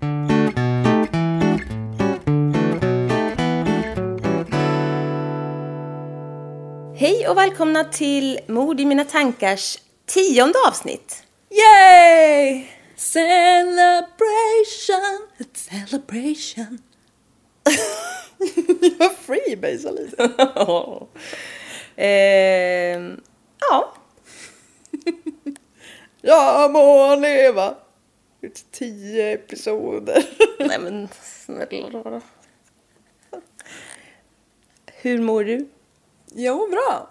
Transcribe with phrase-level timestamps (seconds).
[0.00, 0.08] Hej
[7.28, 11.22] och välkomna till Mord i mina tankars tionde avsnitt.
[11.50, 12.66] Yay!
[12.96, 14.08] Celebration,
[15.54, 16.78] celebration.
[18.98, 20.30] Jag freebasar lite.
[22.00, 23.20] Ehm,
[23.60, 23.94] ja,
[26.20, 27.74] Jag må leva.
[28.40, 30.24] Ut tio episoder.
[30.58, 32.20] nej men snälla.
[34.86, 35.68] Hur mår du?
[36.34, 37.10] Jo, bra.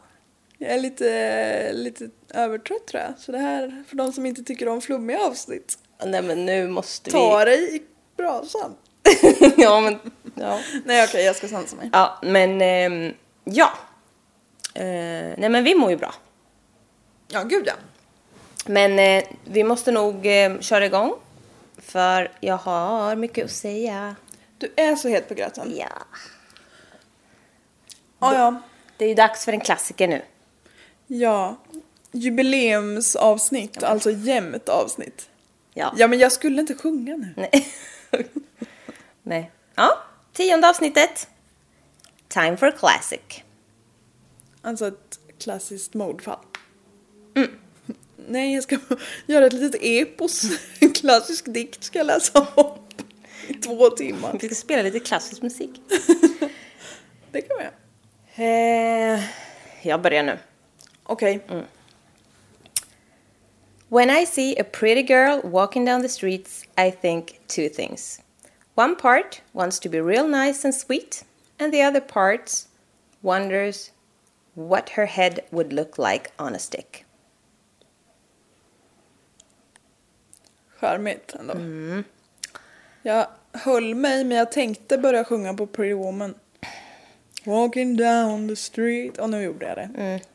[0.58, 3.20] Jag är lite, lite övertrött tror jag.
[3.20, 5.78] Så det här, för de som inte tycker om flummiga avsnitt.
[6.06, 7.12] Nej men nu måste vi...
[7.12, 7.82] Ta dig i
[8.18, 8.76] brasan.
[9.58, 10.00] ja men,
[10.36, 10.60] ja.
[10.86, 11.90] Nej okej, jag ska sansa mig.
[11.94, 13.14] Ja men, ehm,
[13.44, 13.70] ja.
[14.74, 16.14] Eh, nej men vi mår ju bra.
[17.28, 17.74] Ja, gud ja.
[18.66, 21.14] Men eh, vi måste nog eh, köra igång.
[21.88, 24.16] För jag har mycket att säga.
[24.58, 25.74] Du är så het på gröten.
[25.76, 25.88] Ja.
[28.20, 28.62] Ja, ja.
[28.98, 30.22] Det är ju dags för en klassiker nu.
[31.08, 31.56] Ja.
[32.12, 35.30] Jubileumsavsnitt, alltså jämnt avsnitt.
[35.74, 35.94] Ja.
[35.98, 37.34] Ja, men jag skulle inte sjunga nu.
[37.38, 37.68] Nej.
[39.24, 39.52] Nej.
[39.76, 39.98] Ja,
[40.34, 41.28] tionde avsnittet.
[42.28, 43.44] Time for a classic.
[44.62, 46.40] Alltså ett klassiskt mordfall.
[48.28, 48.78] Nej, jag ska
[49.26, 50.46] göra ett litet epos.
[50.80, 52.78] En klassisk dikt ska jag läsa om
[53.48, 54.38] i två timmar.
[54.42, 55.82] Vi ska spela lite klassisk musik.
[57.32, 57.74] Det kan vi göra.
[59.16, 59.24] Eh,
[59.82, 60.38] jag börjar nu.
[61.04, 61.40] Okej.
[63.90, 68.22] When I see a pretty girl walking down the streets, I think two things.
[68.76, 71.26] One part wants to be real nice and sweet,
[71.60, 72.66] and the other part
[73.22, 73.92] wonders
[74.54, 77.07] what her head would look like on a stick.
[80.80, 81.54] Charmigt ändå.
[83.02, 86.36] Jag höll mig, men jag tänkte börja sjunga på Pretty Woman.
[87.44, 89.18] Walking down the street.
[89.18, 90.20] Och nu gjorde jag det.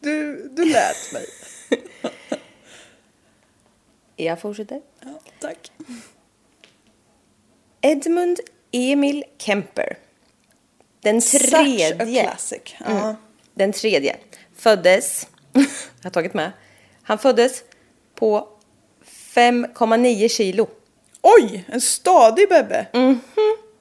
[0.00, 1.26] Du, du lät mig.
[4.16, 4.80] Jag fortsätter.
[5.00, 5.72] Ja, tack.
[7.80, 8.40] Edmund
[8.72, 9.98] Emil Kemper.
[11.00, 12.22] Den Such a tredje.
[12.24, 12.74] classic.
[12.86, 13.16] Ja.
[13.54, 14.16] Den tredje.
[14.56, 15.64] Föddes, jag
[16.02, 16.52] har tagit med,
[17.02, 17.64] han föddes
[18.14, 18.48] på
[19.34, 20.66] 5,9 kilo.
[21.22, 22.86] Oj, en stadig bebbe.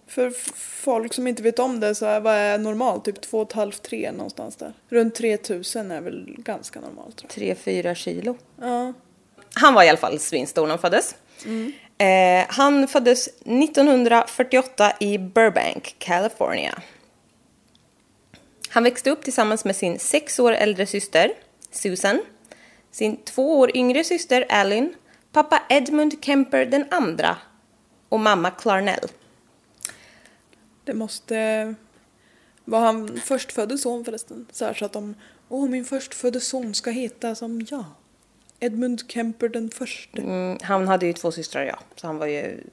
[0.08, 3.06] För f- folk som inte vet om det så är, vad är normalt?
[3.06, 4.74] Typ 2,5-3 någonstans där.
[4.90, 8.38] Runt 3000 är väl ganska normalt tror 3-4 kilo.
[8.62, 8.94] Ja.
[9.54, 11.16] Han var i alla fall svinstor när han föddes.
[11.98, 16.82] Eh, han föddes 1948 i Burbank, California.
[18.70, 21.32] Han växte upp tillsammans med sin sex år äldre syster,
[21.72, 22.20] Susan,
[22.92, 24.94] sin två år yngre syster, Alin,
[25.32, 27.38] pappa Edmund Kemper den andra
[28.10, 29.10] och mamma Clarnell.
[30.84, 31.76] Det måste
[32.66, 34.48] vara han förstfödde son förresten.
[34.52, 35.16] Så, här, så att de,
[35.50, 37.86] åh min förstfödde son ska heta som jag.
[38.60, 40.22] Edmund Kemper den förste.
[40.22, 41.80] Mm, han hade ju två systrar, ja.
[41.96, 42.64] Så han var ju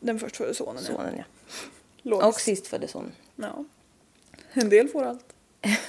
[0.00, 0.94] Den förstfödde sonen ja.
[0.94, 1.24] sonen, ja.
[2.02, 2.28] Logiskt.
[2.28, 3.12] Och sistfödde sonen.
[3.36, 3.64] Ja.
[4.52, 5.26] En del får allt.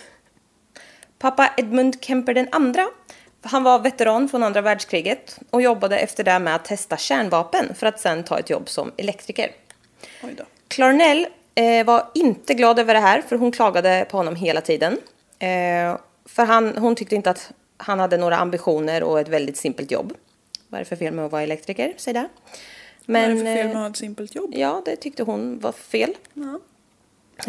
[1.20, 2.88] Pappa Edmund Kemper den andra
[3.46, 7.88] han var veteran från andra världskriget och jobbade efter det med att testa kärnvapen för
[7.88, 9.52] att sen ta ett jobb som elektriker.
[10.24, 10.36] Oj.
[10.68, 14.94] Clarnell eh, var inte glad över det här för hon klagade på honom hela tiden.
[15.40, 19.92] Eh, för han, hon tyckte inte att han hade några ambitioner och ett väldigt simpelt
[19.92, 20.14] jobb.
[20.68, 21.94] Vad är det för fel med att vara elektriker?
[21.98, 22.30] Säg det.
[23.06, 24.54] Vad är Men, det för fel eh, med att ha ett simpelt jobb?
[24.56, 26.14] Ja, det tyckte hon var fel.
[26.34, 26.60] Ja.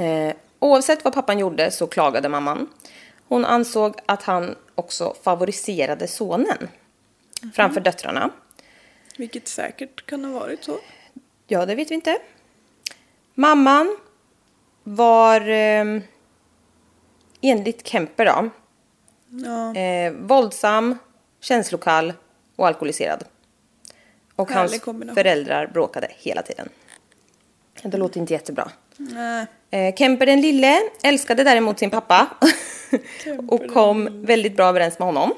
[0.05, 2.69] Eh, oavsett vad pappan gjorde så klagade mamman.
[3.29, 6.69] Hon ansåg att han också favoriserade sonen
[7.55, 8.31] framför döttrarna.
[9.19, 10.79] Vilket säkert kan ha varit så.
[11.47, 12.19] Ja, det vet vi inte.
[13.35, 13.97] Mamman
[14.83, 16.01] var eh,
[17.41, 18.51] enligt Kemper då,
[19.29, 19.77] Ja.
[19.81, 20.99] eh, våldsam,
[21.41, 22.13] känslokall
[22.57, 23.25] och alkoholiserad.
[24.37, 25.15] Och Härlig hans kombination.
[25.15, 26.69] föräldrar bråkade hela tiden.
[27.83, 28.71] Det låter inte jättebra.
[28.97, 29.47] Nej.
[29.71, 32.27] Eh, Kemper den lille älskade däremot sin pappa
[33.49, 35.35] och kom väldigt bra överens med honom.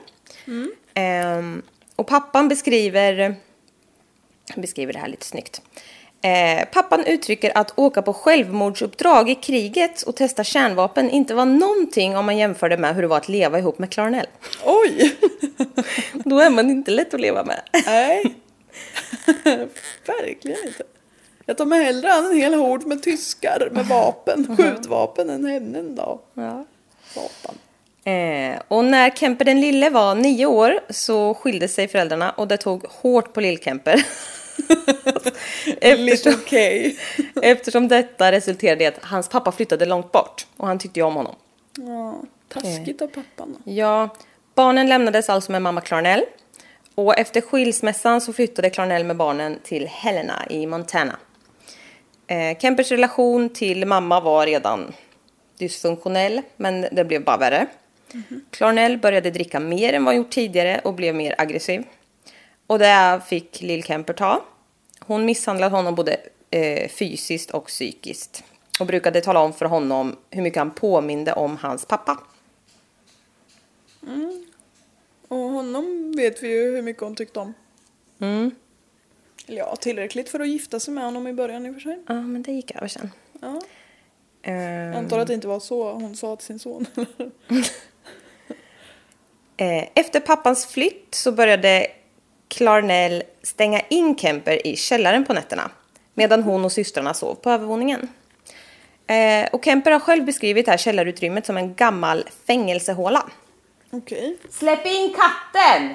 [0.95, 1.63] Ehm,
[1.97, 3.37] och pappan beskriver,
[4.57, 5.63] beskriver det här lite snyggt.
[6.23, 12.17] Eh, pappan uttrycker att åka på självmordsuppdrag i kriget och testa kärnvapen inte var någonting
[12.17, 14.27] om man jämförde med hur det var att leva ihop med Clarnell.
[14.65, 15.17] Oj!
[16.13, 17.61] Då är man inte lätt att leva med.
[17.87, 18.35] Nej.
[20.07, 20.85] Verkligen inte.
[21.49, 25.79] Jag tar mig hellre an en hel hord med tyskar med vapen, skjutvapen än henne
[25.79, 26.19] en dag.
[26.35, 26.65] Ja.
[27.15, 27.55] Satan.
[28.05, 32.56] Eh, och när Kemper den lille var nio år så skilde sig föräldrarna och det
[32.56, 34.05] tog hårt på lill-Kemper.
[35.81, 36.99] Eftersom, okej.
[37.43, 41.15] eftersom detta resulterade i att hans pappa flyttade långt bort och han tyckte ju om
[41.15, 41.35] honom.
[41.77, 43.73] Ja, taskigt av pappan då.
[43.73, 44.09] Ja,
[44.55, 46.25] barnen lämnades alltså med mamma Clarnell.
[46.95, 51.19] Och efter skilsmässan så flyttade Clarnell med barnen till Helena i Montana.
[52.31, 54.93] Eh, Kempers relation till mamma var redan
[55.59, 57.67] dysfunktionell, men det blev bara värre.
[58.51, 61.85] Clarnell började dricka mer än vad han gjort tidigare och blev mer aggressiv.
[62.67, 64.45] Och det fick Lill Kemper ta.
[64.99, 66.17] Hon misshandlade honom både
[66.51, 68.45] eh, fysiskt och psykiskt.
[68.81, 72.19] Och brukade tala om för honom hur mycket han påminde om hans pappa.
[75.29, 77.55] Och honom vet vi ju hur mycket hon tyckte om.
[78.21, 78.51] Mm.
[79.49, 81.99] Eller ja, tillräckligt för att gifta sig med honom i början i och för sig.
[82.06, 83.11] Ja, men det gick över sen.
[83.41, 83.61] Ja.
[84.43, 84.56] Ehm,
[84.87, 86.87] Jag antar att det inte var så hon sa till sin son.
[89.56, 91.87] eh, efter pappans flytt så började
[92.49, 95.71] Clarnell stänga in Kemper i källaren på nätterna.
[96.15, 98.09] Medan hon och systrarna sov på övervåningen.
[99.06, 103.29] Eh, och Kemper har själv beskrivit det här källarutrymmet som en gammal fängelsehåla.
[103.91, 104.37] Okej.
[104.50, 105.95] Släpp in katten!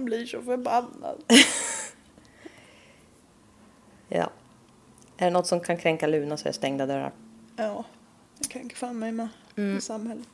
[0.00, 1.22] Man blir så förbannad.
[4.12, 4.30] Ja.
[5.18, 7.12] Är det något som kan kränka Luna så är det stängda dörrar.
[7.56, 7.84] Ja,
[8.38, 10.28] det kränker fan mig med i samhället.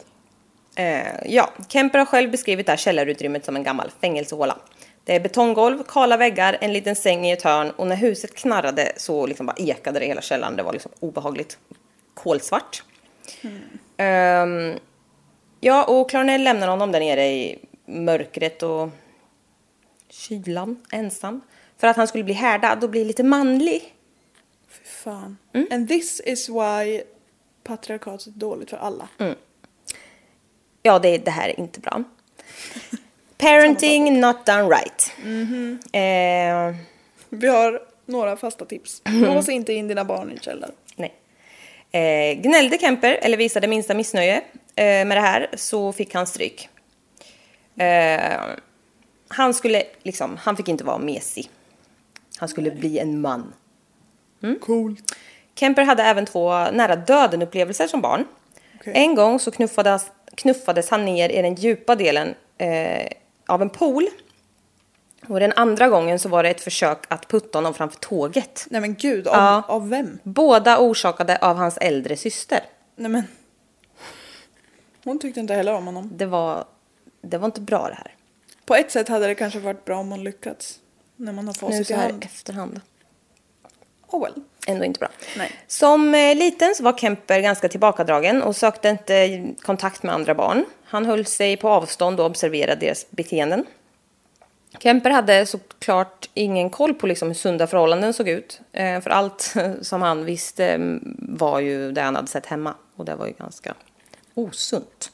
[0.74, 4.58] Eh, ja, Kemper har själv beskrivit det här källarutrymmet som en gammal fängelsehåla.
[5.04, 8.92] Det är betonggolv, kala väggar, en liten säng i ett hörn och när huset knarrade
[8.96, 10.56] så liksom bara ekade det i hela källaren.
[10.56, 11.58] Det var liksom obehagligt
[12.14, 12.82] kolsvart.
[13.96, 14.72] Ehm,
[15.60, 18.90] ja, och Clarnell lämnar honom där nere i mörkret och
[20.16, 21.40] kylan, ensam.
[21.78, 23.94] För att han skulle bli härdad och bli lite manlig.
[24.68, 25.36] Fy fan.
[25.70, 27.02] And this is why
[27.64, 29.08] patriarkatet är dåligt för alla.
[30.82, 32.02] Ja, det, det här är inte bra.
[33.38, 35.12] Parenting not done right.
[35.92, 36.76] Eh,
[37.28, 39.02] Vi har några fasta tips.
[39.04, 40.70] Lås inte in dina barn i en källare.
[40.96, 41.14] nej.
[41.90, 44.36] Eh, gnällde Kemper, eller visade minsta missnöje
[44.76, 46.68] eh, med det här, så fick han stryk.
[47.76, 48.40] Eh,
[49.28, 51.50] han skulle liksom, han fick inte vara mesig.
[52.38, 53.52] Han skulle bli en man.
[54.60, 55.16] Coolt.
[55.54, 58.24] Kemper hade även två nära döden-upplevelser som barn.
[58.80, 58.92] Okej.
[58.96, 63.06] En gång så knuffades, knuffades han ner i den djupa delen eh,
[63.46, 64.06] av en pool.
[65.28, 68.66] Och den andra gången så var det ett försök att putta honom framför tåget.
[68.70, 69.62] Nej men gud, av, Ja.
[69.68, 70.18] av vem?
[70.22, 72.60] Båda orsakade av hans äldre syster.
[72.96, 73.22] Nej men.
[75.04, 76.10] Hon tyckte inte heller om honom.
[76.12, 76.64] Det var,
[77.20, 78.14] det var inte bra det här.
[78.66, 80.78] På ett sätt hade det kanske varit bra om hon lyckats.
[81.16, 82.24] När man har Nu facit i så här hand.
[82.24, 82.80] efterhand.
[84.08, 84.34] Oh well.
[84.66, 85.08] Ändå inte bra.
[85.36, 85.52] Nej.
[85.66, 90.64] Som eh, liten så var Kemper ganska tillbakadragen och sökte inte kontakt med andra barn.
[90.84, 93.64] Han höll sig på avstånd och observerade deras beteenden.
[94.78, 98.60] Kemper hade såklart ingen koll på liksom hur sunda förhållanden såg ut.
[98.72, 102.74] Eh, för allt som han visste mm, var ju det han hade sett hemma.
[102.96, 103.74] Och det var ju ganska
[104.34, 105.10] osunt.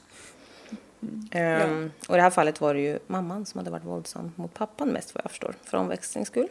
[1.31, 4.53] Ehm, Och i det här fallet var det ju mamman som hade varit våldsam mot
[4.53, 5.55] pappan mest vad jag förstår.
[5.63, 6.47] För omväxlings skull.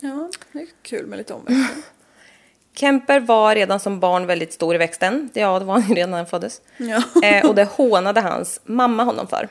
[0.00, 1.82] Ja, det är kul med lite omväxling.
[2.76, 5.30] Kemper var redan som barn väldigt stor i växten.
[5.34, 6.60] Ja, det var han ju redan när han föddes.
[6.76, 7.02] Ja.
[7.22, 9.48] Eh, och det hånade hans mamma honom för.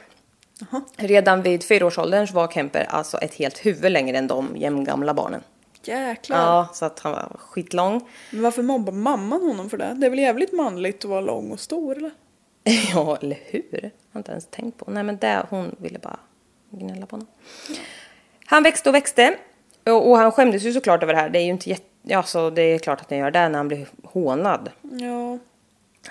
[0.95, 5.41] Redan vid fyraårsåldern så var Kemper alltså ett helt huvud längre än de jämngamla barnen.
[5.83, 6.37] Jäklar.
[6.37, 8.07] Ja, så att han var skitlång.
[8.31, 9.93] Men varför mobbar mamman honom för det?
[9.93, 12.11] Det är väl jävligt manligt att vara lång och stor eller?
[12.93, 13.91] Ja, eller hur?
[14.13, 14.91] Har inte ens tänkt på.
[14.91, 16.19] Nej, men det, hon ville bara
[16.69, 17.27] gnälla på honom.
[18.45, 19.37] Han växte och växte.
[19.85, 21.29] Och, och han skämdes ju såklart över det här.
[21.29, 21.83] Det är ju inte jätte...
[22.03, 24.71] Ja, så det är klart att han gör det när han blir hånad.
[24.81, 25.39] Ja.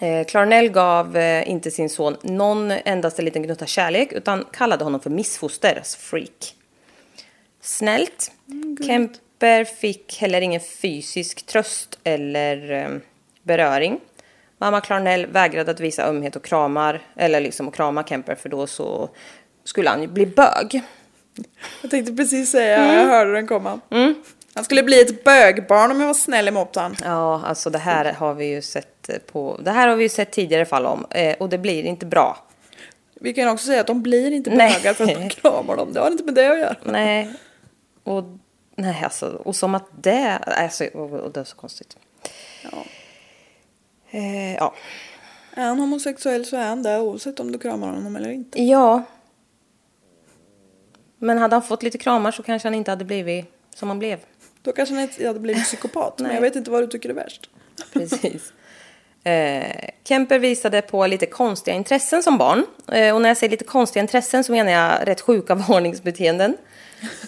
[0.06, 5.00] Eh, Clarnell gav eh, inte sin son någon endaste liten gnutta kärlek utan kallade honom
[5.00, 6.54] för missfoster, alltså freak.
[7.60, 8.32] Snällt.
[8.86, 12.88] Kemper fick heller ingen fysisk tröst eller eh,
[13.42, 14.00] beröring.
[14.62, 18.66] Mamma Clarnell vägrade att visa ömhet och kramar, eller liksom att krama Kemper för då
[18.66, 19.08] så
[19.64, 20.82] skulle han ju bli bög.
[21.82, 23.80] Jag tänkte precis säga, jag hörde den komma.
[24.54, 26.96] Han skulle bli ett bögbarn om jag var snäll emot han.
[27.04, 30.30] Ja, alltså det här har vi ju sett på, det här har vi ju sett
[30.30, 32.46] tidigare fall om eh, och det blir inte bra.
[33.20, 35.92] Vi kan också säga att de blir inte bögar för att man kramar dem.
[35.92, 36.76] Det har inte med det att göra.
[36.84, 37.32] Nej.
[38.04, 38.24] Och,
[38.76, 40.38] nej, alltså, och som att det...
[40.38, 41.96] Alltså, och, och det är så konstigt.
[42.62, 42.84] Ja.
[44.12, 44.74] Eh, ja.
[45.54, 48.62] Är han homosexuell så är han det oavsett om du kramar honom eller inte.
[48.62, 49.02] ja.
[51.18, 54.18] Men hade han fått lite kramar så kanske han inte hade blivit som han blev.
[54.62, 56.18] Då kanske han inte hade blivit psykopat.
[56.18, 57.50] men jag vet inte vad du tycker är värst.
[57.92, 58.52] Precis.
[59.24, 62.66] Eh, Kemper visade på lite konstiga intressen som barn.
[62.92, 66.56] Eh, och när jag säger lite konstiga intressen så menar jag rätt sjuka varningsbeteenden.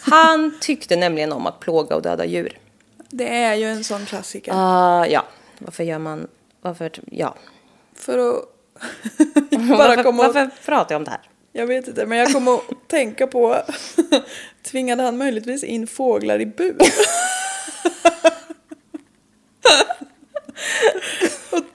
[0.00, 2.58] Han tyckte nämligen om att plåga och döda djur.
[3.10, 4.52] Det är ju en sån klassiker.
[4.54, 5.24] Ah, ja,
[5.58, 6.28] varför gör man...
[6.64, 6.90] Varför...
[7.10, 7.34] Ja.
[7.94, 8.44] För att...
[9.68, 10.34] bara varför, komma och...
[10.34, 11.20] varför pratar jag om det här?
[11.52, 13.62] Jag vet inte, men jag kommer att tänka på...
[14.62, 16.78] Tvingade han möjligtvis in fåglar i bur?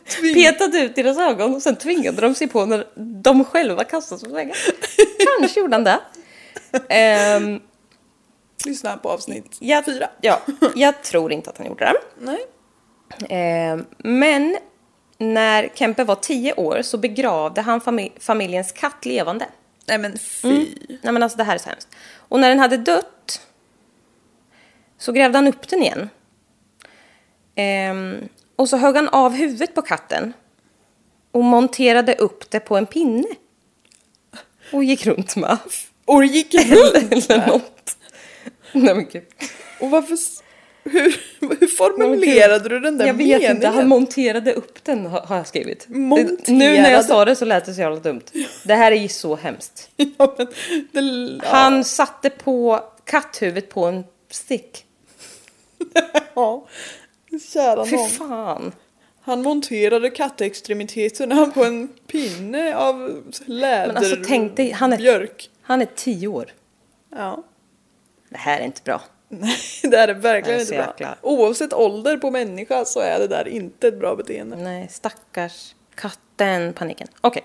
[0.08, 0.34] Tving...
[0.34, 2.88] Petade ut deras ögon och sen tvingade de sig på när
[3.22, 4.55] de själva kastades på väggen.
[5.39, 6.00] Kanske gjorde han det.
[6.89, 7.60] Ehm,
[8.65, 10.10] Lyssna på avsnitt jag, fyra.
[10.22, 10.41] Ja,
[10.75, 11.93] jag tror inte att han gjorde det.
[12.19, 12.46] Nej.
[13.29, 14.58] Ehm, men
[15.21, 19.45] när Kempe var tio år så begravde han fami- familjens katt levande.
[19.85, 20.49] Nej men fy.
[20.49, 20.67] Mm.
[21.01, 21.88] Nej men alltså det här är så hemskt.
[22.15, 23.41] Och när den hade dött
[24.97, 26.09] så grävde han upp den igen.
[27.55, 30.33] Ehm, och så högg han av huvudet på katten
[31.31, 33.27] och monterade upp det på en pinne.
[34.73, 35.57] Och gick runt med.
[36.05, 37.11] Och gick runt.
[37.29, 37.97] Eller något.
[38.71, 39.25] Nej men gud.
[39.79, 40.17] Och varför...
[40.91, 41.19] Hur,
[41.60, 43.55] hur formulerade du den där Jag vet meningen?
[43.55, 45.86] inte, han monterade upp den har jag skrivit.
[45.89, 46.51] Monterade?
[46.51, 48.22] Nu när jag sa det så lät det så jävla dumt.
[48.63, 49.89] Det här är ju så hemskt.
[50.17, 50.48] ja, men
[50.91, 51.50] det, ja.
[51.51, 54.86] Han satte på katthuvudet på en stick.
[56.34, 56.67] Ja.
[57.53, 58.72] Kära Fy fan.
[59.22, 63.88] Han monterade kattextremiteterna på en pinne av läder...
[63.88, 65.50] Men alltså tänk dig, han är, Björk.
[65.62, 66.46] han är tio år.
[67.15, 67.43] Ja.
[68.29, 69.01] Det här är inte bra.
[69.41, 70.86] Nej, det är det verkligen inte bra.
[70.98, 74.55] jäkla- Oavsett ålder på människa så är det där inte ett bra beteende.
[74.55, 77.07] Nej, stackars katten, paniken.
[77.21, 77.43] Okej.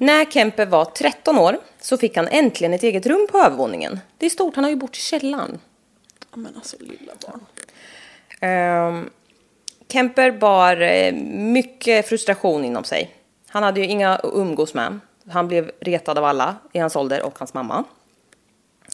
[0.00, 3.98] När Kempe var 13 år så fick han äntligen ett eget rum på övervåningen.
[4.18, 5.58] Det är stort, han har ju bott i källaren.
[6.34, 7.40] Men alltså lilla barn.
[8.40, 9.10] Um,
[9.92, 13.14] Kemper bar eh, mycket frustration inom sig.
[13.48, 14.98] Han hade ju inga att umgås med.
[15.28, 17.84] Han blev retad av alla i hans ålder och hans mamma.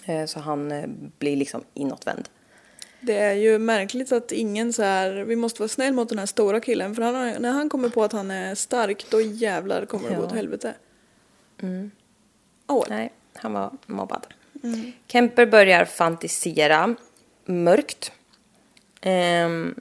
[0.05, 0.87] Eh, så han eh,
[1.19, 2.29] blir liksom inåtvänd.
[3.01, 6.27] Det är ju märkligt att ingen så här, vi måste vara snäll mot den här
[6.27, 10.09] stora killen för han, när han kommer på att han är stark då jävlar kommer
[10.09, 10.27] det gå Ja.
[10.27, 10.75] åt helvete.
[12.67, 14.27] Åh, Nej, han var mobbad.
[15.07, 16.95] Kemper börjar fantisera
[17.45, 18.13] mörkt.
[19.01, 19.75] Ehm,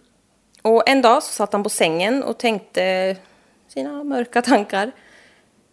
[0.61, 3.17] och en dag så satt han på sängen och tänkte
[3.67, 4.91] sina mörka tankar.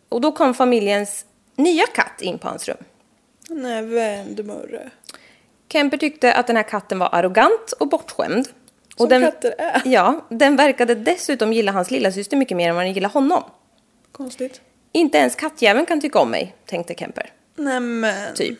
[0.08, 1.26] Och då kom familjens
[1.56, 2.76] nya katt in på hans rum.
[3.48, 4.90] Nej, vändmurre.
[5.68, 8.48] Kemper tyckte att den här katten var arrogant och bortskämd.
[8.94, 9.82] Och Som den, katter är.
[9.84, 13.42] Ja, den verkade dessutom gilla hans lilla syster mycket mer än vad den gillade honom.
[14.12, 14.60] Konstigt.
[14.92, 17.32] Inte ens kattjäveln kan tycka om mig, tänkte Kemper.
[17.56, 18.34] Nej men.
[18.34, 18.58] Typ.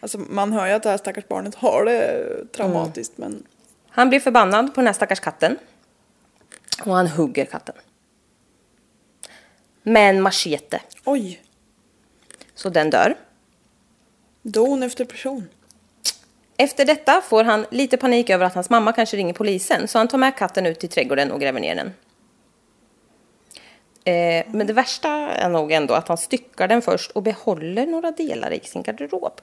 [0.00, 3.42] Alltså man hör ju att det här stackars barnet har det traumatiskt men.
[3.90, 5.56] Han blir förbannad på den här stackars katten.
[6.84, 7.74] Och han hugger katten.
[9.82, 10.80] Med en machete.
[11.04, 11.42] Oj.
[12.54, 13.16] Så den dör.
[14.42, 15.48] Don efter person.
[16.56, 19.88] Efter detta får han lite panik över att hans mamma kanske ringer polisen.
[19.88, 21.92] Så han tar med katten ut i trädgården och gräver ner den.
[24.04, 28.10] Eh, men det värsta är nog ändå att han styckar den först och behåller några
[28.10, 29.40] delar i sin garderob.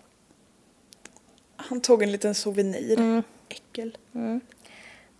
[1.55, 3.23] Han tog en liten souvenir.
[3.49, 3.97] Äckel.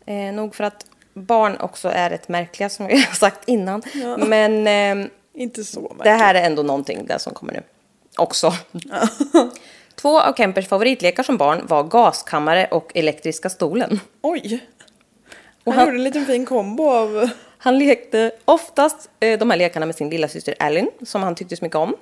[0.06, 3.82] Eh, nog för att barn också är rätt märkliga som jag har sagt innan.
[4.18, 6.04] Men ehm, Inte så märkligt.
[6.04, 7.62] det här är ändå någonting där som kommer nu.
[8.18, 8.54] Också.
[9.96, 14.00] Två av Kempers favoritlekar som barn var gaskammare och elektriska stolen.
[14.22, 14.64] Oj!
[15.66, 17.30] Han, han- gjorde en liten fin kombo av...
[17.58, 21.56] Han lekte oftast eh, de här lekarna med sin lilla syster Ellen, som han tyckte
[21.58, 21.96] så mycket om.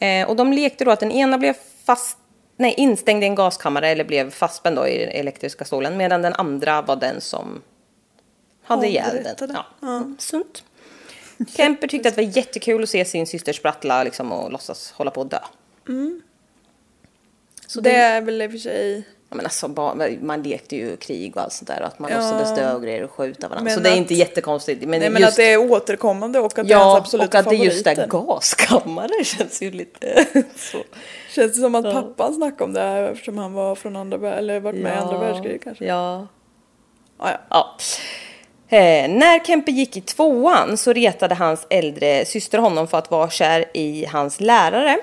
[0.00, 2.18] Eh, och de lekte då att den ena blev fast,
[2.56, 6.32] nej, instängd i en gaskammare eller blev fastspänd då i den elektriska stolen, medan den
[6.34, 7.62] andra var den som
[8.64, 9.56] hade ihjäl den.
[9.80, 9.88] Ja.
[9.88, 10.64] Mm, Sunt.
[11.56, 15.10] Kemper tyckte att det var jättekul att se sin syster sprattla liksom, och låtsas hålla
[15.10, 15.38] på att dö.
[17.66, 19.08] Så det är väl i och för sig...
[19.28, 19.68] Ja, men alltså,
[20.20, 22.16] man lekte ju krig och allt sånt där och att man Ja.
[22.16, 23.64] låtsades dö och grejer och skjuta varandra.
[23.64, 24.80] Men så det är inte jättekonstigt.
[24.80, 27.28] Men, Nej men just, att det är återkommande och att det är hans Ja, absoluta
[27.28, 28.18] och att det är just det favoriter.
[28.26, 30.26] gaskammare känns ju lite
[30.56, 30.78] så.
[31.30, 34.60] Känns det som att pappan snackade om det här eftersom han var från andra eller
[34.60, 35.84] varit med i andra världskriget kanske?
[35.84, 36.26] Ja.
[37.18, 37.38] Ja, ja.
[37.50, 37.76] ja.
[38.68, 43.30] Eh, när Kempe gick i tvåan så retade hans äldre syster honom för att vara
[43.30, 44.98] kär i hans lärare.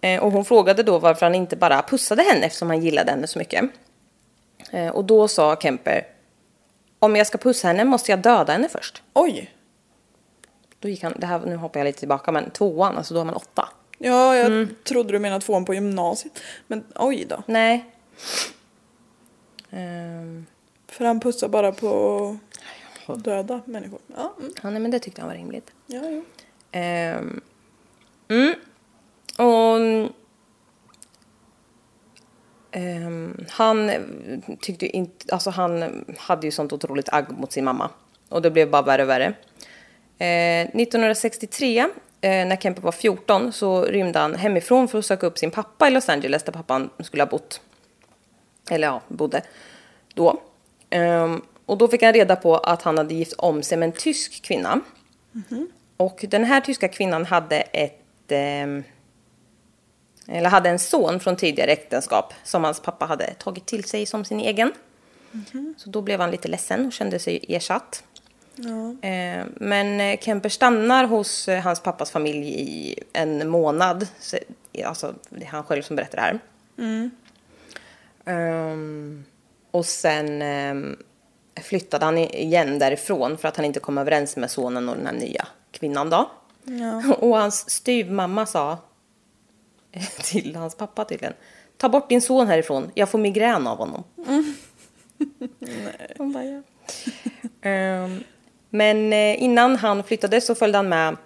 [0.00, 3.26] Eh, och hon frågade då varför han inte bara pussade henne eftersom han gillade henne
[3.26, 3.64] så mycket.
[4.70, 6.06] Eh, och då sa Kemper,
[6.98, 9.02] om jag ska pussa henne måste jag döda henne först.
[9.12, 9.50] Oj!
[10.78, 13.24] Då gick han, det här, nu hoppar jag lite tillbaka, men tvåan, alltså då är
[13.24, 13.68] man åtta.
[13.98, 14.74] Ja, jag Mm.
[14.84, 16.38] trodde du menade tvåan på gymnasiet.
[16.66, 17.42] Men oj då.
[17.46, 17.84] Nej.
[19.70, 20.46] Ehm,
[20.88, 22.36] För han pussar bara på
[23.14, 24.00] döda människor.
[24.16, 24.52] Ja, mm.
[24.62, 25.72] ja, nej, men det tyckte han var rimligt.
[25.86, 26.24] ja, jo.
[26.72, 27.40] Ehm,
[28.28, 28.54] mm.
[29.38, 30.10] Och...
[32.70, 33.90] ehm, han
[34.60, 35.34] tyckte inte...
[35.34, 37.90] Alltså han hade ju sånt otroligt agg mot sin mamma.
[38.28, 39.34] Och det blev bara värre och värre.
[40.18, 41.86] Eh, 1963, eh,
[42.20, 45.90] när Kemper var 14, så rymde han hemifrån för att söka upp sin pappa i
[45.90, 47.60] Los Angeles, där pappan skulle ha bott.
[48.70, 49.42] Eller ja, bodde
[50.14, 50.40] då.
[50.90, 53.92] Ehm, och då fick han reda på att han hade gift om sig med en
[53.92, 54.80] tysk kvinna.
[55.96, 58.02] Och den här tyska kvinnan hade ett...
[58.28, 58.84] ehm,
[60.28, 64.24] eller hade en son från tidigare äktenskap som hans pappa hade tagit till sig som
[64.24, 64.72] sin egen.
[65.76, 68.04] Så då blev han lite ledsen och kände sig ersatt.
[69.02, 74.08] Eh, men eh, Kemper stannar hos eh, hans pappas familj i en månad.
[74.18, 74.36] Så,
[74.84, 76.40] alltså, det är han själv som berättar det här.
[78.24, 79.24] Ehm,
[79.70, 80.96] och sen ehm,
[81.62, 85.12] flyttade han igen därifrån för att han inte kom överens med sonen och den här
[85.12, 86.30] nya kvinnan då.
[87.18, 88.78] Och hans styvmamma sa
[90.22, 91.34] till hans pappa tydligen.
[91.76, 94.04] Ta bort din son härifrån, jag får migrän av honom.
[96.18, 96.62] Han bara, ja.
[97.60, 98.24] Ehm,
[98.70, 101.16] men eh, innan han flyttade så följde han med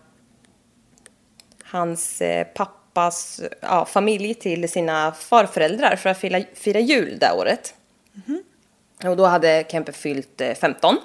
[1.64, 7.74] hans eh, pappas ja, familj till sina farföräldrar för att fira, fira jul det året.
[9.04, 10.96] Och då hade Kemper fyllt eh, 15.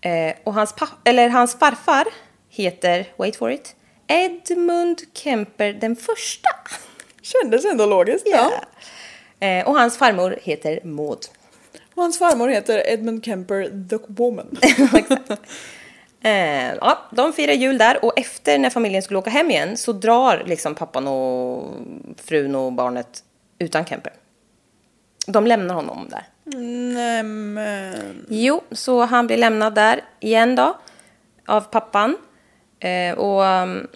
[0.00, 2.06] Eh, och hans, eller hans farfar
[2.48, 6.48] heter, wait for it, Edmund Kemper den första.
[7.22, 8.26] Kändes ändå logiskt.
[8.26, 8.50] Ja.
[9.46, 11.18] Eh, och hans farmor heter Maud.
[11.94, 14.56] Och hans farmor heter Edmund Kemper the Woman.
[16.20, 19.92] Eh, ja, de firar jul där och efter när familjen skulle åka hem igen så
[19.92, 21.74] drar liksom pappan och
[22.16, 23.24] frun och barnet
[23.58, 24.12] utan Kemper.
[25.26, 26.26] De lämnar honom där.
[26.54, 28.26] Nämen.
[28.28, 30.76] Jo, så han blir lämnad där igen då
[31.46, 32.16] av pappan.
[32.80, 33.86] Eh, och um,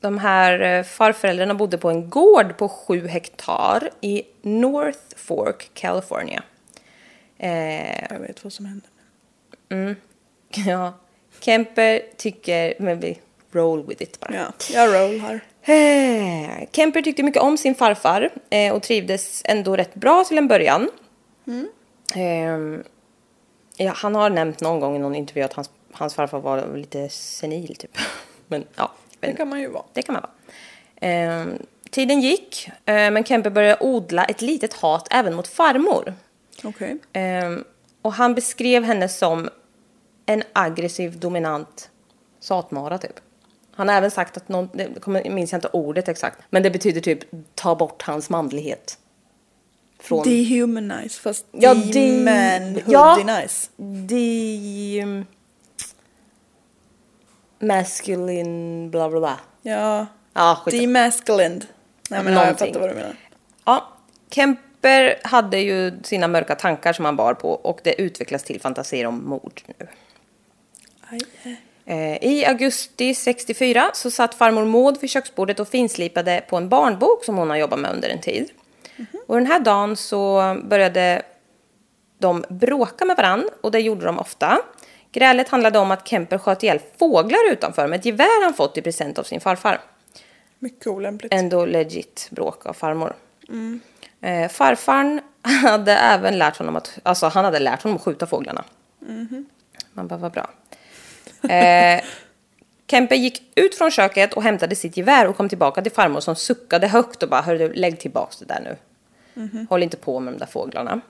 [0.00, 6.42] de här eh, farföräldrarna bodde på en gård på sju hektar i North Fork, California.
[7.38, 8.86] Eh, Jag vet vad som hände.
[10.66, 10.92] ja,
[11.40, 13.18] Kemper tycker, men vi
[13.52, 14.34] roll with it bara.
[14.34, 15.40] Ja, jag roll här.
[15.64, 20.48] Eh, Kemper tyckte mycket om sin farfar eh, och trivdes ändå rätt bra till en
[20.48, 20.88] början.
[22.14, 22.80] Eh,
[23.76, 27.08] ja, han har nämnt någon gång i någon intervju att hans, hans farfar var lite
[27.08, 27.96] senil typ.
[28.46, 29.84] Men ja, Det kan man ju vara.
[29.92, 30.32] det kan man vara.
[31.12, 31.46] Eh,
[31.90, 36.14] tiden gick, eh, men Kemper började odla ett litet hat även mot farmor.
[36.64, 36.98] Okej.
[37.12, 37.64] Ehm,
[38.02, 39.48] och han beskrev henne som
[40.26, 41.90] en aggressiv, dominant
[42.40, 43.20] satmara typ.
[43.74, 47.00] Han har även sagt att någon, det minns jag inte ordet exakt, men det betyder
[47.00, 47.18] typ
[47.54, 48.98] ta bort hans manlighet.
[50.02, 50.22] Från...
[50.24, 51.92] Dehumanize fast Ja, de...
[51.92, 53.16] de- manhood ja.
[53.40, 53.68] nice.
[54.08, 55.24] De...
[57.58, 59.40] Masculine, bla bla bla.
[59.62, 60.06] Ja.
[60.34, 60.80] Ja, skit.
[60.80, 61.66] Demasculined.
[62.10, 63.16] Nej men ja, jag fattar vad du menar.
[63.64, 63.92] Ja,
[64.30, 69.06] Kemper hade ju sina mörka tankar som han bar på och det utvecklas till fantasier
[69.06, 69.86] om mord nu.
[71.10, 71.56] Aj, aj.
[71.84, 77.24] Eh, I augusti 64 så satt farmor Maud vid köksbordet och finslipade på en barnbok
[77.24, 78.50] som hon har jobbat med under en tid.
[79.26, 81.22] Och den här dagen så började
[82.18, 84.58] de bråkade med varann och det gjorde de ofta.
[85.12, 88.82] Grälet handlade om att Kemper sköt ihjäl fåglar utanför med ett gevär han fått i
[88.82, 89.80] present av sin farfar.
[90.58, 91.32] Mycket olämpligt.
[91.32, 93.14] Ändå legit bråk av farmor.
[94.20, 98.64] Eh, farfarn hade även lärt honom att, alltså han hade lärt honom att skjuta fåglarna.
[99.92, 100.50] Man bara, vad bra.
[101.50, 102.02] Eh,
[102.86, 106.36] Kemper gick ut från köket och hämtade sitt gevär och kom tillbaka till farmor som
[106.36, 108.76] suckade högt och bara, hörru, lägg tillbaks det där nu.
[109.68, 111.00] Håll inte på med de där fåglarna.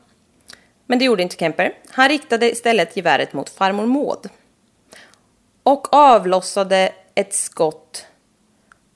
[0.87, 1.79] Men det gjorde inte Kemper.
[1.89, 4.29] Han riktade istället geväret mot farmor Maud.
[5.63, 8.07] Och avlossade ett skott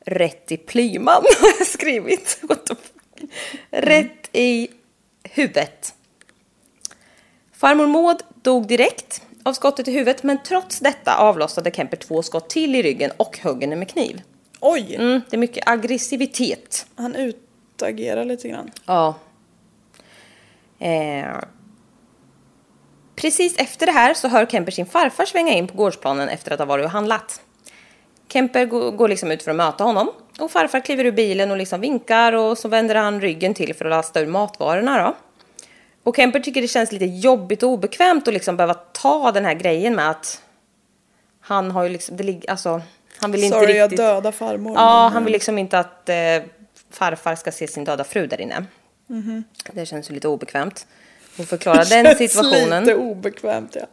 [0.07, 2.39] rätt i plyman, har jag skrivit.
[2.43, 3.31] What the fuck?
[3.71, 4.69] Rätt i
[5.23, 5.95] huvudet.
[7.53, 12.51] Farmor Maud dog direkt av skottet i huvudet men trots detta avlossade Kemper två skott
[12.51, 14.23] till i ryggen och högg henne med kniv.
[14.61, 14.95] Oj!
[14.95, 16.87] Mm, det är mycket aggressivitet.
[16.95, 17.17] Han
[17.77, 18.71] utagerar lite grann.
[18.87, 19.15] Ja.
[20.79, 21.27] Eh.
[23.17, 26.59] Precis efter det här så hör Kemper sin farfar svänga in på gårdsplanen efter att
[26.59, 27.41] ha varit och handlat.
[28.29, 31.57] Kemper gå- går liksom ut för att möta honom och farfar kliver ur bilen och
[31.57, 35.15] liksom vinkar och så vänder han ryggen till för att lasta ur matvarorna då.
[36.03, 39.55] Och Kemper tycker det känns lite jobbigt och obekvämt att liksom behöva ta den här
[39.55, 40.43] grejen med att
[41.41, 42.83] han har ju liksom, det ligger, alltså,
[43.19, 43.99] han vill inte Sorry, jag riktigt...
[43.99, 44.75] döda farmor.
[44.75, 46.17] Ja, men, han vill liksom inte att eh,
[46.97, 48.65] farfar ska se sin döda fru där inne.
[49.73, 50.87] Det känns ju lite obekvämt
[51.39, 52.85] att förklara den Känns situationen.
[52.85, 53.87] lite obekvämt ja.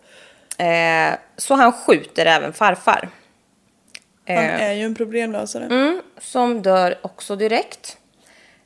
[0.65, 3.09] Eh, så han skjuter även farfar.
[4.27, 5.65] Han Eh, är ju en problemlösare.
[5.65, 7.97] mm, som dör också direkt.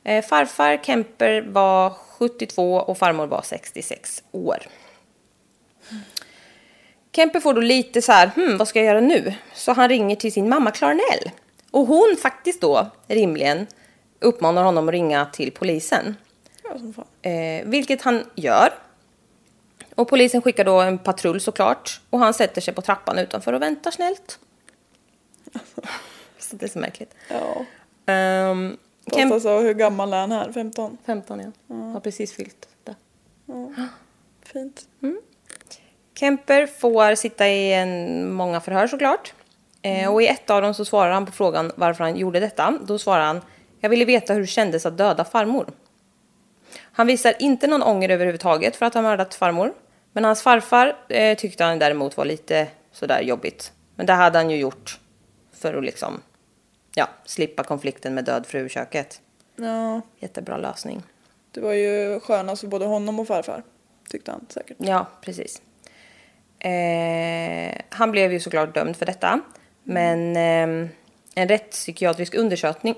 [0.04, 4.58] Eh, farfar Kemper var 72 och farmor var 66 år.
[7.16, 9.34] Kemper får då lite så här, hmm, vad ska jag göra nu?
[9.54, 11.30] Så han ringer till sin mamma Clarnell.
[11.70, 13.66] Och hon faktiskt då rimligen
[14.20, 16.16] uppmanar honom att ringa till polisen.
[16.64, 17.30] Ja.
[17.30, 18.68] Eh, vilket han gör.
[19.94, 22.00] Och polisen skickar då en patrull såklart.
[22.10, 24.38] Och han sätter sig på trappan utanför och väntar snällt.
[26.38, 27.14] så det är så märkligt.
[27.28, 27.64] Ja.
[28.50, 28.76] Um,
[29.12, 30.52] Fast alltså, hur gammal är han här?
[30.52, 30.98] 15?
[31.06, 31.74] 15 ja.
[31.74, 32.94] Har precis fyllt det.
[34.42, 34.86] Fint.
[36.18, 39.34] Kemper får sitta i en, många förhör såklart.
[39.82, 42.78] Eh, och i ett av dem så svarar han på frågan varför han gjorde detta.
[42.82, 43.40] Då svarar han,
[43.80, 45.66] jag ville veta hur det kändes att döda farmor.
[46.80, 49.74] Han visar inte någon ånger överhuvudtaget för att ha mördat farmor.
[50.12, 53.72] Men hans farfar eh, tyckte han däremot var lite sådär jobbigt.
[53.96, 54.98] Men det hade han ju gjort
[55.52, 56.20] för att liksom,
[56.94, 59.20] ja, slippa konflikten med död fru i köket.
[59.56, 61.02] Ja, Jättebra lösning.
[61.50, 63.62] det var ju skönast för både honom och farfar.
[64.10, 64.76] Tyckte han säkert.
[64.80, 65.62] Ja, precis.
[66.58, 69.40] Eh, han blev ju såklart dömd för detta.
[69.82, 70.88] Men eh,
[71.34, 72.94] en rättspsykiatrisk undersökning,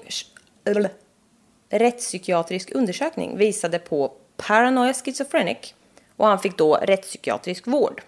[1.70, 5.74] rättspsykiatrisk undersökning visade på paranoia schizophrenic
[6.16, 8.02] och han fick då rättspsykiatrisk vård.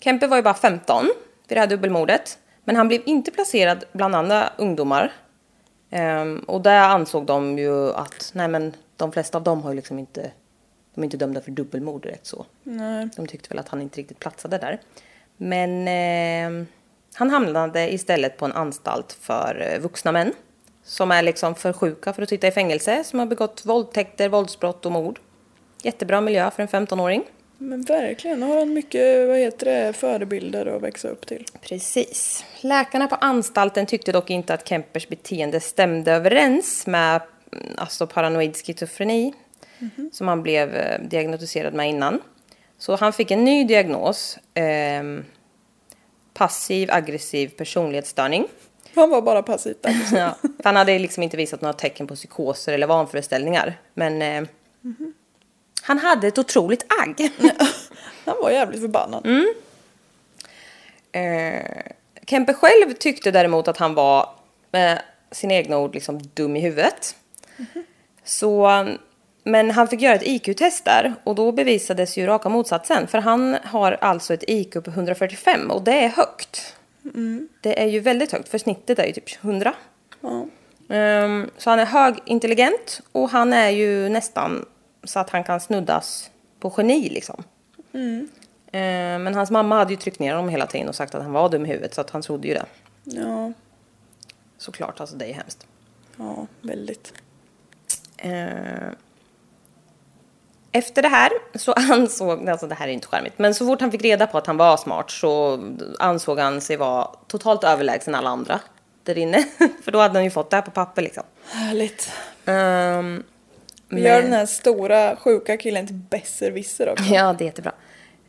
[0.00, 1.04] Kempe var ju bara 15
[1.48, 2.38] vid det här dubbelmordet.
[2.64, 5.12] Men han blev inte placerad bland andra ungdomar.
[5.90, 9.76] Ehm, och där ansåg de ju att nej men de flesta av dem har ju
[9.76, 10.30] liksom inte,
[10.94, 12.46] de är inte dömda för dubbelmord direkt så.
[12.62, 13.08] Nej.
[13.16, 14.80] De tyckte väl att han inte riktigt platsade där.
[15.36, 16.66] Men ehm,
[17.14, 20.32] han hamnade istället på en anstalt för eh, vuxna män.
[20.84, 24.86] Som är liksom för sjuka för att sitta i fängelse, som har begått våldtäkter, våldsbrott
[24.86, 25.20] och mord.
[25.82, 27.24] Jättebra miljö för en 15-åring.
[27.58, 31.44] Men verkligen, har han mycket, vad heter det, förebilder att växa upp till.
[31.60, 32.44] Precis.
[32.60, 37.20] Läkarna på anstalten tyckte dock inte att Kempers beteende stämde överens med
[37.52, 39.32] mm, alltså paranoid schizofreni
[40.12, 42.20] som han blev eh, diagnostiserad med innan.
[42.78, 44.38] Så han fick en ny diagnos.
[44.54, 45.24] ehm,
[46.34, 48.46] passiv aggressiv personlighetsstörning.
[49.00, 50.18] Han var bara passivt aggressiv.
[50.18, 53.78] Ja, han hade liksom inte visat några tecken på psykoser eller vanföreställningar.
[53.94, 54.44] Men eh,
[55.82, 57.30] han hade ett otroligt agg.
[58.24, 59.26] Han var jävligt förbannad.
[61.12, 61.92] Eh,
[62.26, 64.28] Kempe själv tyckte däremot att han var,
[64.70, 67.16] med sina egna ord, liksom dum i huvudet.
[68.24, 68.70] Så,
[69.42, 73.06] men han fick göra ett IQ-test där och då bevisades ju raka motsatsen.
[73.06, 76.76] För han har alltså ett IQ på 145 och det är högt.
[77.60, 79.74] Det är ju väldigt högt för snittet är ju typ 100.
[80.20, 80.46] Ja.
[80.88, 84.66] Ehm, så han är högintelligent och han är ju nästan
[85.04, 87.42] så att han kan snuddas på geni liksom.
[88.72, 91.32] Ehm, men hans mamma hade ju tryckt ner honom hela tiden och sagt att han
[91.32, 92.66] var dum i huvudet så att han trodde ju det.
[93.04, 93.52] ja,
[94.58, 95.66] Såklart, alltså det är hemskt.
[96.16, 97.12] ja, väldigt.
[98.16, 98.94] Ehm,
[100.74, 103.90] efter det här så ansåg, alltså det här är inte charmigt, men så fort han
[103.90, 105.60] fick reda på att han var smart så
[105.98, 108.60] ansåg han sig vara totalt överlägsen alla andra
[109.02, 109.44] där inne.
[109.84, 111.22] För då hade han ju fått det här på papper liksom.
[111.50, 112.10] Härligt.
[112.44, 113.22] Ehm,
[113.88, 117.04] Vi gör den här stora sjuka killen till besserwisser också.
[117.04, 117.72] Ja, det är jättebra.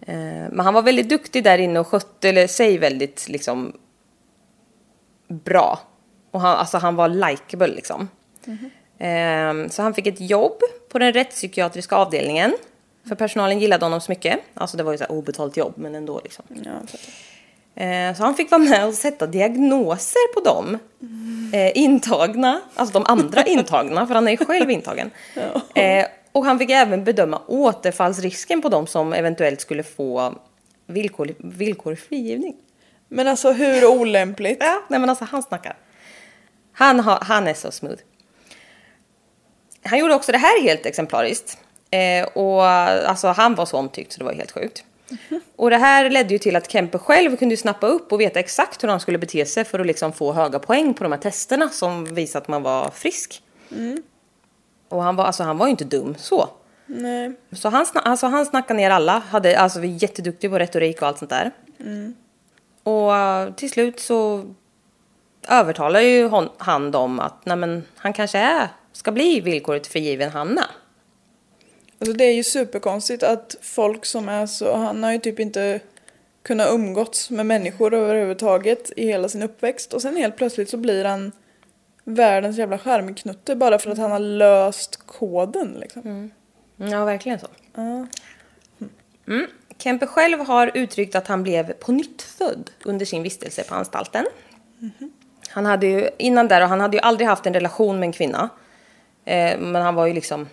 [0.01, 0.15] Eh,
[0.51, 3.73] Men han var väldigt duktig där inne och skötte eller, sig väldigt liksom
[5.27, 5.79] bra.
[6.31, 8.10] Och han, alltså, han var likeable liksom.
[8.47, 8.53] Eh,
[9.69, 12.53] Så han fick ett jobb på den rättspsykiatriska avdelningen.
[13.08, 14.39] För personalen gillade honom så mycket.
[14.53, 16.45] Alltså det var ju så här obetalt jobb men ändå liksom.
[16.49, 17.10] Ja, jag fattar.
[18.10, 20.77] Eh, Så han fick vara med och sätta diagnoser på dem
[21.53, 25.12] eh, intagna, alltså de andra intagna, för han är ju själv intagen.
[25.75, 30.36] Eh, och han fick även bedöma återfallsrisken på dem som eventuellt skulle få
[30.88, 32.55] villkorlig, villkorlig frigivning.
[33.10, 34.58] Men alltså hur olämpligt?
[34.60, 35.77] Ja, nej men alltså han snackar.
[36.73, 37.99] Han, har, han är så smooth.
[39.86, 41.58] Han gjorde också det här helt exemplariskt.
[41.91, 44.84] Eh, och alltså han var så omtyckt så det var helt sjukt.
[45.56, 48.84] Och det här ledde ju till att Kemper själv kunde snappa upp och veta exakt
[48.84, 51.69] hur han skulle bete sig för att liksom få höga poäng på de här testerna
[51.69, 53.41] som visade att man var frisk.
[54.89, 56.50] Och han var, alltså, han var ju inte dum så.
[56.86, 57.34] Nej.
[57.52, 61.17] Så han, alltså, han snackade ner alla, hade, alltså, var jätteduktig på retorik och allt
[61.17, 61.52] sånt där.
[62.84, 64.43] Och eh, till slut så
[65.48, 70.31] övertalar ju hon, han dem att nej, men, han kanske är, ska bli villkorligt frigiven
[70.31, 70.69] Hanna.
[71.99, 75.79] Alltså det är ju superkonstigt att folk som är så, han har ju typ inte
[76.41, 81.05] kunnat umgåtts med människor överhuvudtaget i hela sin uppväxt och sen helt plötsligt så blir
[81.05, 81.31] han
[82.03, 86.31] världens jävla skärmknutte bara för att han har löst koden liksom.
[86.75, 87.47] Ja, verkligen så.
[87.73, 88.08] Ja.
[89.27, 89.47] Mm.
[89.77, 94.25] Kempe själv har uttryckt att han blev på nytt född under sin vistelse på anstalten.
[95.49, 98.13] Han hade ju, innan där, och han hade ju aldrig haft en relation med en
[98.13, 98.49] kvinna.
[99.25, 100.49] Eh, men han var ju liksom,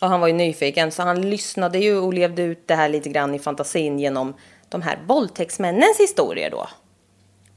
[0.00, 3.08] och han var ju nyfiken så han lyssnade ju och levde ut det här lite
[3.08, 4.34] grann i fantasin genom
[4.68, 6.68] de här våldtäktsmännens historier då.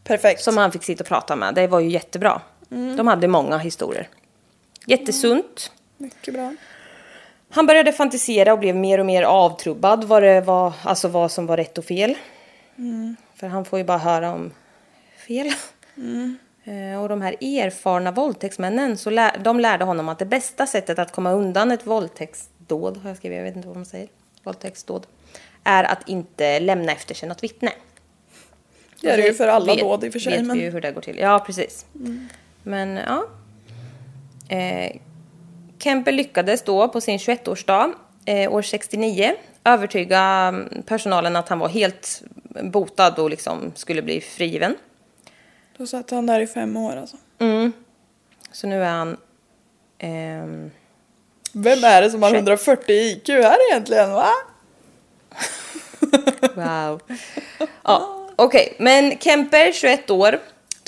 [0.03, 0.41] Perfekt.
[0.41, 1.55] Som han fick sitta och prata med.
[1.55, 2.41] Det var ju jättebra.
[2.97, 4.09] De hade många historier.
[4.85, 5.71] Jättesunt.
[5.97, 6.55] Mycket bra.
[7.49, 11.45] Han började fantisera och blev mer och mer avtrubbad vad, det var, alltså vad som
[11.45, 12.15] var rätt och fel.
[13.35, 14.51] För han får ju bara höra om
[15.27, 15.47] fel.
[15.47, 16.31] Eh,
[17.01, 21.11] Och de här erfarna våldtäktsmännen, så lär, de lärde honom att det bästa sättet att
[21.11, 24.07] komma undan ett våldtäktsdåd, har jag skrivit, jag vet inte vad man säger,
[24.43, 25.07] våldtäktsdåd,
[25.63, 27.71] är att inte lämna efter sig något vittne.
[29.01, 30.37] Det är det ju för alla vet, dåd i och för sig.
[30.37, 30.57] vet Men...
[30.57, 31.17] vi ju hur det går till.
[31.17, 31.85] Ja, precis.
[32.63, 33.25] Men ja.
[34.55, 34.97] Eh,
[35.79, 37.93] Kemper lyckades då på sin 21-årsdag
[38.25, 42.23] eh, år 69 övertyga mm, personalen att han var helt
[42.63, 44.75] botad och liksom skulle bli frigiven.
[45.77, 47.17] Då satt han där i fem år alltså.
[48.51, 49.17] Så nu är han...
[49.97, 50.71] ehm,
[51.53, 54.27] Vem är det som har 140 IQ här egentligen va?
[56.55, 57.01] wow.
[57.83, 58.75] ja, okej.
[58.79, 60.39] Men Kemper, 21 år.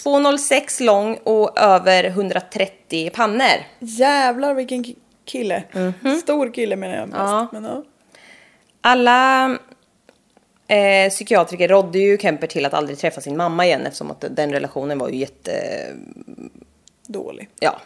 [0.04, 3.64] 2,06 lång och över 130 pannor.
[3.80, 4.96] Jävlar vilken ki-
[5.26, 5.64] kille.
[6.24, 7.20] Stor kille menar jag mest.
[7.20, 7.48] Ja.
[7.52, 7.84] Men, ja.
[8.82, 9.58] Alla
[10.68, 14.52] eh, psykiatriker rådde ju Kemper till att aldrig träffa sin mamma igen eftersom att den
[14.52, 15.84] relationen var ju jätte...
[17.08, 17.50] Dålig.
[17.60, 17.82] Ja,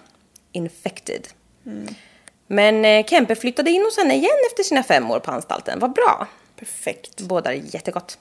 [0.51, 1.27] infected.
[2.47, 5.79] Men eh, Kemper flyttade in hos henne igen efter sina fem år på anstalten.
[5.79, 6.27] Vad bra.
[6.59, 7.21] Perfekt.
[7.21, 8.17] Båda jättegott.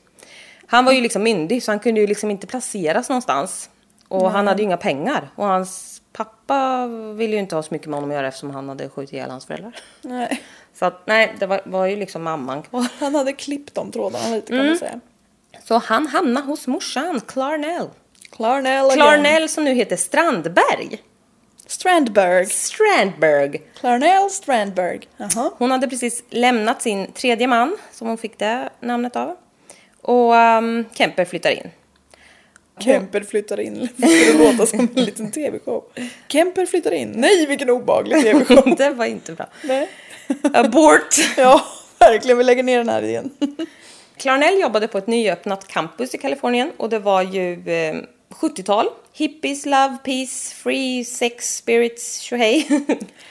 [0.67, 3.71] Han var ju liksom myndig så han kunde ju liksom inte placeras någonstans.
[4.09, 5.31] Och han hade ju inga pengar.
[5.37, 8.69] Och hans pappa ville ju inte ha så mycket med honom att göra eftersom han
[8.69, 9.77] hade skjutit ihjäl hans föräldrar.
[10.03, 10.43] Nej.
[10.75, 12.87] Så att nej, det var, var ju liksom mamman kvar.
[13.01, 14.69] Han hade klippt de trådarna lite kan Mm.
[14.69, 15.01] man säga.
[15.65, 17.89] Så han hamnade hos morsan, Clarnell.
[18.33, 18.97] Clarnell again.
[18.97, 21.03] Clarnell som nu heter Strandberg.
[21.67, 22.47] Strandberg.
[22.47, 23.59] Strandberg.
[23.81, 25.01] Clarnell Strandberg.
[25.17, 25.51] Jaha.
[25.59, 29.37] Hon hade precis lämnat sin tredje man, som hon fick det namnet av.
[30.03, 31.71] Och um, Kemper flyttar in.
[32.81, 33.89] Kemper flyttar in.
[33.97, 35.85] Det låta som en liten tv-show.
[36.29, 37.13] Kemper flyttar in.
[37.17, 38.77] Nej vilken obehaglig tv-show.
[38.77, 39.47] det var inte bra.
[39.65, 39.89] Nej.
[40.55, 41.17] Abort!
[41.37, 41.65] Ja,
[41.99, 42.39] verkligen.
[42.39, 43.31] Vi lägger ner den här igen.
[44.17, 47.95] Clarnell jobbade på ett nyöppnat campus i Kalifornien och det var ju eh,
[48.31, 48.87] 70-tal.
[49.13, 52.67] Hippies, love, peace, free, sex, spirits, tjohej.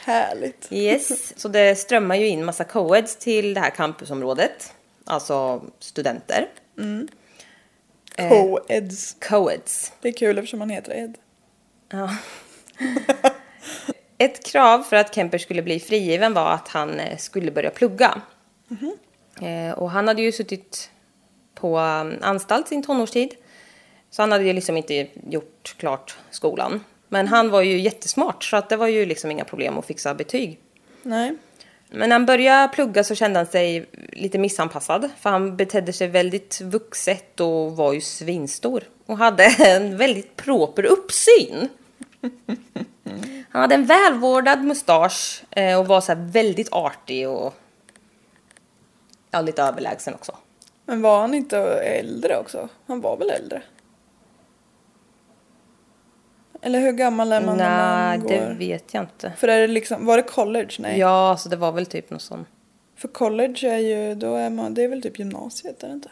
[0.05, 0.67] Härligt.
[0.71, 4.73] yes, så det strömmar ju in massa coeds till det här campusområdet.
[5.05, 6.47] Alltså studenter.
[6.79, 6.85] Eh.
[8.29, 9.15] Co-eds.
[9.29, 9.93] Coeds.
[10.01, 11.17] Det är kul eftersom han heter Ed.
[11.91, 12.15] Ja.
[14.17, 18.21] Ett krav för att Kemper skulle bli frigiven var att han eh, skulle börja plugga.
[19.41, 20.91] Eh, och han hade ju suttit
[21.55, 23.35] på um, anstalt sin tonårstid.
[24.09, 26.83] Så han hade ju liksom inte gjort klart skolan.
[27.07, 30.13] Men han var ju jättesmart så att det var ju liksom inga problem att fixa
[30.13, 30.59] betyg.
[31.03, 31.37] Nej.
[31.89, 35.09] Men när han började plugga så kände han sig lite missanpassad.
[35.19, 38.83] För han betedde sig väldigt vuxet och var ju svinstor.
[39.05, 41.69] Och hade en väldigt proper uppsyn.
[43.49, 47.53] Han hade en välvårdad mustasch eh, och var så här väldigt artig och
[49.31, 50.37] ja, lite överlägsen också.
[50.85, 52.69] Men var han inte äldre också?
[52.87, 53.61] Han var väl äldre?
[56.61, 57.69] Eller hur gammal är man när
[58.09, 58.53] Nej, man det går?
[58.53, 59.33] vet jag inte.
[59.37, 60.69] För är det liksom, var det college?
[60.79, 60.99] Nej.
[60.99, 62.47] Ja, så det var väl typ något sånt.
[62.95, 66.09] För college är ju, då är man, det är väl typ gymnasiet, är det inte?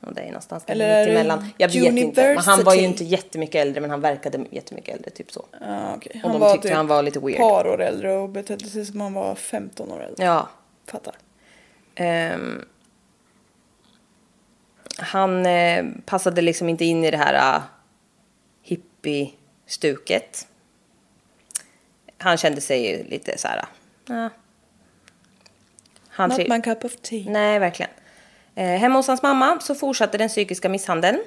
[0.00, 1.48] Ja, Det är någonstans Eller Eller det emellan.
[1.58, 2.28] Jag vet inte.
[2.34, 5.46] Men han var ju inte jättemycket äldre men han verkade jättemycket äldre, typ så.
[5.96, 6.12] Okej.
[6.14, 7.38] Och Han de var tyckte typ han var lite weird.
[7.38, 10.24] par år äldre och betedde sig som han var 15 år äldre.
[10.24, 10.48] Ja.
[10.86, 11.14] Fattar.
[11.94, 12.64] Ehm,
[14.98, 17.62] han eh, passade liksom inte in i det här uh,
[19.66, 20.46] hippie-stuket.
[22.18, 23.64] Han kände sig ju lite så här...
[24.10, 24.28] Uh,
[26.08, 27.24] han Not my cup of tea.
[27.30, 27.90] Nej, verkligen.
[28.54, 31.22] Eh, hemma hos hans mamma så fortsatte den psykiska misshandeln.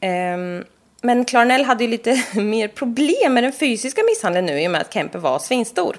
[0.00, 0.64] Ehm,
[1.02, 4.80] men Clarnell hade ju lite mer problem med den fysiska misshandeln nu i och med
[4.80, 5.96] att Kemper var svinstor.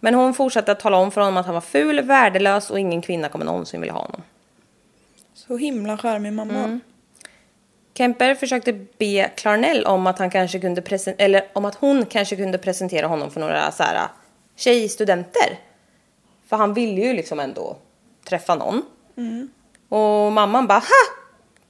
[0.00, 3.02] Men hon fortsatte att tala om för honom att han var ful, värdelös och ingen
[3.02, 4.22] kvinna kommer någonsin vilja ha honom.
[5.34, 6.64] Så himla charmig mamma.
[6.64, 6.80] Mm.
[7.96, 12.36] Kemper försökte be Clarnell om att, han kanske kunde presen- eller om att hon kanske
[12.36, 14.08] kunde presentera honom för några så här,
[14.56, 15.58] tjejstudenter.
[16.46, 17.76] För han ville ju liksom ändå
[18.24, 18.82] träffa någon.
[19.88, 21.16] Och mamman bara ha!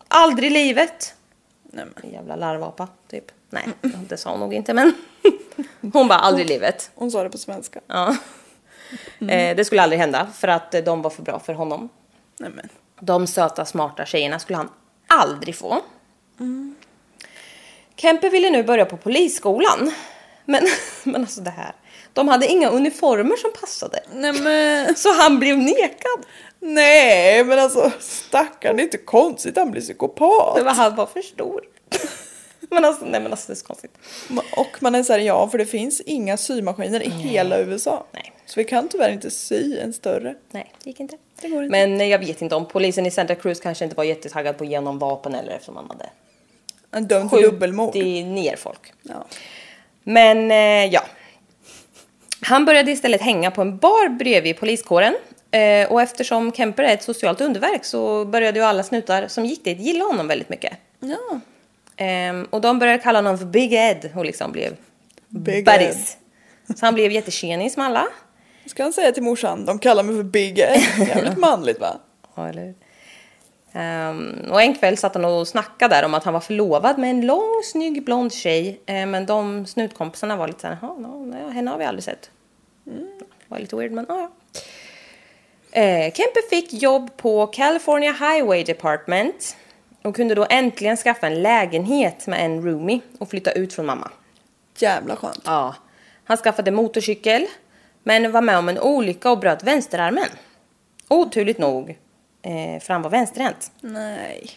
[0.09, 1.15] Aldrig i livet!
[1.63, 2.13] Nej, men.
[2.13, 3.25] Jävla larvapa, typ.
[3.51, 3.69] Nej,
[4.09, 4.93] det sa hon nog inte men.
[5.93, 6.91] hon bara aldrig i livet.
[6.95, 7.81] Hon sa det på svenska.
[7.87, 8.17] Ja.
[9.21, 11.89] Eh, det skulle aldrig hända för att eh, de var för bra för honom.
[12.39, 12.69] Nej men.
[13.01, 14.69] De söta, smarta tjejerna skulle han
[15.07, 15.83] aldrig få.
[17.97, 19.93] Kemper ville nu börja på polisskolan.
[20.45, 20.67] Men,
[21.05, 21.73] men alltså det här.
[22.13, 24.01] De hade inga uniformer som passade.
[24.15, 24.97] Nej men.
[24.97, 26.27] Så han blev nekad.
[26.61, 30.57] Nej men alltså stackarn, det är inte konstigt han blir psykopat.
[30.57, 31.65] Det var, han var för stor.
[32.71, 33.99] Men alltså, nej men alltså det är så konstigt.
[34.57, 38.07] Och man är såhär, ja för det finns inga symaskiner i hela USA.
[38.13, 38.33] Nej.
[38.47, 40.35] Så vi kan tyvärr inte sy en större.
[40.51, 41.17] Nej, det gick inte.
[41.41, 41.71] Det går inte.
[41.71, 44.65] Men eh, jag vet inte om polisen i Santa Cruz kanske inte var jättetaggad på
[44.65, 46.11] att ge någon vapen eller eftersom han hade
[46.91, 47.93] En dömd för dubbelmord.
[47.93, 48.93] skjutit ner folk.
[49.03, 49.27] Ja.
[50.03, 51.03] Men eh, ja.
[52.43, 55.15] Han började istället hänga på en bar bredvid poliskåren.
[55.51, 59.65] Eh, och eftersom Kemper är ett socialt underverk så började ju alla snutar som gick
[59.65, 60.73] dit gilla honom väldigt mycket.
[61.01, 61.41] ja.
[61.99, 64.77] Ehm, och de började kalla honom för Big Ed och liksom blev
[65.29, 66.17] Big buddies.
[66.77, 68.07] Så han blev jättetjenis med alla.
[68.67, 70.81] Ska han säga till morsan, de kallar mig för Big Ed.
[71.09, 71.97] Jävligt manligt va?
[72.35, 72.75] Ja, eller
[73.77, 77.11] Ehm, och en kväll satt han och snackade där om att han var förlovad med
[77.11, 78.81] en lång, snygg, blond tjej.
[78.87, 82.31] Eh, men de snutkompisarna var lite såhär, "Jaha, no, henne har vi aldrig sett.
[83.49, 84.31] Var lite weird, men ja, ja.
[85.81, 89.57] Eh, Kemper fick jobb på California Highway Department
[90.03, 94.11] och kunde då äntligen skaffa en lägenhet med en roomie och flytta ut från mamma.
[94.79, 95.43] Jävla skönt.
[95.45, 95.75] Ja.
[96.25, 97.47] Han skaffade motorcykel,
[98.03, 100.29] men var med om en olycka och bröt vänsterarmen.
[101.09, 101.99] Oturligt nog,
[102.47, 103.71] eh, för han var vänsterhänt.
[103.81, 104.51] Nej.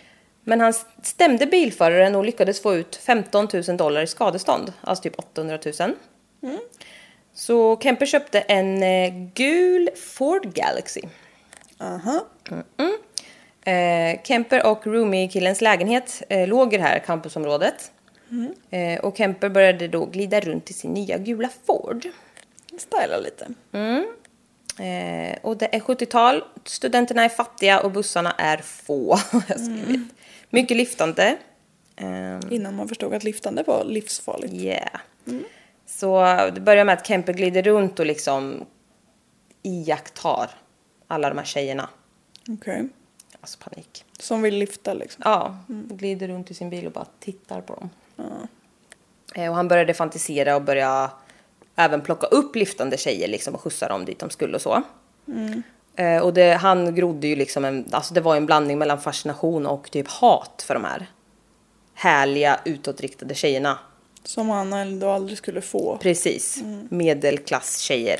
[0.43, 0.73] Men han
[1.03, 5.91] stämde bilföraren och lyckades få ut 15 000 dollar i skadestånd, alltså typ 800 000.
[7.33, 11.01] Så Kemper köpte en eh, gul Ford Galaxy.
[11.79, 12.25] Aha.
[13.71, 17.91] Eh, Kemper och roomie-killens lägenhet eh, låg i det här campusområdet.
[18.69, 22.07] Eh, och Kemper började då glida runt i sin nya gula Ford.
[22.77, 23.47] Styla lite.
[24.79, 29.17] Eh, och det är 70-tal, studenterna är fattiga och bussarna är få.
[29.47, 30.01] skrivit.
[30.49, 31.37] Mycket liftande.
[31.95, 34.53] Ehm, Innan man förstod att liftande var livsfarligt.
[34.53, 34.99] Yeah.
[35.85, 38.65] Så det börjar med att Kemper glider runt och liksom
[39.63, 40.49] iakttar
[41.07, 41.89] alla de här tjejerna.
[42.49, 42.89] Okej.
[43.41, 44.05] Alltså panik.
[44.19, 45.21] Som vill lifta liksom.
[45.25, 47.89] Ja, glider runt i sin bil och bara tittar på dem.
[49.35, 51.11] Eh, Och han började fantisera och börja
[51.79, 54.81] även plocka upp liftande tjejer liksom och skjutsa dem dit de skulle och så.
[55.95, 59.65] Eh, Och det, han grodde ju liksom en, alltså det var en blandning mellan fascination
[59.65, 61.07] och typ hat för de här
[61.93, 63.79] härliga utåtriktade tjejerna.
[64.23, 65.97] Som han ändå aldrig skulle få.
[66.01, 68.19] Precis, medelklasstjejer.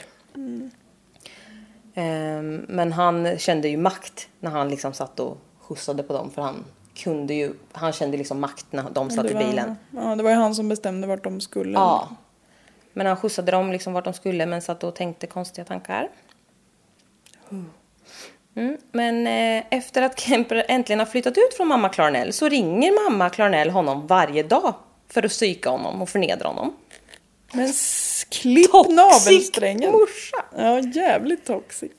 [1.96, 6.42] Ehm, men han kände ju makt när han liksom satt och skjutsade på dem för
[6.42, 6.66] han
[6.96, 9.76] kunde ju, han kände liksom makt när de satt i bilen.
[9.92, 11.72] Ja, det var ju han som bestämde vart de skulle.
[11.72, 12.10] Ja.
[13.00, 16.10] Men han skjutsade dem liksom vart de skulle men satt och tänkte konstiga tankar.
[18.56, 18.78] Mm.
[18.92, 23.30] Men eh, efter att Kemper äntligen har flyttat ut från mamma Clarnell så ringer mamma
[23.30, 24.74] Clarnell honom varje dag
[25.10, 26.76] för att psyka honom och förnedra honom.
[27.54, 27.74] Men
[28.30, 29.92] klipp Toxic navelsträngen.
[29.92, 30.46] morsa.
[30.58, 31.92] Ja, jävligt toxic.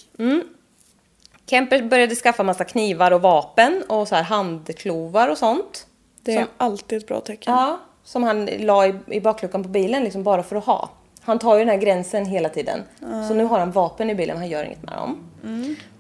[1.47, 5.87] Kemper började skaffa massa knivar och vapen och så här handklovar och sånt.
[6.23, 7.55] Det är Som- alltid ett bra tecken.
[7.55, 7.81] Ja,
[8.11, 10.91] som han la i, i bakluckan på bilen liksom bara för att ha.
[11.23, 12.83] Han tar ju den här gränsen hela tiden.
[13.29, 15.31] Så nu har han vapen i bilen, han gör inget med dem.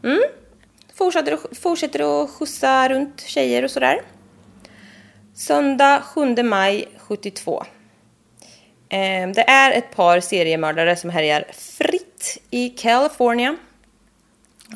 [0.02, 0.20] Mm.
[0.94, 4.00] Fortsätter, att- fortsätter att skjutsa runt tjejer och sådär.
[5.34, 7.64] Söndag 7 maj 72.
[8.88, 13.56] Eh, Det är ett par seriemördare som härjar fritt i California.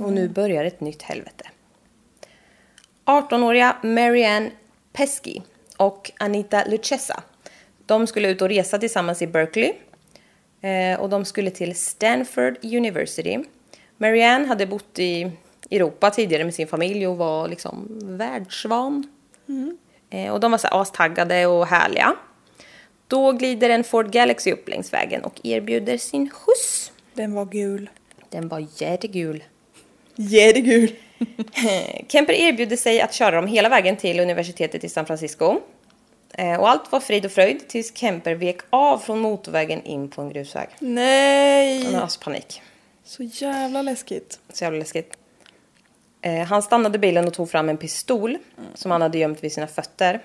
[0.01, 1.45] Och nu börjar ett nytt helvete.
[3.05, 4.51] 18-åriga Marianne
[4.93, 5.41] Pesky
[5.77, 7.23] och Anita Lucchesa.
[7.87, 9.73] De skulle ut och resa tillsammans i Berkeley.
[10.61, 13.39] Eh, och de skulle till Stanford University.
[13.97, 15.31] Marianne hade bott i
[15.71, 19.07] Europa tidigare med sin familj och var liksom världsvan.
[20.11, 22.17] Eh, och de var så astaggade och härliga.
[23.09, 26.93] Då glider en Ford Galaxy upp längs vägen och erbjuder sin skjuts.
[27.15, 27.91] Den var gul.
[28.31, 29.45] Den var jättegul.
[30.15, 30.97] Jättegul.
[32.09, 35.61] Kemper erbjuder sig att köra dem hela vägen till universitetet i San Francisco.
[36.39, 40.23] Eh, Och allt var frid och fröjd tills Kemper vek av från motorvägen in på
[40.23, 40.69] en grusväg.
[40.79, 41.85] Nej!
[41.85, 42.63] Han har panik.
[43.05, 44.39] Så jävla läskigt.
[44.53, 45.17] Så jävla läskigt.
[46.21, 48.39] Eh, Han stannade bilen och tog fram en pistol
[48.75, 50.21] som han hade gömt vid sina fötter.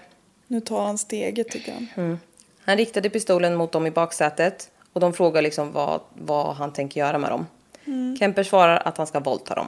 [0.47, 2.19] Nu tar han steget tycker han.
[2.65, 6.99] Han riktade pistolen mot dem i baksätet och de frågar liksom vad, vad han tänker
[6.99, 7.47] göra med dem.
[8.19, 9.67] Kemper svarar att han ska våldta dem.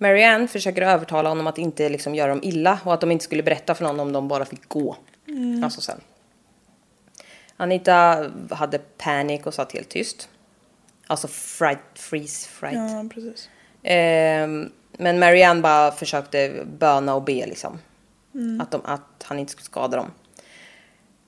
[0.00, 3.42] Marianne försöker övertala honom att inte liksom göra dem illa och att de inte skulle
[3.42, 4.96] berätta för någon om de bara fick gå.
[5.64, 6.00] Alltså sen.
[7.56, 10.28] Anita hade panik och satt helt tyst.
[11.06, 12.74] Alltså fright, freeze, fright.
[12.74, 13.48] Ja, precis.
[13.82, 17.78] Ehm, men Marianne bara försökte böna och be liksom.
[18.60, 20.10] Att, de, att han inte skulle skada dem.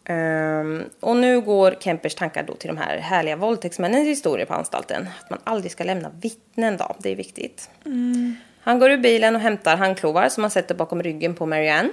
[0.04, 5.08] Ehm, och nu går Kempers tankar då till de här härliga våldtäktsmännens historier på anstalten.
[5.20, 7.70] Att man aldrig ska lämna vittnen då, det är viktigt.
[8.64, 11.88] Han går ur bilen och hämtar handklovar som han sätter bakom ryggen på Marianne.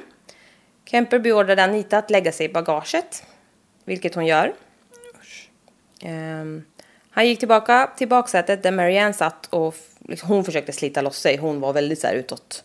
[0.85, 3.23] Kemper beordrade Anita att lägga sig i bagaget,
[3.85, 4.53] vilket hon gör.
[6.01, 6.63] Ehm,
[7.11, 11.37] han gick tillbaka till baksätet där Marianne satt och liksom, hon försökte slita loss sig.
[11.37, 12.63] Hon var väldigt så här utåt.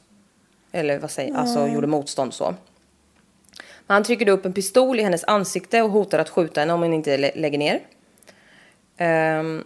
[0.73, 2.55] Eller vad säger alltså gjorde motstånd så.
[3.87, 6.83] Men han tryckte upp en pistol i hennes ansikte och hotade att skjuta henne om
[6.83, 7.81] hon inte lä- lägger ner.
[8.97, 9.65] Ehm,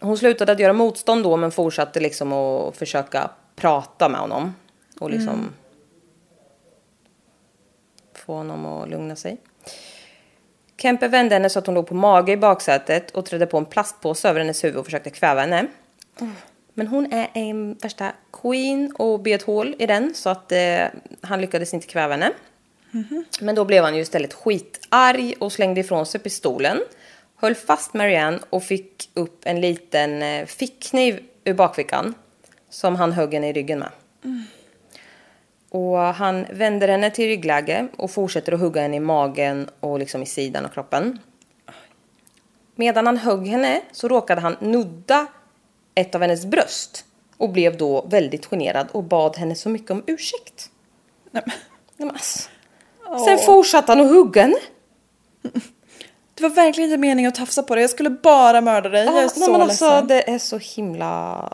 [0.00, 4.54] hon slutade att göra motstånd då men fortsatte liksom att försöka prata med honom.
[4.98, 5.48] Och liksom
[8.14, 9.36] få honom att lugna sig.
[10.76, 13.64] Kemper vände henne så att hon låg på mage i baksätet och trädde på en
[13.64, 15.66] plastpåse över hennes huvud och försökte kväva henne.
[16.74, 20.84] Men hon är en värsta queen och bet hål i den så att eh,
[21.20, 22.32] han lyckades inte kväva henne.
[23.40, 26.78] Men då blev han ju istället skitarg och slängde ifrån sig pistolen.
[27.36, 32.14] Höll fast Marianne och fick upp en liten eh, fickkniv ur bakfickan.
[32.72, 33.90] Som han högg henne i ryggen med.
[35.70, 40.22] Och han vänder henne till ryggläge och fortsätter att hugga henne i magen och liksom
[40.22, 41.18] i sidan av kroppen.
[42.74, 45.26] Medan han högg henne så råkade han nudda
[45.94, 47.04] ett av hennes bröst
[47.36, 50.70] och blev då väldigt generad och bad henne så mycket om ursäkt.
[51.30, 51.42] Nej,
[51.96, 52.48] Nej, alltså.
[53.26, 54.58] Sen fortsatte han att hugga henne.
[56.34, 57.82] det var verkligen inte meningen att tafsa på dig.
[57.82, 59.04] Jag skulle bara mörda dig.
[59.04, 60.06] jag är Ja, så nej, men alltså, ledsen.
[60.08, 61.48] det är så himla...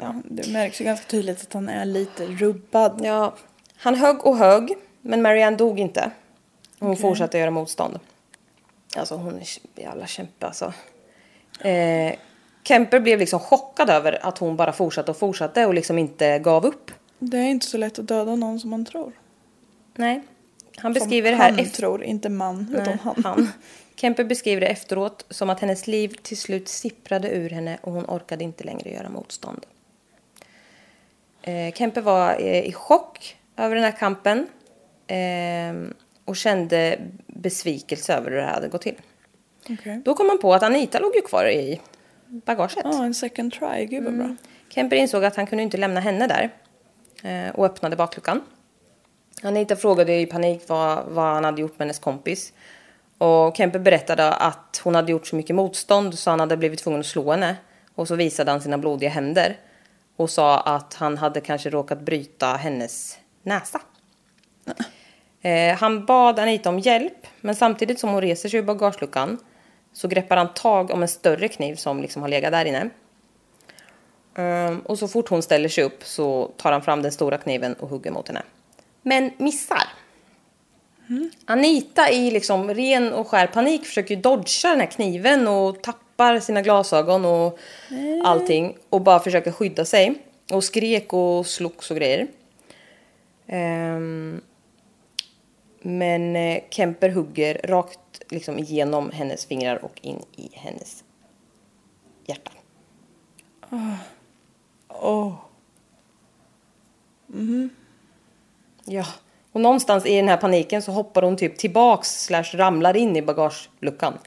[0.00, 3.00] Ja, det märks ju ganska tydligt att han är lite rubbad.
[3.04, 3.34] Ja,
[3.76, 6.10] han högg och högg, men Marianne dog inte.
[6.78, 7.98] Hon fortsatte göra motstånd.
[8.96, 9.46] Alltså hon är
[9.82, 10.72] jävla kämpe alltså.
[11.60, 12.14] Eh,
[12.64, 16.66] Kemper blev liksom chockad över att hon bara fortsatte och fortsatte och liksom inte gav
[16.66, 16.90] upp.
[17.18, 19.12] Det är inte så lätt att döda någon som man tror.
[19.94, 20.22] Nej.
[20.76, 21.76] Han Som beskriver det här han efter...
[21.76, 23.24] tror, inte man, Nej, utan han.
[23.24, 23.48] han.
[23.96, 28.04] Kemper beskriver det efteråt som att hennes liv till slut sipprade ur henne och hon
[28.04, 29.66] orkade inte längre göra motstånd.
[31.48, 34.46] Eh, Kemper var eh, i chock över den här kampen
[35.06, 35.94] eh,
[36.24, 38.94] och kände besvikelse över hur det hade gått till.
[39.70, 40.02] Okej.
[40.04, 41.80] Då kom man på att Anita låg ju kvar i
[42.26, 42.78] bagaget.
[42.84, 43.86] Ja, en second try.
[43.86, 44.36] Gud vad bra.
[44.68, 46.50] Kemper insåg att han kunde inte lämna henne där
[47.22, 48.40] eh, och öppnade bakluckan.
[49.42, 52.52] Anita frågade i panik vad, vad han hade gjort med hennes kompis.
[53.18, 57.00] Och Kemper berättade att hon hade gjort så mycket motstånd så han hade blivit tvungen
[57.00, 57.56] att slå henne.
[57.94, 59.56] Och så visade han sina blodiga händer.
[60.18, 63.80] Och sa att han hade kanske råkat bryta hennes näsa.
[65.40, 69.38] Eh, han bad Anita om hjälp, men samtidigt som hon reser sig ur bagageluckan
[69.92, 72.90] så greppar han tag om en större kniv som liksom har legat där inne.
[74.34, 77.74] Ehm, och så fort hon ställer sig upp så tar han fram den stora kniven
[77.74, 78.42] och hugger mot henne.
[79.02, 79.82] Men missar.
[81.44, 85.82] Anita i liksom ren och skär panik försöker ju dodga den här kniven och
[86.18, 87.58] tappar sina glasögon och
[88.24, 90.14] allting och bara försöker skydda sig.
[90.52, 92.26] Och skrek och slogs och grejer.
[93.46, 94.40] Ehm,
[95.82, 101.04] Men eh, Kemper hugger rakt liksom igenom hennes fingrar och in i hennes
[102.26, 102.50] hjärta.
[104.88, 105.32] Åh.
[108.84, 109.06] Ja.
[109.52, 113.22] Och någonstans i den här paniken så hoppar hon typ tillbaks slash ramlar in i
[113.22, 114.18] bagageluckan.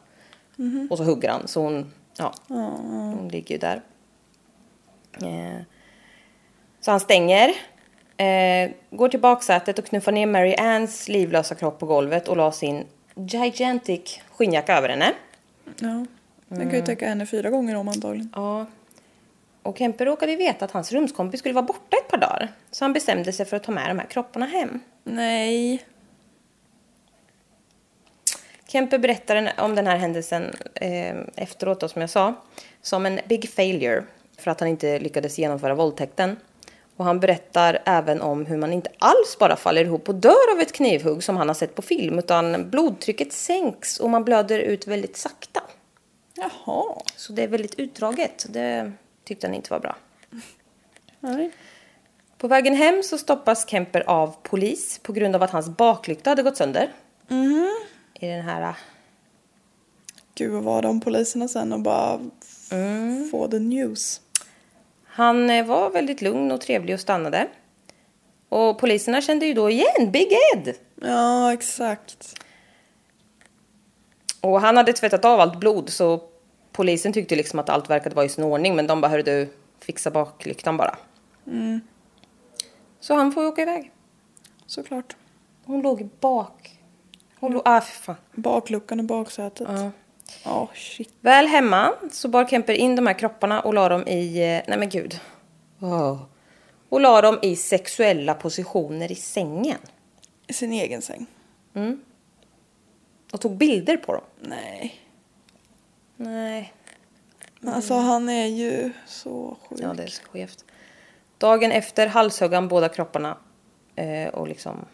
[0.90, 1.48] Och så hugger han.
[1.48, 3.82] Så hon, ja, hon ligger ju där.
[5.22, 5.62] Eh,
[6.80, 7.50] så han stänger.
[8.18, 12.52] Eh, går till baksätet och knuffar ner Mary Anns livlösa kropp på golvet och la
[12.52, 12.86] sin
[13.16, 15.14] gigantic skinnjacka över henne.
[15.80, 16.06] Ja.
[16.48, 18.30] Den kan ju täcka henne fyra gånger om antagligen.
[18.36, 18.66] Ja.
[19.64, 22.52] Och Kemper råkade veta att hans rumskompis skulle vara borta ett par dagar.
[22.72, 24.80] Så han bestämde sig för att ta med de här kropparna hem.
[25.04, 25.86] Nej.
[28.72, 32.34] Kemper berättar om den här händelsen eh, efteråt, då, som jag sa,
[32.82, 34.04] som en big failure
[34.38, 36.38] för att han inte lyckades genomföra våldtäkten.
[36.98, 40.60] Och han berättar även om hur man inte alls bara faller ihop och dör av
[40.60, 44.88] ett knivhugg som han har sett på film, utan blodtrycket sänks och man blöder ut
[44.88, 45.62] väldigt sakta.
[46.36, 47.02] Jaha.
[47.16, 48.46] Så det är väldigt utdraget.
[48.50, 48.92] Det
[49.24, 49.96] tyckte han inte var bra.
[51.20, 51.52] Nej.
[52.38, 56.44] På vägen hem så stoppas Kemper av polis på grund av att hans baklykta hade
[56.44, 56.90] gått sönder.
[58.22, 58.76] I den här...
[60.36, 64.22] Gud vad var de poliserna sen och bara f- få the news.
[65.06, 67.48] Han eh, var väldigt lugn och trevlig och stannade.
[68.50, 70.76] Och poliserna kände ju då igen Big Ed!
[71.02, 72.44] Ja, exakt.
[74.42, 76.22] Och han hade tvättat av allt blod så
[76.72, 79.50] polisen tyckte liksom att allt verkade vara i sin ordning men de bara hörde du
[79.80, 80.98] fixa baklyktan bara.
[83.00, 83.92] Så han får ju åka iväg.
[84.66, 85.16] Såklart.
[85.66, 86.71] Hon låg bak.
[87.42, 88.16] Hon låg, ah, för fan.
[88.36, 89.68] Bakluckan och baksätet.
[89.72, 89.92] Ja.
[90.44, 90.70] Ja.
[90.74, 91.14] shit.
[91.22, 94.80] Väl hemma så bar Kemper in de här kropparna och la dem i, eh, nej
[94.80, 95.20] men gud.
[95.80, 96.22] Oh.
[96.90, 99.78] Och la dem i sexuella positioner i sängen.
[100.48, 101.26] I sin egen säng.
[103.34, 104.24] Och tog bilder på dem.
[104.40, 105.00] Nej.
[106.16, 106.74] Nej,
[107.60, 109.80] Men alltså han är ju så sjuk.
[109.82, 110.66] ja det är så skevt.
[111.38, 113.38] Dagen efter halshögg han båda kropparna
[113.96, 114.86] eh, och liksom,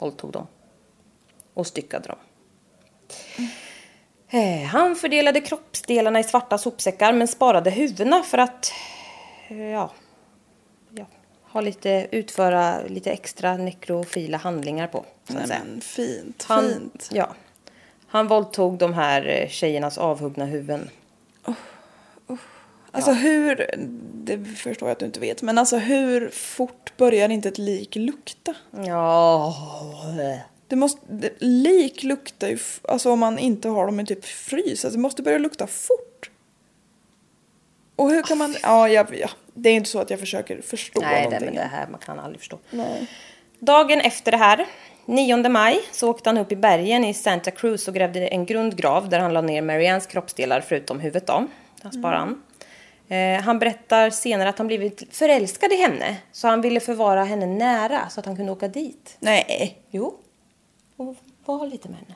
[0.00, 0.46] våldtog dem.
[1.54, 2.18] Och styckade dem.
[4.28, 8.72] Eh, han fördelade kroppsdelarna i svarta sopsäckar men sparade huvudena för att,
[9.48, 9.90] eh, ja,
[10.90, 11.06] ja,
[11.42, 15.04] ha lite, utföra lite extra nekrofila handlingar på.
[15.28, 17.10] Så Nej, men fint, Han, fint.
[17.12, 17.34] Ja.
[18.06, 20.90] Han våldtog de här eh, tjejernas avhuggna huvuden.
[22.94, 23.70] Alltså hur,
[24.14, 27.96] det förstår jag att du inte vet, men alltså hur fort börjar inte ett lik
[27.96, 28.54] lukta?
[28.86, 29.54] Ja.
[30.68, 31.00] Det måste,
[31.38, 35.22] lik luktar ju, alltså om man inte har dem i typ frys, alltså det måste
[35.22, 36.30] börja lukta fort.
[37.96, 41.00] Och hur kan man, ja, jag, ja det är inte så att jag försöker förstå
[41.00, 41.46] Nej, det, någonting.
[41.46, 42.58] men det här man kan aldrig förstå.
[42.70, 43.06] Nej.
[43.58, 44.66] Dagen efter det här,
[45.06, 49.08] 9 maj, så åkte han upp i bergen i Santa Cruz och grävde en grundgrav
[49.08, 51.46] där han la ner Mariannes kroppsdelar förutom huvudet då.
[51.82, 52.42] Han sparade han.
[53.08, 56.16] Eh, han berättar senare att han blivit förälskad i henne.
[56.32, 59.16] Så han ville förvara henne nära så att han kunde åka dit.
[59.20, 60.18] Nej, Jo.
[60.96, 62.14] Och vara lite med henne.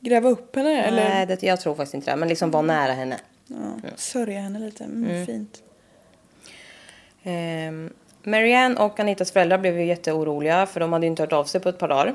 [0.00, 2.16] gräva upp henne eller Nej, det, jag tror faktiskt inte det.
[2.16, 3.16] Men liksom vara nära henne.
[3.46, 3.56] ja,
[3.96, 4.84] sörja henne lite.
[4.84, 5.62] Mm, Fint.
[7.22, 7.92] Eh,
[8.30, 11.60] Marianne och Anitas föräldrar blev ju jätteoroliga för de hade ju inte hört av sig
[11.60, 12.14] på ett par dagar.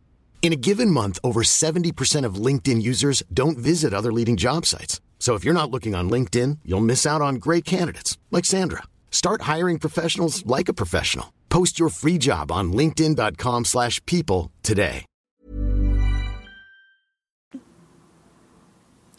[0.41, 4.99] In a given month, over 70% of LinkedIn users don't visit other leading job sites.
[5.19, 8.81] So if you're not looking on LinkedIn, you'll miss out on great candidates like Sandra.
[9.11, 11.31] Start hiring professionals like a professional.
[11.49, 15.05] Post your free job on linkedin.com/people slash people today.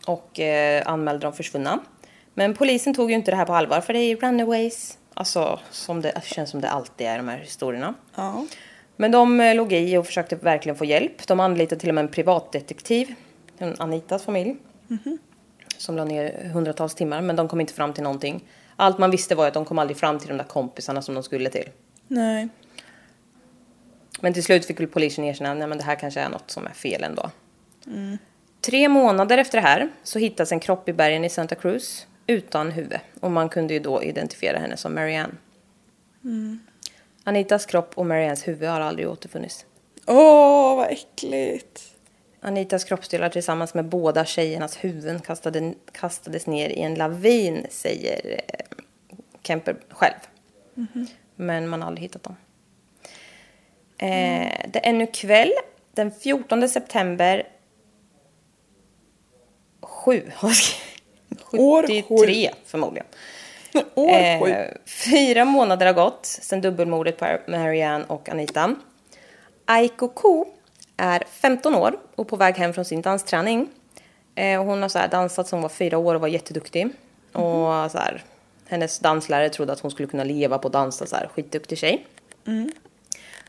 [0.07, 1.79] och eh, anmälde dem försvunna.
[2.35, 4.99] Men polisen tog ju inte det här på allvar för det är ju runaways.
[5.15, 7.95] Alltså som det känns som det alltid är i de här historierna.
[8.15, 8.47] Ja.
[9.03, 11.27] Men de eh, låg i och försökte verkligen få hjälp.
[11.27, 13.15] De anlitade till och med en privatdetektiv,
[13.59, 14.57] en Anitas familj.
[15.77, 18.45] Som la ner hundratals timmar men de kom inte fram till någonting.
[18.77, 21.23] Allt man visste var att de kom aldrig fram till de där kompisarna som de
[21.23, 21.69] skulle till.
[22.09, 22.49] Nej.
[24.21, 26.73] Men till slut fick väl polisen erkänna att det här kanske är något som är
[26.73, 27.31] fel ändå.
[28.61, 32.71] Tre månader efter det här så hittas en kropp i bergen i Santa Cruz utan
[32.71, 33.01] huvud.
[33.21, 35.35] Och man kunde ju då identifiera henne som Marianne.
[37.25, 39.67] Anitas kropp och Mariannes huvud har aldrig återfunnits.
[40.07, 41.93] Åh, vad äckligt.
[42.41, 48.79] Anitas kroppsdelar tillsammans med båda tjejernas huvuden kastade, kastades ner i en lavin, säger eh,
[49.43, 50.15] Kemper själv.
[51.37, 52.37] Men man har aldrig hittat dem.
[53.99, 55.53] Eh, det är nu kväll,
[55.93, 57.49] den 14 september
[59.81, 60.31] 7.
[61.53, 63.07] År 73 förmodligen.
[63.95, 64.49] År.
[64.49, 68.75] Eh, fyra månader har gått sedan dubbelmordet på Marianne och Anita.
[69.65, 70.47] Aiko Ko
[70.97, 73.69] är 15 år och på väg hem från sin dansträning.
[74.35, 76.89] Eh, hon har så dansat som hon var fyra år och var jätteduktig.
[77.33, 78.25] Och så här,
[78.67, 82.07] hennes danslärare trodde att hon skulle kunna leva på att dansa, så här, skitduktig tjej.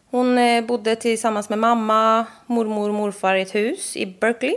[0.10, 4.56] Hon eh, bodde tillsammans med mamma, mormor och morfar i ett hus i Berkeley.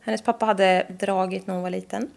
[0.00, 2.10] Hennes pappa hade dragit när hon var liten.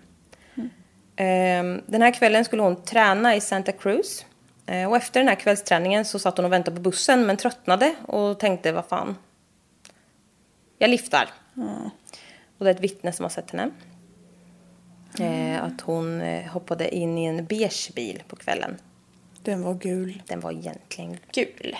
[1.15, 4.25] Ehm, Den här kvällen skulle hon träna i Santa Cruz.
[4.65, 7.95] Eh, Och efter den här kvällsträningen så satt hon och väntade på bussen men tröttnade
[8.07, 9.15] och tänkte vad fan.
[10.77, 11.29] Jag liftar.
[12.57, 13.69] Och det är ett vittne som har sett henne.
[15.19, 18.77] Eh, Att hon eh, hoppade in i en beige bil på kvällen.
[19.43, 20.21] Den var gul.
[20.27, 21.75] Den var egentligen gul.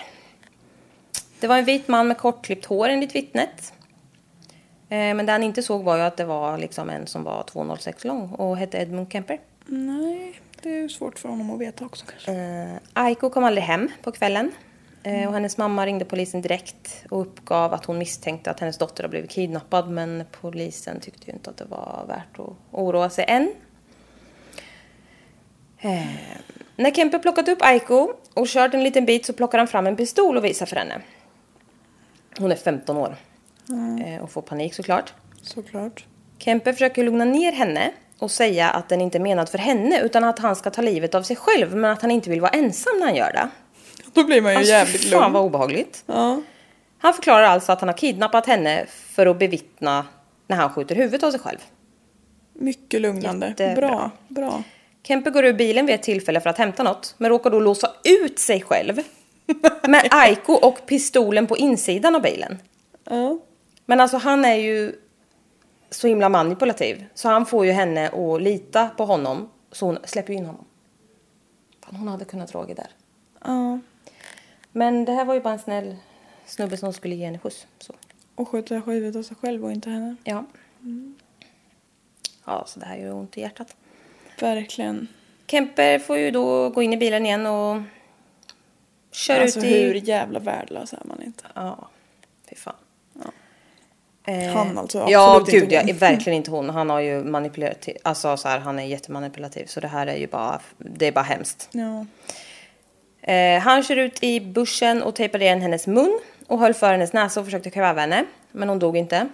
[1.40, 3.72] Det var en vit man med kortklippt hår enligt vittnet.
[4.94, 7.42] Eh, Men det han inte såg var ju att det var liksom en som var
[7.42, 9.40] 2,06 lång och hette Edmund Kemper.
[9.66, 12.32] Nej, det är ju svårt för honom att veta också kanske.
[12.32, 14.52] Eh, Aiko kom aldrig hem på kvällen.
[15.02, 19.02] Eh, och hennes mamma ringde polisen direkt och uppgav att hon misstänkte att hennes dotter
[19.02, 19.90] har blivit kidnappad.
[19.90, 23.52] Men polisen tyckte ju inte att det var värt att oroa sig än.
[25.78, 26.06] Eh,
[26.76, 29.96] när Kemper plockat upp Aiko och kört en liten bit så plockar han fram en
[29.96, 31.00] pistol och visar för henne.
[32.38, 33.16] Hon är 15 år.
[34.06, 35.12] Eh, och får panik såklart.
[35.42, 36.04] Såklart.
[36.38, 40.24] Kemper försöker lugna ner henne och säga att den inte är menad för henne utan
[40.24, 42.98] att han ska ta livet av sig själv men att han inte vill vara ensam
[42.98, 43.48] när han gör det.
[44.12, 45.32] Då blir man ju Alltså, jävligt fy fan lugn.
[45.32, 46.02] vad obehagligt.
[46.06, 46.42] Ja.
[46.98, 50.06] Han förklarar alltså att han har kidnappat henne för att bevittna
[50.46, 51.58] när han skjuter huvudet av sig själv.
[52.52, 53.46] Mycket lugnande.
[53.48, 53.88] Jättebra.
[53.88, 54.10] Bra.
[54.28, 54.62] Bra.
[55.02, 57.90] Kemper går ur bilen vid ett tillfälle för att hämta något men råkar då låsa
[58.22, 59.00] ut sig själv
[59.88, 62.58] med Aiko och pistolen på insidan av bilen.
[63.10, 63.38] Ja.
[63.86, 64.96] Men alltså han är ju
[65.90, 70.32] så himla manipulativ så han får ju henne att lita på honom så hon släpper
[70.32, 70.64] ju in honom.
[71.84, 72.90] Fan, hon hade kunnat dra där.
[73.44, 73.78] ja.
[74.72, 75.96] Men det här var ju bara en snäll
[76.46, 77.66] snubbe som skulle ge henne skjuts.
[77.78, 77.94] Så.
[78.34, 80.16] Och skjuta huvudet av sig själv och inte henne.
[80.24, 80.44] Ja.
[82.44, 83.76] Ja, så det här gör ont i hjärtat.
[84.40, 85.08] Verkligen.
[85.46, 87.82] Kemper får ju då gå in i bilen igen och
[89.12, 89.82] kör alltså ut i...
[89.82, 91.44] hur jävla värdelös är man inte?
[91.54, 91.88] Ja,
[92.48, 92.74] fy fan.
[94.26, 96.70] Han alltså, Ja, gud, är verkligen inte hon.
[96.70, 99.66] Han har ju manipulerat, alltså så här, han är jättemanipulativ.
[99.66, 101.68] Så det här är ju bara, det är bara hemskt.
[101.72, 102.06] Ja.
[103.32, 107.12] Eh, han kör ut i bussen och tejpade igen hennes mun och höll för hennes
[107.12, 108.24] näsa och försökte kväva henne.
[108.52, 109.28] Men hon dog inte.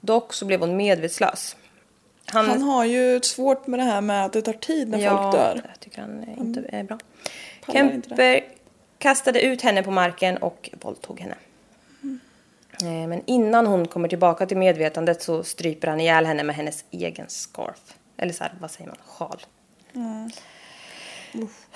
[0.00, 1.56] Dock så blev hon medvetslös.
[2.26, 5.22] Han, Han har ju svårt med det här med att det tar tid när ja,
[5.22, 5.62] folk dör.
[5.68, 6.98] jag tycker han inte är bra.
[7.72, 8.40] Kemper
[8.98, 11.34] kastade ut henne på marken och våldtog henne.
[12.82, 16.84] Eh, Men innan hon kommer tillbaka till medvetandet så stryper han ihjäl henne med hennes
[16.90, 17.94] egen scarf.
[18.16, 18.96] Eller så här, vad säger man?
[19.06, 19.42] Sjal.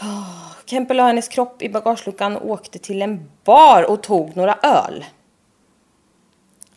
[0.01, 4.55] Oh, Kemper la hennes kropp i bagageluckan och åkte till en bar och tog några
[4.63, 5.05] öl.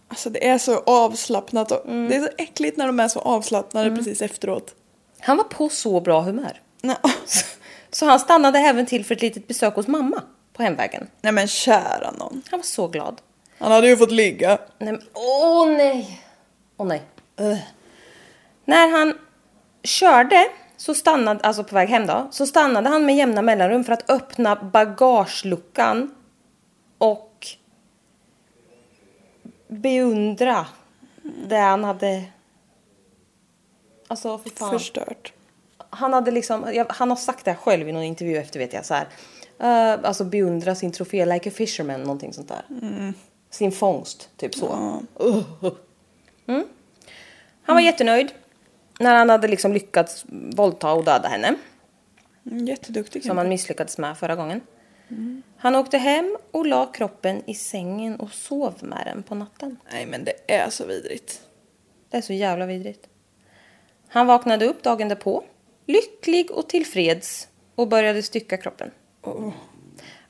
[0.07, 2.09] Alltså det är så avslappnat och Mm.
[2.09, 4.75] det är så äckligt när de är så avslappnade precis efteråt.
[5.19, 6.61] Han var på så bra humör.
[6.81, 6.97] Nej.
[7.91, 10.21] Så han stannade även till för ett litet besök hos mamma
[10.53, 11.07] på hemvägen.
[11.21, 12.41] Nej men kära någon.
[12.51, 13.21] Han var så glad.
[13.61, 14.57] Han hade ju fått ligga.
[14.77, 16.21] Nej, men, åh nej!
[16.77, 17.01] Åh nej.
[17.39, 17.59] Ugh.
[18.65, 19.17] När han
[19.83, 20.47] körde,
[20.77, 24.09] så stannade, alltså på väg hem då, så stannade han med jämna mellanrum för att
[24.09, 26.15] öppna bagageluckan
[26.97, 27.47] och
[29.67, 30.65] beundra
[31.47, 32.23] det han hade...
[34.07, 34.71] Alltså, för fan.
[34.71, 35.33] Förstört.
[35.89, 38.93] han hade liksom, han har sagt det själv i någon intervju efter vet jag så
[38.93, 39.07] här.
[39.63, 42.65] Uh, alltså beundra sin trofé like a fisherman, någonting sånt där.
[43.51, 45.01] Sin fångst, typ så.
[45.21, 45.73] Uh.
[46.47, 46.63] Mm.
[47.63, 48.31] Han var jättenöjd
[48.99, 50.25] när han hade liksom lyckats
[50.55, 51.55] våldta och döda henne.
[52.45, 53.23] Mm, Jätteduktig.
[53.25, 54.61] Som han misslyckades med förra gången.
[55.57, 59.77] Han åkte hem och la kroppen i sängen och sov med den på natten.
[59.91, 61.41] Nej men det är så vidrigt.
[62.09, 63.07] Det är så jävla vidrigt.
[64.07, 65.43] Han vaknade upp dagen därpå,
[65.85, 68.91] lycklig och tillfreds och började stycka kroppen.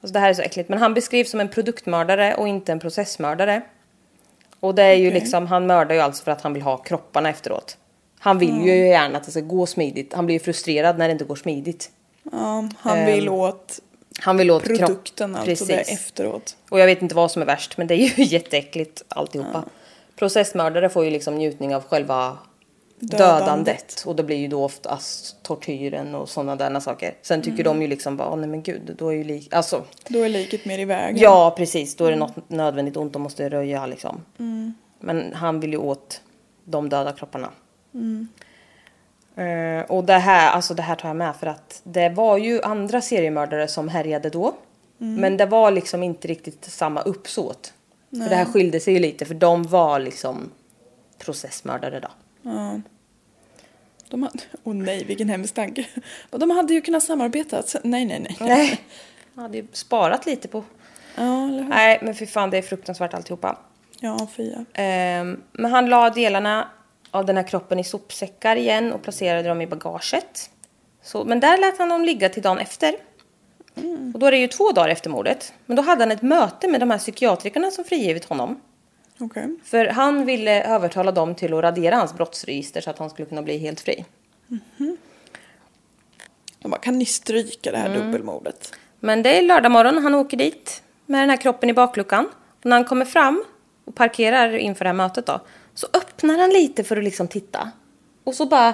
[0.02, 2.80] Alltså det här är så äckligt, men han beskrivs som en produktmördare och inte en
[2.80, 3.62] processmördare.
[4.60, 5.20] Och det är ju Okej.
[5.20, 7.78] liksom, han mördar ju alltså för att han vill ha kropparna efteråt.
[8.20, 10.14] Han vill ju gärna att det ska gå smidigt.
[10.14, 11.92] Han blir ju frustrerad när det inte går smidigt.
[12.32, 13.80] Ja, han vill Ehm, åt
[14.20, 15.50] Han vill åt produkten, kropp.
[15.50, 16.56] alltså det efteråt.
[16.70, 19.64] Och jag vet inte vad som är värst, men det är ju jätteäckligt alltihopa.
[20.16, 22.38] Processmördare får ju liksom njutning av själva
[23.02, 23.40] Dödandet.
[23.40, 24.04] dödandet.
[24.08, 27.14] Och det blir ju då oftast tortyren och sådana där saker.
[27.22, 29.54] Sen tycker de ju liksom bara, "Åh, nej men gud, då är ju lik...
[29.54, 31.18] Alltså, Då är liket mer i vägen.
[31.22, 34.26] ja precis, då är det något nödvändigt ont de måste röja liksom.
[35.00, 36.22] Men han vill ju åt
[36.66, 37.50] de döda kropparna.
[39.36, 42.62] Eh, och det här, alltså det här tar jag med för att det var ju
[42.62, 44.54] andra seriemördare som härjade då.
[44.98, 47.74] Men det var liksom inte riktigt samma uppsåt.
[48.10, 50.52] För det här skilde sig ju lite för de var liksom
[51.18, 52.08] processmördare då.
[54.10, 55.86] De hade, oh nej, vilken hemsk tanke.
[56.30, 57.64] De hade ju kunnat samarbeta.
[57.84, 58.38] Nej, nej, nej.
[58.40, 58.82] Nej.
[59.34, 60.64] Jag hade ju sparat lite på.
[61.16, 61.70] Ja, eller hur?
[61.70, 63.58] Nej men för fan det är fruktansvärt alltihopa.
[64.00, 64.66] Ja, fia.
[64.74, 66.68] Ehm, men han la delarna
[67.12, 70.50] av den här kroppen i sopsäckar igen och placerade dem i bagaget.
[71.04, 72.96] Så, men där lät han dem ligga till dagen efter.
[74.14, 75.54] Och då är det ju två dagar efter mordet.
[75.66, 78.62] Men då hade han ett möte med de här psykiatrikerna som frigivit honom.
[79.22, 79.56] Okej.
[79.64, 83.42] För han ville övertala dem till att radera hans brottsregister så att han skulle kunna
[83.42, 84.06] bli helt fri.
[86.60, 88.02] De bara, kan ni stryka det här Mm.
[88.02, 88.74] dubbelmordet?
[89.00, 92.30] Men det är lördag morgon han åker dit med den här kroppen i bakluckan.
[92.60, 93.44] Och när han kommer fram
[93.86, 95.42] och parkerar inför det här mötet då.
[95.74, 97.72] Så öppnar han lite för att liksom titta.
[98.24, 98.74] Och så bara...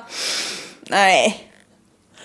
[0.90, 1.44] Nej.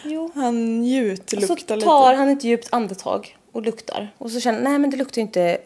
[0.04, 0.30] Jo.
[0.34, 1.80] Han njutluktar så lite.
[1.86, 4.14] tar han ett djupt andetag och luktar.
[4.18, 5.58] Och så känner nej men det luktar ju inte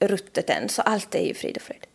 [0.00, 0.68] ruttet än.
[0.68, 1.86] Så allt är ju frid och fröjd.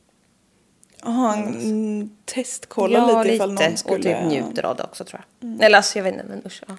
[1.03, 3.95] Ja, han mm, testkollar lite ifall någon skulle...
[3.95, 5.65] Och typ njuter av det också tror jag.
[5.65, 6.63] Eller alltså jag vet inte men usch.
[6.67, 6.75] Ja.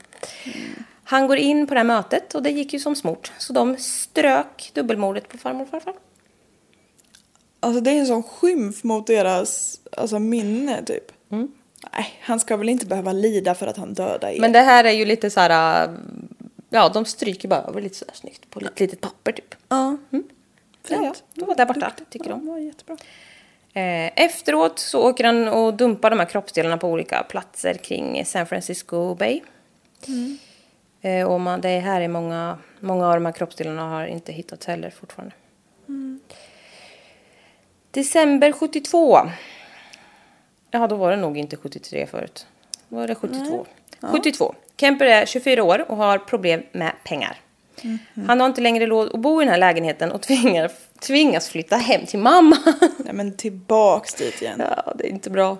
[1.05, 3.33] Han går in på det här mötet och det gick ju som smort.
[3.39, 5.95] Så de strök dubbelmordet på farmor och farfar.
[7.61, 11.13] Alltså det är en sån skymf mot deras alltså, minne typ.
[11.31, 11.53] Mm.
[11.93, 14.41] Nej, han ska väl inte behöva lida för att han dödar er.
[14.41, 15.91] Men det här är ju lite så här...
[16.71, 19.55] Ja, de stryker bara över lite sådär snyggt på ett litet papper typ.
[19.69, 19.97] Ja,
[20.89, 22.11] Ja, ja, de var där borta, Duktigt.
[22.11, 22.45] tycker ja, de.
[22.45, 22.97] det var jättebra.
[23.77, 28.47] Eh, efteråt så åker han och dumpar de här kroppsdelarna på olika platser kring San
[28.47, 29.41] Francisco Bay.
[31.01, 34.67] Eh, och man, det här är många, många av de här kroppsdelarna har inte hittats
[34.67, 35.35] heller fortfarande.
[37.91, 39.19] December 72.
[40.71, 42.47] Ja, då var det nog inte 73 förut.
[42.89, 43.67] Var det 72.
[44.01, 44.55] 72.
[44.77, 47.41] Kemper är 24 år och har problem med pengar.
[48.27, 50.71] Han har inte längre råd att bo i den här lägenheten och tvingar,
[51.01, 52.57] tvingas flytta hem till mamma.
[52.99, 54.63] Nej men tillbaks dit igen.
[54.77, 55.59] ja, det är inte bra.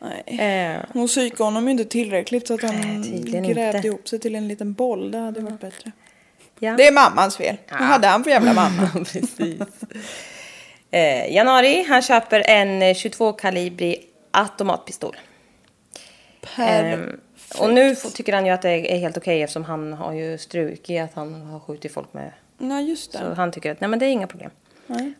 [0.00, 0.40] Nej.
[0.74, 3.88] Eh, Hon psykade honom ju inte tillräckligt så att han grävde inte.
[3.88, 5.10] ihop sig till en liten boll.
[5.10, 5.92] Det hade varit bättre.
[6.58, 6.74] ja.
[6.76, 7.56] Det är mammans fel.
[7.70, 8.90] Vad hade han för jävla mamma?
[8.94, 9.60] Precis.
[10.90, 13.96] Eh, januari, han köper en eh, 22-kalibrig
[14.30, 15.16] automatpistol.
[16.58, 17.20] Ehm,
[17.58, 20.90] och nu tycker han ju att det är helt okej eftersom han har ju struk
[20.90, 22.32] i att han har skjutit folk med.
[22.58, 23.18] Nej just det.
[23.18, 24.50] Så han tycker att nej men det är inga problem.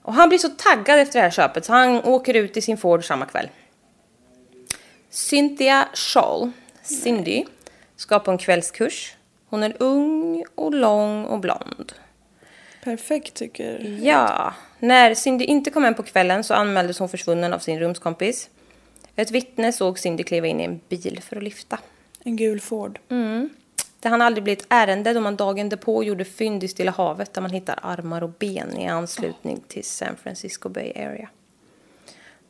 [0.03, 2.77] Och han blir så taggad efter det här köpet så han åker ut i sin
[2.77, 3.49] Ford samma kväll.
[5.11, 6.51] Cynthia Scholl,
[6.83, 7.45] Cindy,
[7.97, 9.17] ska på en kvällskurs.
[9.49, 11.93] Hon är ung och lång och blond.
[12.85, 17.59] Perfekt tycker Ja, när Cindy inte kom hem på kvällen så anmäldes hon försvunnen av
[17.59, 18.51] sin rumskompis.
[19.17, 21.79] Ett vittne såg Cindy kliva in i en bil för att lyfta.
[22.25, 22.99] En gul Ford.
[24.01, 27.35] Det hann aldrig bli ett ärende då man dagen därpå gjorde fynd i Stilla havet
[27.35, 31.29] där man hittar armar och ben i anslutning till San Francisco Bay Area.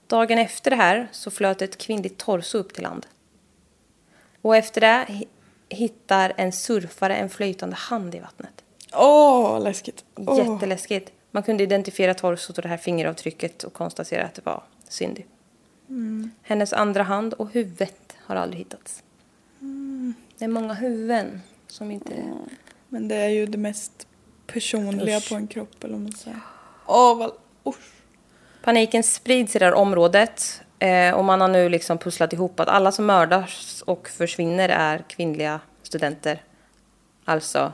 [0.07, 3.07] Dagen efter det här så flöt ett kvinnligt torso upp till land.
[4.43, 5.27] Och efter det hi-
[5.69, 8.65] hittar en surfare en flytande hand i vattnet.
[8.93, 10.05] Åh, läskigt.
[10.15, 10.39] Åh.
[10.39, 11.13] Jätteläskigt.
[11.31, 15.23] Man kunde identifiera torsot och det här fingeravtrycket och konstatera att det var Cindy.
[16.43, 19.03] Hennes andra hand och huvudet har aldrig hittats.
[20.39, 22.33] Det är många huvuden som inte...
[22.89, 24.07] Men det är ju det mest
[24.47, 25.29] personliga Usch.
[25.29, 26.41] på en kropp eller vad man säger.
[26.87, 27.33] Åh, vad...
[27.67, 27.93] Usch.
[28.63, 30.63] Paniken sprids i det här området.
[30.79, 35.05] Eh, och man har nu liksom pusslat ihop att alla som mördas och försvinner är
[35.09, 36.43] kvinnliga studenter.
[37.25, 37.73] Alltså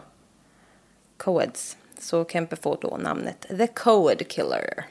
[1.16, 1.76] coeds.
[1.98, 4.86] Så Kemper får då namnet The Coed Killer.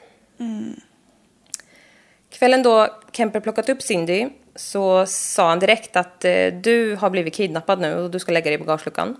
[2.30, 7.34] Kvällen då Kemper plockat upp Cindy så sa han direkt att eh, du har blivit
[7.34, 9.16] kidnappad nu och du ska lägga dig i bagageluckan.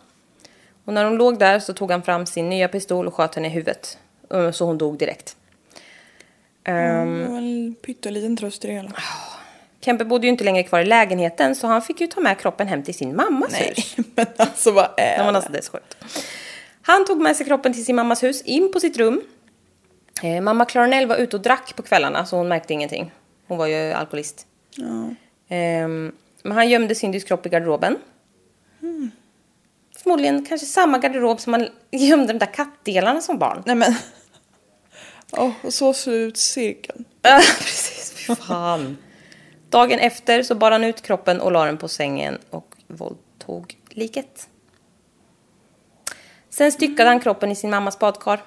[0.85, 3.47] Och när hon låg där så tog han fram sin nya pistol och sköt henne
[3.49, 3.99] i huvudet.
[4.33, 5.37] Eh, Så hon dog direkt.
[6.63, 8.93] Det var en pytteliten tröst i det hela.
[9.81, 12.69] Kemper bodde ju inte längre kvar i lägenheten så han fick ju ta med kroppen
[12.69, 13.97] hem till sin mammas Nej, hus.
[14.15, 15.37] men alltså vad är men det?
[15.37, 15.97] alltså, det är så sjukt.
[16.83, 19.23] Han tog med sig kroppen till sin mammas hus, in på sitt rum.
[20.23, 23.13] Eh, mamma Clarnell var ute och drack på kvällarna så hon märkte ingenting.
[23.47, 24.47] Hon var ju alkoholist.
[25.49, 26.13] Ehm,
[26.43, 27.99] men han gömde Cindys kropp i garderoben.
[30.03, 33.63] Förmodligen kanske samma garderob som man gömde de där kattdelarna som barn.
[33.67, 33.95] Nej men.
[35.33, 37.05] Åh, och så sluts cirkeln.
[37.23, 38.13] Ja, precis.
[38.13, 38.97] Fy fan.
[39.71, 44.49] Dagen efter så bar han ut kroppen och la den på sängen och våldtog liket.
[46.51, 48.43] Sen styckade han kroppen i sin mammas badkar.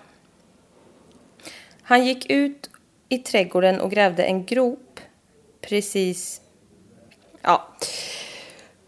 [1.81, 2.69] Han gick ut
[3.09, 4.99] i trädgården och grävde en grop
[5.69, 6.41] precis...
[7.41, 7.67] Ja.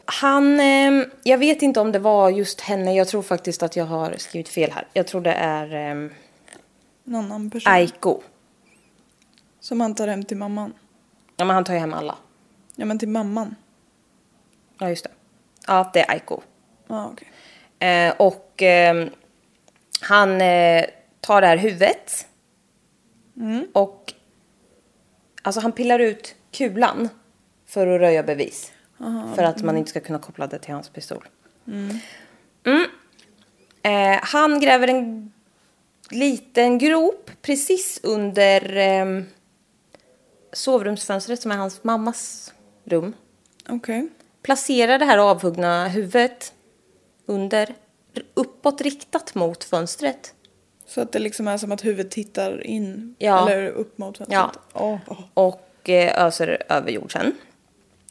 [0.06, 0.60] Han...
[0.60, 2.96] Eh, jag vet inte om det var just henne.
[2.96, 4.88] Jag tror faktiskt att jag har skrivit fel här.
[4.94, 6.12] Jag tror det är eh,
[7.06, 7.74] En annan person.
[7.74, 8.22] Aiko.
[9.60, 10.74] Som han tar hem till mamman.
[11.38, 12.16] Ja, men han tar ju hem alla.
[12.76, 13.56] Ja men till mamman.
[14.80, 15.12] Ja, just det.
[15.68, 16.42] Ja, det är Aiko.
[16.88, 17.28] Ja okej.
[17.90, 19.08] Eh, och eh,
[20.02, 20.30] han
[21.20, 22.28] tar det här huvudet.
[23.74, 24.14] Och
[25.42, 27.10] alltså han pillar ut kulan
[27.66, 28.72] för att röja bevis.
[29.36, 31.28] för att man inte ska kunna koppla det till hans pistol.
[31.68, 32.00] Mm.
[33.84, 35.32] Eh, han gräver en
[36.12, 39.24] liten grop precis under eh,
[40.54, 42.54] sovrumsfönstret som är hans mammas
[42.84, 43.14] rum
[43.70, 44.08] Okej.
[44.42, 46.54] placerar det här avhuggna huvudet
[47.26, 47.76] under,
[48.34, 50.34] uppåt riktat mot fönstret.
[50.88, 53.16] Så att det liksom är som att huvudet tittar in.
[53.18, 53.50] Ja.
[53.50, 54.40] Eller upp mot fönstret.
[54.40, 54.52] Ja.
[54.74, 55.20] Åh, åh.
[55.34, 57.36] Och eh, öser över jorden.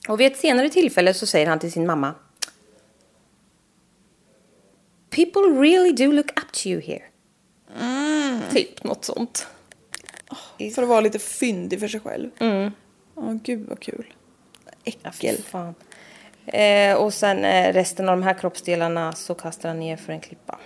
[0.09, 2.15] Och vid ett senare tillfälle så säger han till sin mamma.
[5.11, 7.03] People really do look up to you here.
[8.53, 9.47] Typ något sånt.
[10.75, 12.31] För att vara lite fyndig för sig själv.
[12.39, 12.73] Mm.
[13.17, 14.15] Ja gud vad kul.
[14.85, 15.37] Äckel.
[15.37, 15.75] Fan.
[16.47, 20.21] Eh, och sen eh, resten av de här kroppsdelarna så kastar han ner för en
[20.21, 20.59] klippa.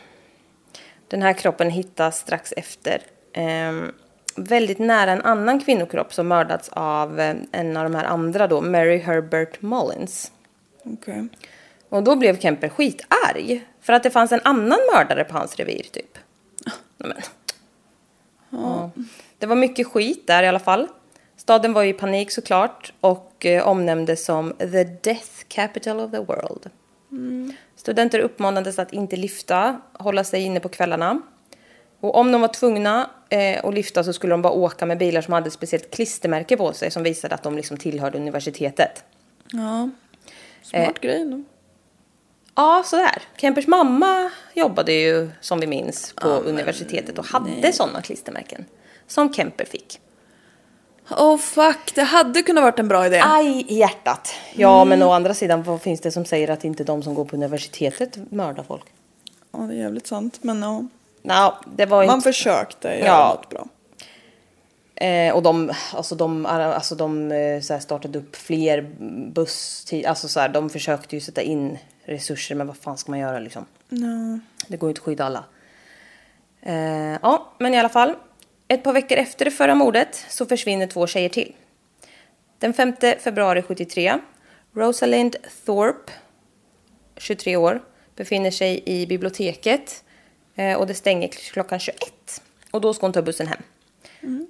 [1.08, 3.02] Den här kroppen hittas strax efter.
[3.32, 3.92] ehm,
[4.44, 8.60] väldigt nära en annan kvinnokropp som mördats av eh, en av de här andra då,
[8.60, 10.32] Mary Herbert Mullins.
[10.84, 11.28] Okej.
[11.88, 13.64] Och då blev Kemper skitarg.
[13.80, 16.18] För att det fanns en annan mördare på hans revir typ.
[16.96, 17.12] Men.
[18.50, 18.90] Ja.
[19.38, 20.88] Det var mycket skit där i alla fall.
[21.36, 26.70] Staden var i panik såklart och eh, omnämndes som the death capital of the world.
[27.76, 31.20] Studenter uppmanades att inte lyfta, hålla sig inne på kvällarna.
[32.00, 35.20] Och om de var tvungna eh, att lyfta så skulle de bara åka med bilar
[35.20, 39.04] som hade ett speciellt klistermärke på sig som visade att de liksom tillhörde universitetet.
[39.52, 39.90] Ja.
[40.62, 41.00] Smart Eh.
[41.00, 41.44] grej nog.
[42.54, 43.22] Ja, sådär.
[43.36, 48.64] Kempers mamma jobbade ju, som vi minns, på universitetet och hade sådana klistermärken.
[49.06, 50.00] Som Kemper fick.
[51.10, 53.22] Oh fuck, det hade kunnat varit en bra idé.
[53.24, 54.34] Aj i hjärtat.
[54.54, 57.24] Ja, men å andra sidan, vad finns det som säger att inte de som går
[57.24, 58.84] på universitetet mördar folk?
[59.52, 60.38] Ja det är jävligt sant.
[60.42, 60.84] Men ja.
[61.28, 62.28] Nå, det var Man inte...
[62.32, 63.28] försökte göra Ja.
[63.36, 63.66] något bra.
[65.06, 68.82] Eh, och de, alltså de, alltså de eh, så startade upp fler
[69.32, 73.18] busstid, alltså så här, de försökte ju sätta in resurser, men vad fan ska man
[73.18, 73.64] göra liksom?
[73.88, 74.38] Ja.
[74.68, 75.44] Det går ju inte att skydda alla.
[76.62, 78.14] Eh, ja, men i alla fall.
[78.68, 81.54] Ett par veckor efter det förra mordet så försvinner två tjejer till.
[82.58, 84.18] Den 5 februari 73,
[84.74, 86.12] Rosalind Thorpe,
[87.16, 87.82] 23 år,
[88.16, 90.04] befinner sig i biblioteket
[90.78, 92.42] och det stänger klockan 21.
[92.70, 93.62] Och då ska hon ta bussen hem.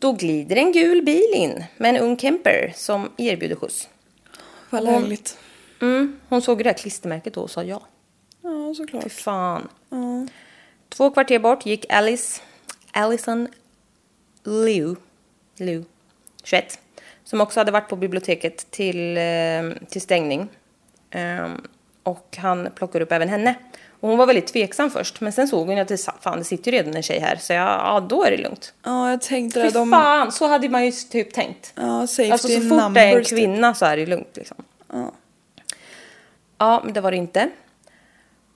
[0.00, 3.88] Då glider en gul bil in med en ung Kemper som erbjuder skjuts.
[4.70, 5.38] Vad lägligt.
[5.80, 7.82] Mm, hon såg det här klistermärket då och sa ja.
[8.42, 9.12] Ja Fy såklart.
[9.12, 9.68] fan.
[9.88, 10.26] Ja.
[10.88, 12.40] Två kvarter bort gick Alice,
[12.92, 13.48] Allison
[14.44, 14.96] Liu,
[15.56, 15.84] Liu,
[16.44, 16.78] 21,
[17.24, 20.48] som också hade varit på biblioteket till, eh, till stängning.
[21.10, 21.62] Ehm,
[22.02, 23.54] och han plockade upp även henne.
[24.00, 26.72] Och hon var väldigt tveksam först, men sen såg hon att det, fan, det sitter
[26.72, 28.74] ju redan en tjej här, så ja, ja då är det lugnt.
[28.84, 29.70] ja jag tänkte det.
[29.70, 29.90] De...
[29.90, 31.72] fan, så hade man ju typ tänkt.
[31.74, 33.28] Ja safety Alltså så fort det är en typ.
[33.28, 34.56] kvinna så är det lugnt liksom.
[34.92, 35.12] Ja.
[36.58, 37.50] Ja, men det var det inte.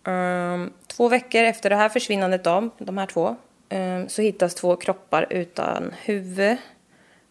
[0.06, 3.36] Ehm, två veckor efter det här försvinnandet av de här två
[3.68, 6.56] ehm, så hittas två kroppar utan huvud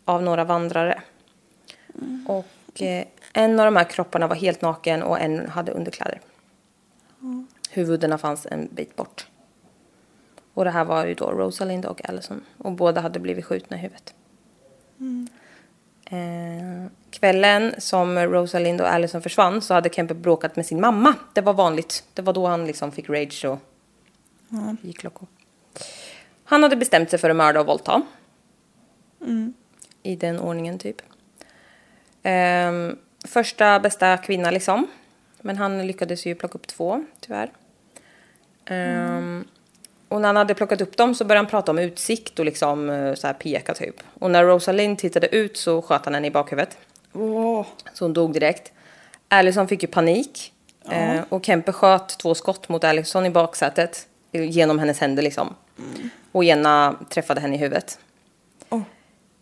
[0.06, 1.02] av några vandrare.
[2.28, 6.20] Och eh, en av de här kropparna var helt naken och en hade underkläder.
[7.74, 9.28] Huvudena fanns en bit bort.
[10.54, 12.46] Och det här var ju då Rosalind och Allison.
[12.58, 14.14] Och båda hade blivit skjutna i huvudet.
[16.06, 21.16] Eh, kvällen som Rosalind och Allison försvann så hade Kemper bråkat med sin mamma.
[21.34, 22.04] Det var vanligt.
[22.14, 23.60] Det var då han liksom fick rage och
[24.82, 25.26] gick loco.
[26.44, 28.02] Han hade bestämt sig för att mörda och våldta.
[30.04, 31.02] I den ordningen typ.
[32.24, 34.88] Ehm, första bästa kvinna liksom.
[35.42, 37.52] Men han lyckades ju plocka upp två, tyvärr.
[38.72, 39.46] Ehm,
[40.08, 42.90] och när han hade plockat upp dem så började han prata om utsikt och liksom
[42.90, 43.96] eh, så här peka typ.
[44.20, 46.78] Och när Rosalind tittade ut så sköt han henne i bakhuvudet.
[47.14, 48.72] Åh, Så hon dog direkt.
[49.28, 50.54] Allison fick ju panik.
[50.90, 54.08] Eh, och Kemper sköt två skott mot Allison i baksätet.
[54.32, 55.56] Genom hennes händer liksom.
[56.32, 58.00] Och ena träffade henne i huvudet.
[58.70, 58.82] Åh.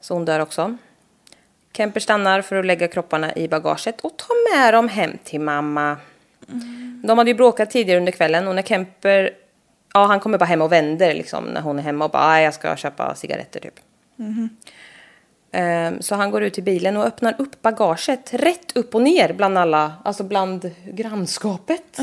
[0.02, 0.78] Så hon dör också.
[1.74, 5.98] Kemper stannar för att lägga kropparna i bagaget och tar med dem hem till mamma.
[7.04, 9.32] De hade ju bråkat tidigare under kvällen och när Kemper...
[9.94, 12.44] Ja, han kommer bara hem och vänder liksom när hon är hemma och bara "Aj,
[12.44, 13.80] jag ska köpa cigaretter typ.
[15.52, 19.34] Ehm, Så han går ut till bilen och öppnar upp bagaget rätt upp och ner
[19.34, 21.98] bland alla, alltså bland grannskapet.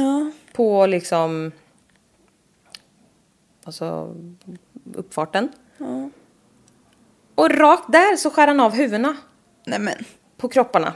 [0.52, 1.52] På liksom,
[3.64, 4.14] alltså
[4.94, 5.48] uppfarten.
[7.34, 9.16] Och rakt där så skär han av huvudena
[9.66, 9.94] nej men.
[10.36, 10.92] på kropparna.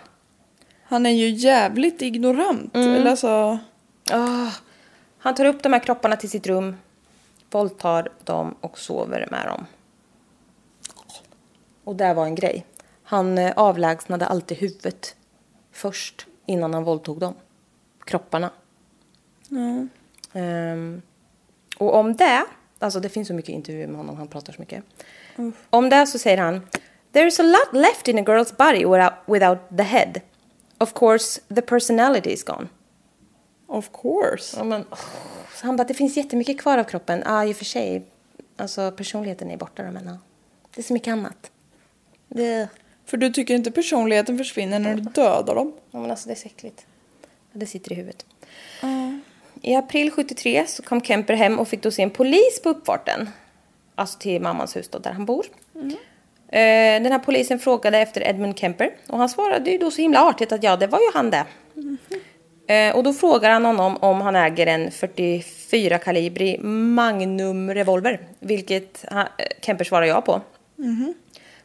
[0.85, 2.77] Han är ju jävligt ignorant.
[2.77, 3.59] Eller alltså,
[4.11, 4.51] Ah,
[5.19, 6.77] han tar upp de här kropparna till sitt rum,
[7.51, 9.67] våldtar dem och sover med dem.
[11.85, 12.67] Och där var en grej.
[13.03, 15.17] Han eh, avlägsnade alltid huvudet
[15.73, 17.35] först innan han våldtog dem.
[18.05, 18.51] Kropparna.
[20.33, 21.03] Ehm,
[21.79, 22.45] och om det,
[22.79, 24.85] alltså det finns så mycket intervjuer med honom, han pratar så mycket.
[25.71, 26.61] Om det så säger han
[27.13, 30.21] There is a lot left in a girl's body without, without the head.
[30.79, 32.69] Of course, the personality is gone.
[33.71, 34.57] Of course.
[34.59, 34.85] Ja, men,
[35.55, 37.23] så han bara, det finns jättemycket kvar av kroppen.
[37.27, 38.03] Ja, i och för sig.
[38.57, 40.19] Alltså personligheten är borta då, men ja.
[40.75, 41.51] Det är så mycket annat.
[42.29, 42.69] Det,
[43.07, 45.73] För du tycker inte personligheten försvinner när du dödar dem?
[45.91, 46.87] ja, men alltså det är så äckligt.
[47.53, 48.27] Det sitter i huvudet.
[49.63, 53.31] I april 73 så kom Kemper hem och fick då se en polis på uppfarten.
[53.95, 55.47] Alltså till mammans hus då, där han bor.
[56.49, 60.25] Eh, Den här polisen frågade efter Edmund Kemper och han svarade ju då så himla
[60.29, 61.37] artigt att ja, det var ju han det.
[61.77, 62.19] Eh,
[62.95, 69.21] Och då frågar han honom om han äger en 44 kalibrig Magnum revolver, vilket han,
[69.21, 70.41] eh, Kemper svarar ja på.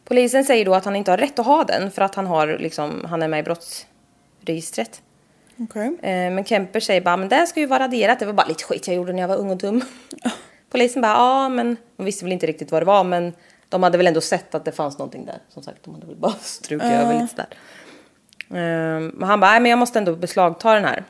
[0.05, 2.47] Polisen säger då att han inte har rätt att ha den för att han, har,
[2.47, 5.01] liksom, han är med i brottsregistret.
[5.59, 5.87] Okej.
[6.01, 8.19] Eh, Men Kemper säger bara, men det ska ju vara raderat.
[8.19, 9.81] Det var bara lite skit jag gjorde när jag var ung och dum.
[10.71, 13.33] Polisen bara, ja men de visste väl inte riktigt vad det var men
[13.69, 15.37] de hade väl ändå sett att det fanns någonting där.
[15.49, 17.47] Som sagt, de hade väl bara strukit över lite där.
[18.49, 21.03] Eh, Men han bara, men jag måste ändå beslagta den här.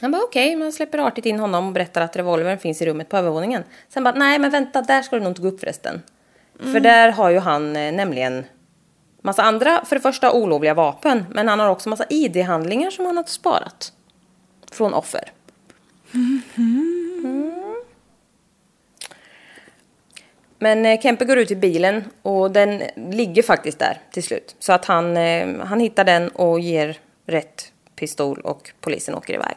[0.00, 2.86] Han bara okej, men jag släpper artigt in honom och berättar att revolvern finns i
[2.86, 3.64] rummet på övervåningen.
[3.88, 6.02] Sen bara, nej men vänta, där ska du nog inte gå upp förresten.
[6.72, 8.44] För där har ju han eh, nämligen
[9.22, 13.16] massa andra, för det första olovliga vapen, men han har också massa ID-handlingar som han
[13.16, 13.92] har sparat.
[14.72, 15.32] Från offer.
[16.14, 17.57] Mm.
[20.58, 24.56] Men eh, Kempe går ut i bilen och den ligger faktiskt där till slut.
[24.58, 29.56] Så att han, eh, han hittar den och ger rätt pistol och polisen åker iväg.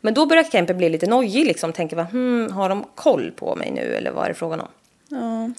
[0.00, 1.72] Men då börjar Kempe bli lite nojig liksom.
[1.72, 4.68] Tänker va, hmm, har de koll på mig nu eller vad är det frågan om?
[5.08, 5.50] Ja.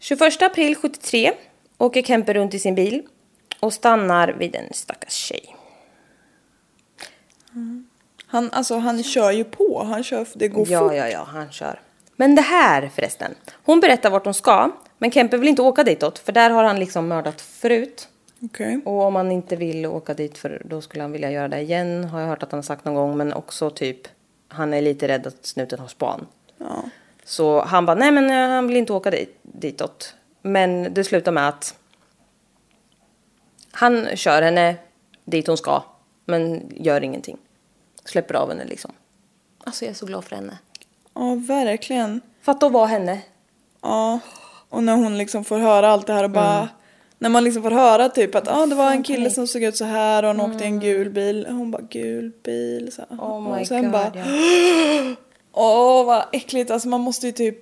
[0.00, 1.32] 21 april 73
[1.78, 3.02] åker Kempe runt i sin bil
[3.60, 5.56] och stannar vid en stackars tjej.
[8.26, 9.84] Han, alltså, han kör ju på.
[9.84, 10.96] Han kör, det går Ja, fort.
[10.96, 11.80] ja, ja, han kör.
[12.20, 13.34] Men det här förresten.
[13.64, 16.80] Hon berättar vart hon ska, men Kempe vill inte åka ditåt för där har han
[16.80, 18.08] liksom mördat förut.
[18.42, 18.80] Okej.
[18.84, 22.04] Och om han inte vill åka dit för då skulle han vilja göra det igen
[22.04, 23.16] har jag hört att han har sagt någon gång.
[23.16, 24.08] Men också typ,
[24.48, 26.26] han är lite rädd att snuten har span.
[26.58, 26.84] Ja.
[27.24, 30.14] Så han bara, nej men eh, han vill inte åka dit, ditåt.
[30.42, 31.78] Men det slutar med att
[33.70, 34.76] han kör henne
[35.24, 35.82] dit hon ska,
[36.24, 37.38] men gör ingenting.
[38.04, 38.92] Släpper av henne liksom.
[39.64, 40.58] Alltså jag är så glad för henne.
[41.18, 42.20] Ja, verkligen.
[42.42, 43.20] För att då var henne.
[43.82, 44.20] Ja.
[44.68, 46.56] Och när hon liksom får höra allt det här och bara...
[46.56, 46.68] Mm.
[47.20, 49.76] När man liksom får höra typ att ah, det var en kille som såg ut
[49.76, 51.46] så här och han åkte i en gul bil.
[51.48, 52.92] Hon bara gul bil.
[52.92, 53.02] Så.
[53.02, 53.08] här.
[53.10, 53.24] Mm.
[53.24, 53.92] Oh my och sen god.
[53.92, 54.24] bara ja.
[55.52, 56.70] åh vad äckligt.
[56.70, 57.58] Alltså man måste ju typ...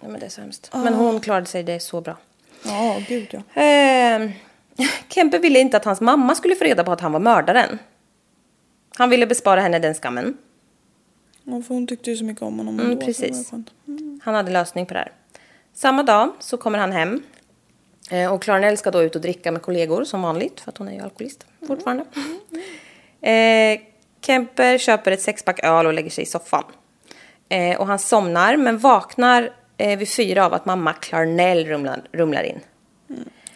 [0.00, 0.70] ja men det är så hemskt.
[0.72, 2.16] Men hon klarade sig, det så bra.
[2.64, 3.62] Ja, gud ja.
[3.62, 4.30] Eh,
[5.08, 7.78] Kempe ville inte att hans mamma skulle få reda på att han var mördaren.
[8.96, 10.36] Han ville bespara henne den skammen.
[11.44, 13.50] Ja, för hon tyckte ju så mycket om honom Mm, ändå, precis.
[13.50, 13.70] skönt.
[14.22, 15.12] Han hade lösning på det här.
[15.74, 17.22] Samma dag så kommer han hem.
[18.10, 20.88] Eh, och Clarnell ska då ut och dricka med kollegor som vanligt, för att hon
[20.88, 22.04] är ju alkoholist fortfarande.
[23.20, 23.80] Eh,
[24.20, 26.64] Kemper köper ett sexpack öl och lägger sig i soffan.
[27.48, 32.42] Eh, och han somnar, men vaknar eh, vid fyra av att mamma Clarnell rumlar, rumlar
[32.42, 32.60] in.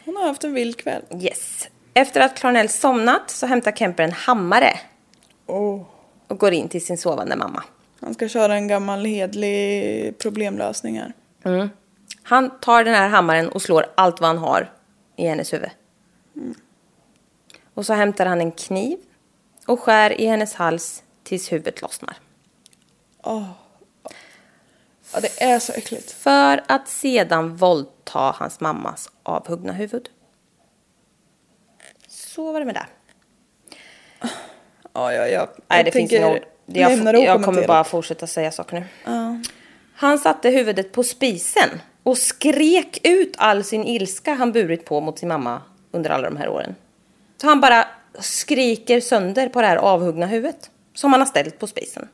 [0.05, 1.03] Hon har haft en vild kväll.
[1.20, 1.68] Yes.
[1.95, 4.78] Efter att Clarnell somnat så hämtar Kemper en hammare
[5.47, 5.82] Oh.
[6.28, 7.62] och går in till sin sovande mamma.
[8.01, 11.12] Han ska köra en gammal hedlig problemlösning här.
[12.22, 14.72] Han tar den här hammaren och slår allt vad han har
[15.16, 15.70] i hennes huvud.
[17.74, 18.99] Och så hämtar han en kniv
[19.66, 22.16] och skär i hennes hals tills huvudet lossnar.
[23.22, 23.55] Ja,
[25.12, 26.11] det är så äckligt.
[26.11, 30.09] För att sedan våldta hans mammas avhuggna huvud.
[32.09, 32.86] Så var det med det.
[34.92, 35.49] Ja, ja, ja.
[35.68, 38.85] Nej, det jag finns tänker Jag, jag, det kommer bara fortsätta säga saker nu.
[39.95, 41.69] Han satte huvudet på spisen
[42.03, 45.62] och skrek ut all sin ilska han burit på mot sin mamma
[45.93, 46.75] under alla de här åren.
[47.41, 47.89] Så han bara
[48.19, 52.09] skriker sönder på det här avhuggna huvudet som han har ställt på spisen.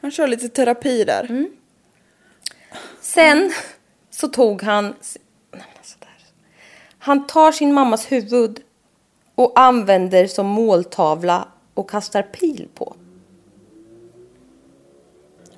[0.00, 1.26] Han kör lite terapi där.
[1.30, 1.50] Mm.
[3.00, 3.52] Sen
[4.10, 4.94] så tog han...
[6.98, 8.60] Han tar sin mammas huvud
[9.34, 12.96] och använder som måltavla och kastar pil på.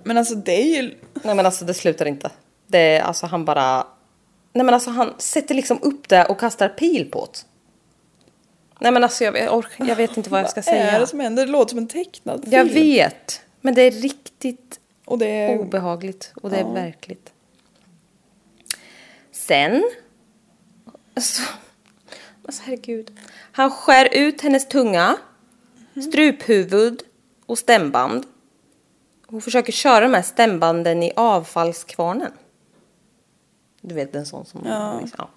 [0.07, 0.95] Men alltså det är ju...
[1.23, 2.31] Nej men alltså det slutar inte.
[2.67, 3.87] Det är alltså han bara...
[4.53, 7.39] Nej men alltså han sätter liksom upp det och kastar pil på det.
[8.81, 10.99] Nej men alltså jag, jag, ork, jag vet inte vad jag ska Vad är säga.
[10.99, 11.47] det som händer?
[11.47, 12.53] Det låter som en tecknad film.
[12.53, 13.41] Jag vet.
[13.61, 15.59] Men det är riktigt Och det är...
[15.59, 17.33] obehagligt och det är verkligt.
[19.33, 19.85] Sen...
[21.15, 21.43] Alltså,
[22.47, 23.19] alltså herregud.
[23.53, 25.17] Han skär ut hennes tunga,
[26.09, 27.03] struphuvud
[27.47, 28.27] och stämband.
[29.27, 32.33] Och försöker köra de här stämbanden i avfallskvarnen.
[33.81, 34.61] Du vet en sån som...
[34.67, 35.29] Ja.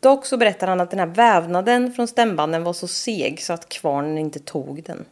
[0.00, 3.68] Dock så berättar han att den här vävnaden från stämbanden var så seg så att
[3.68, 5.04] kvarnen inte tog den.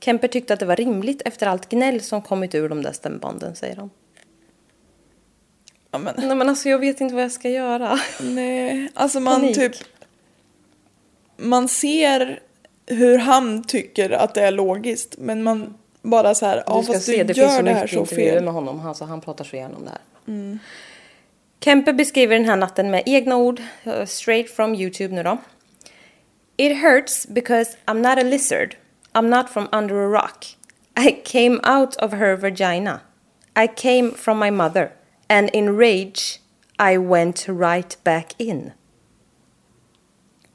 [0.00, 3.56] Kemper tyckte att det var rimligt efter allt gnäll som kommit ur de där stämbanden,
[3.56, 3.90] säger han.
[5.90, 7.98] Ja, men, Nej men alltså jag vet inte vad jag ska göra.
[8.20, 8.90] nej.
[8.94, 9.56] Alltså man Panik.
[9.56, 9.74] typ...
[11.36, 12.40] Man ser
[12.86, 15.14] hur han tycker att det är logiskt.
[15.18, 15.74] Men man
[16.10, 16.64] bara så här...
[16.66, 18.44] Ja, du ska fast se, du det gör det här så intervjuer fel.
[18.44, 18.86] med honom.
[18.86, 20.58] Alltså, han pratar så gärna om det här.
[21.60, 25.38] Kemper beskriver den här natten med egna ord, eh, straight from YouTube nu då.
[26.56, 28.76] It hurts because I'm not a lizard.
[29.12, 30.46] I'm not from under a rock.
[30.96, 33.00] I came out of her vagina.
[33.54, 34.90] I came from my mother.
[35.28, 36.40] And in rage
[36.78, 38.72] I went right back in.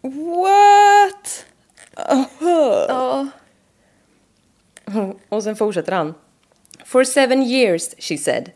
[0.01, 1.45] What?
[5.29, 6.13] Och sen fortsätter han.
[6.85, 8.51] For seven years, she said.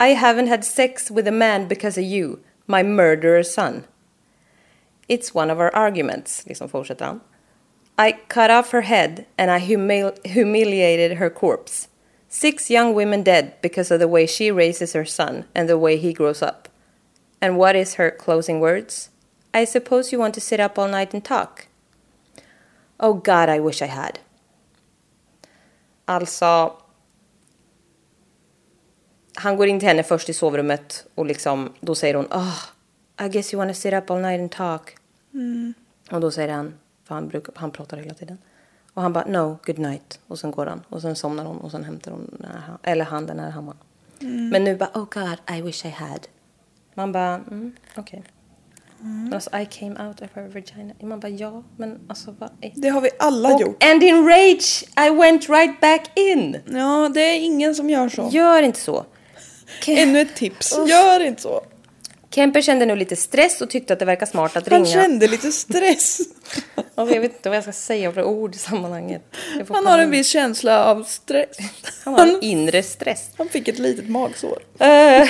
[0.00, 3.84] I haven't had sex with a man because of you, my murderer son.
[5.08, 7.20] It's one of our arguments, liksom fortsätter han.
[7.98, 11.88] I cut off her head and I humil- humiliated her corpse.
[12.28, 15.96] Six young women dead because of the way she raises her son and the way
[15.96, 16.68] he grows up.
[17.40, 19.10] And what is her closing words?
[19.54, 21.66] I suppose you want to sit up all night and talk.
[23.00, 24.20] Oh God, I wish I had.
[26.08, 26.72] Alltså...
[29.34, 32.58] Han går in till henne först i sovrummet och liksom, då säger hon oh,
[33.26, 34.96] I guess you wanna sit up all night and talk.
[36.10, 38.38] Och då säger han, för han, brukar, han pratar hela tiden.
[38.94, 40.20] Och han bara no, good night.
[40.26, 43.04] Och sen går han och sen somnar hon och sen hämtar hon den här, eller
[43.04, 43.78] han den här hammaren.
[44.50, 46.26] Men nu bara oh God, I wish I had.
[46.94, 48.22] Man bara mm, okej.
[49.00, 50.94] Men alltså I came out of her vagina.
[51.02, 52.72] Man bara ja, men alltså vad är...
[52.74, 53.84] Det har vi alla Och, gjort.
[53.84, 56.56] and in rage I went right back in.
[56.66, 58.28] Ja, det är ingen som gör så.
[58.32, 59.04] Gör inte så.
[59.86, 60.78] Ännu ett tips.
[60.88, 61.62] Gör inte så.
[62.38, 64.92] Kemper kände nu lite stress och tyckte att det verkar smart att Han ringa.
[65.02, 66.18] kände lite stress.
[66.94, 69.22] Jag vet inte vad jag ska säga för ord i sammanhanget.
[69.68, 71.56] Han har en viss känsla av stress.
[72.04, 73.30] Han har en inre stress.
[73.38, 74.58] Han fick ett litet magsår.
[74.78, 75.28] Eh,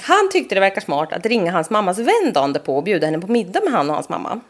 [0.00, 3.18] han tyckte det verkar smart att ringa hans mammas vän dagen därpå och bjuda henne
[3.18, 4.40] på middag med han och hans mamma.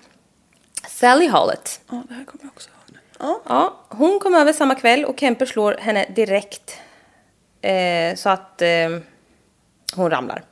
[0.88, 1.80] Sally Hollett.
[1.90, 3.34] Ja, det här kommer jag också ihåg nu.
[3.48, 6.76] Ja, hon kom över samma kväll och Kemper slår henne direkt.
[7.62, 8.68] Eh, så att eh,
[9.96, 10.42] hon ramlar.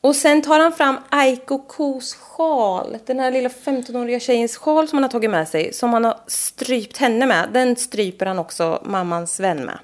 [0.00, 2.96] Och sen tar han fram Aiko Kos sjal.
[3.06, 5.72] Den här lilla 15-åriga tjejens sjal som han har tagit med sig.
[5.72, 7.48] Som han har strypt henne med.
[7.52, 9.78] Den stryper han också mammans vän med.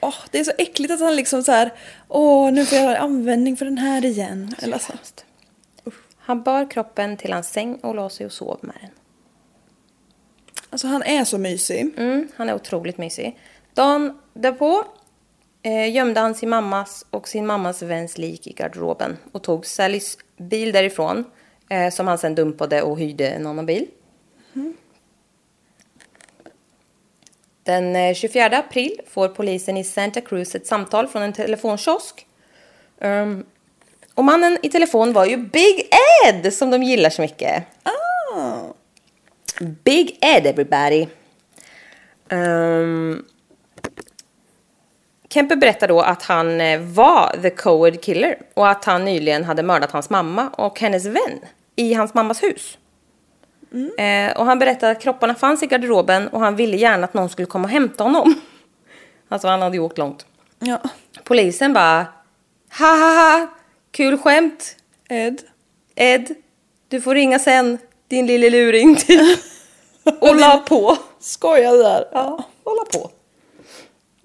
[0.00, 1.72] Åh, det är så äckligt att han liksom så här,
[2.08, 4.54] åh nu får jag användning för den här igen.
[4.58, 4.92] Eller så.
[6.18, 8.90] Han bar kroppen till hans säng och la sig och sov med den.
[10.70, 11.94] Alltså han är så mysig.
[11.96, 13.38] Mm, han är otroligt mysig.
[13.74, 14.84] Dagen därpå
[15.62, 20.18] eh, gömde han sin mammas och sin mammas väns lik i garderoben och tog Sallys
[20.36, 21.24] bil därifrån
[21.70, 23.86] eh, som han sen dumpade och hyrde en annan bil.
[27.62, 32.26] Den eh, 24 april får polisen i Santa Cruz ett samtal från en telefonkiosk.
[33.00, 33.44] Ehm,
[34.14, 35.88] och mannen i telefon var ju Big
[36.26, 37.64] Ed som de gillar så mycket.
[37.82, 38.74] Ah.
[39.60, 41.06] Big Ed everybody.
[42.28, 43.24] Um,
[45.32, 49.62] Kemper berättar då att han eh, var the Coed Killer och att han nyligen hade
[49.62, 51.38] mördat hans mamma och hennes vän
[51.76, 52.78] i hans mammas hus.
[53.98, 57.28] Eh, och han berättade att kropparna fanns i garderoben och han ville gärna att någon
[57.28, 58.34] skulle komma och hämta honom.
[59.32, 60.26] Alltså han hade ju åkt långt.
[60.58, 60.80] Ja.
[61.24, 62.06] Polisen bara
[62.78, 63.46] ha ha ha,
[63.90, 64.76] kul skämt.
[65.08, 65.42] Ed.
[65.94, 66.34] Ed,
[66.88, 67.78] du får ringa sen,
[68.08, 68.98] din lille luring.
[70.20, 70.96] Och la på.
[71.20, 72.08] Skoja där.
[72.12, 73.10] Ja, hålla på.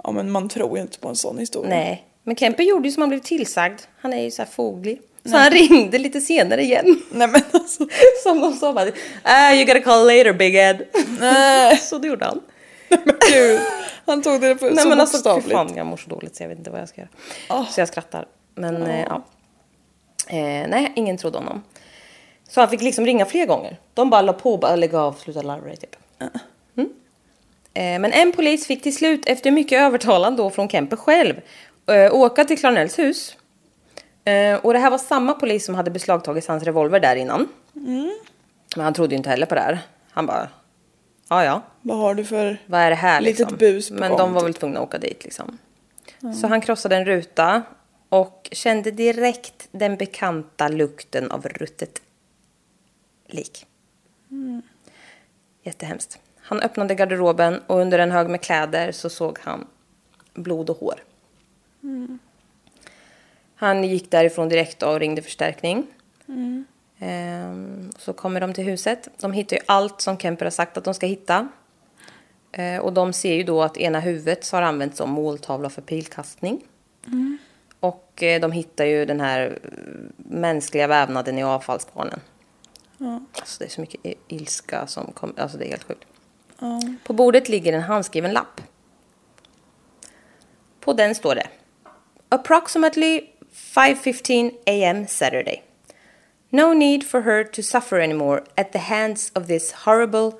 [0.06, 1.69] Ja men man tror ju inte på en sån historia.
[1.69, 3.80] Nej, men Kemper gjorde ju som han blev tillsagd.
[4.02, 5.02] Han är ju så här foglig.
[5.26, 7.02] Så han ringde lite senare igen.
[7.11, 7.88] Nej men alltså.
[8.23, 8.91] Som de sa bara,
[9.23, 10.84] ah, you gotta call later big Ed.
[11.19, 11.77] Nej.
[11.82, 12.41] så det gjorde han.
[12.90, 13.60] Men gud.
[14.06, 16.44] Han tog det för, Nej så men alltså fy fan jag mår så dåligt så
[16.44, 17.10] jag vet inte vad jag ska göra.
[17.49, 17.65] Ah.
[17.65, 18.27] Så jag skrattar.
[18.56, 19.26] Men eh, ja.
[20.27, 21.64] Eh, nej, ingen trodde honom.
[22.49, 23.80] Så han fick liksom ringa fler gånger.
[23.94, 25.95] De bara la på och bara lägga av, sluta larva dig typ.
[26.19, 26.34] Mm.
[27.76, 31.41] Eh, men en polis fick till slut efter mycket övertalan då från Kemper själv
[31.88, 33.38] eh, åka till Clarnells hus.
[34.26, 37.47] Eh, och det här var samma polis som hade beslagtagit hans revolver där innan.
[38.76, 39.80] Men han trodde ju inte heller på det här.
[40.11, 40.49] Han bara,
[41.30, 41.61] ja ja.
[41.81, 42.57] Vad har du för...
[42.65, 43.57] Vad är det här Litet liksom?
[43.57, 44.47] bus på Men gång, de var typ.
[44.47, 45.57] väl tvungna att åka dit liksom.
[46.41, 47.61] Så han krossade en ruta
[48.10, 52.02] och kände direkt den bekanta lukten av ruttet
[53.27, 53.65] lik.
[55.64, 56.19] Jättehemskt.
[56.46, 59.68] Han öppnade garderoben och under en hög med kläder så såg han
[60.34, 61.04] blod och hår.
[63.56, 65.88] Han gick därifrån direkt och ringde förstärkning.
[67.00, 69.10] Ehm, så kommer de till huset.
[69.20, 71.48] De hittar ju allt som Kemper har sagt att de ska hitta.
[72.52, 76.64] Eh, och de ser ju då att ena huvudet har använts som måltavla för pilkastning.
[77.80, 79.70] Och eh, de hittar ju den här eh,
[80.18, 82.20] mänskliga vävnaden i avfallskvarnen.
[83.40, 86.08] Alltså det är så mycket ilska som kommer, alltså det är helt sjukt.
[87.04, 88.62] På bordet ligger en handskriven lapp.
[90.80, 91.48] På den står det
[92.30, 93.22] Approximately
[93.52, 95.62] 5.15 am Saturday.
[96.52, 100.40] No need for her to suffer anymore at the hands of this horrible,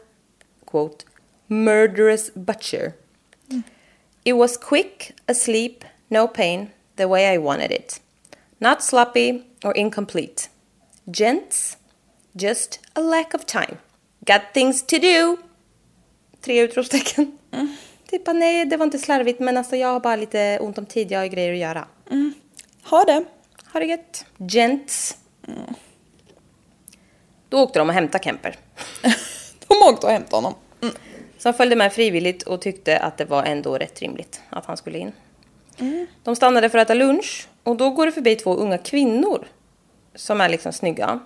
[0.65, 1.06] quote,
[1.49, 2.93] murderous butcher.
[4.26, 7.99] It was quick, asleep, no pain, the way I wanted it.
[8.60, 10.49] Not sloppy or incomplete.
[11.11, 11.77] Gents,
[12.35, 13.80] just a lack of time.
[14.26, 15.39] Got things to do!
[16.45, 17.38] Tre utropstecken.
[18.09, 21.11] Typ, nej, det var inte slarvigt, men alltså jag har bara lite ont om tid,
[21.11, 21.88] jag har grejer att göra.
[22.84, 23.23] Ha det.
[23.73, 24.26] Ha det gött.
[24.38, 25.17] Gents.
[27.49, 28.55] Då åkte de och hämtade Kemper.
[29.67, 30.53] De åkte och hämtade honom.
[31.38, 34.97] Som följde med frivilligt och tyckte att det var ändå rätt rimligt att han skulle
[34.97, 35.11] in.
[36.23, 39.47] De stannade för att äta lunch och då går det förbi två unga kvinnor
[40.15, 41.19] som är liksom snygga.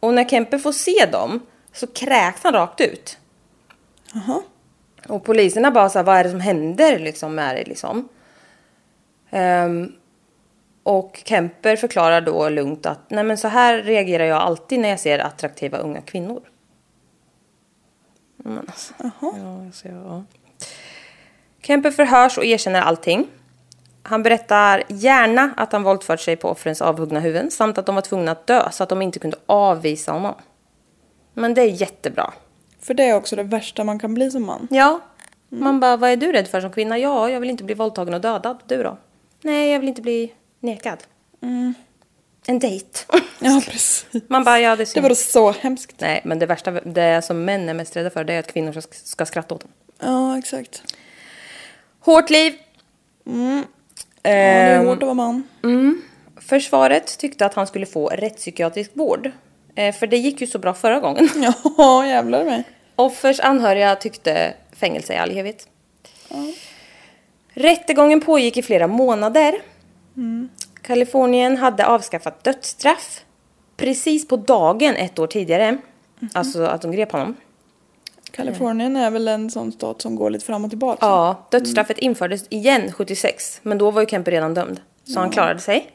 [0.00, 3.18] Och när Kemper får se dem så kräks han rakt ut.
[5.08, 8.08] Och poliserna bara så här, vad är det som händer liksom med det liksom?
[9.30, 9.92] Ehm,
[10.82, 15.00] och Kemper förklarar då lugnt att nej men så här reagerar jag alltid när jag
[15.00, 16.40] ser attraktiva unga kvinnor.
[18.36, 19.34] Men alltså, ja,
[19.66, 20.24] alltså, ja.
[21.62, 23.26] Kemper förhörs och erkänner allting.
[24.02, 28.02] Han berättar gärna att han våldfört sig på offrens avhuggna huvuden samt att de var
[28.02, 30.34] tvungna att dö så att de inte kunde avvisa honom.
[31.34, 32.32] Men det är jättebra.
[32.86, 34.68] För det är också det värsta man kan bli som man.
[34.70, 35.00] Ja.
[35.48, 36.98] Man bara, vad är du rädd för som kvinna?
[36.98, 38.58] Ja, jag vill inte bli våldtagen och dödad.
[38.66, 38.98] Du då?
[39.42, 40.98] Nej, jag vill inte bli nekad.
[42.46, 42.98] En dejt.
[43.38, 44.06] Ja, precis.
[44.28, 46.00] Man bara, ja det Det var så hemskt.
[46.00, 48.72] Nej, men det värsta, det som män är mest rädda för, det är att kvinnor
[48.72, 49.70] ska, ska skratta åt dem.
[49.98, 50.82] Ja, exakt.
[52.00, 52.54] Hårt liv.
[53.24, 53.32] Ja,
[54.22, 55.42] det är Ehm, hårt att vara man.
[56.40, 59.30] Försvaret tyckte att han skulle få rättspsykiatrisk vård.
[59.74, 61.28] Eh, för det gick ju så bra förra gången.
[61.76, 62.64] Ja, jävlar mig.
[62.96, 65.68] Offers anhöriga tyckte fängelse i all evighet.
[67.48, 69.54] Rättegången pågick i flera månader.
[70.82, 73.24] Kalifornien hade avskaffat dödsstraff
[73.76, 75.78] precis på dagen ett år tidigare.
[76.34, 77.36] Alltså att de grep honom.
[78.30, 81.06] Kalifornien är väl en sån stat som går lite fram och tillbaka.
[81.06, 83.60] Ja, dödsstraffet infördes igen 76.
[83.62, 84.80] Men då var ju Kemper redan dömd.
[85.04, 85.90] Så han klarade sig.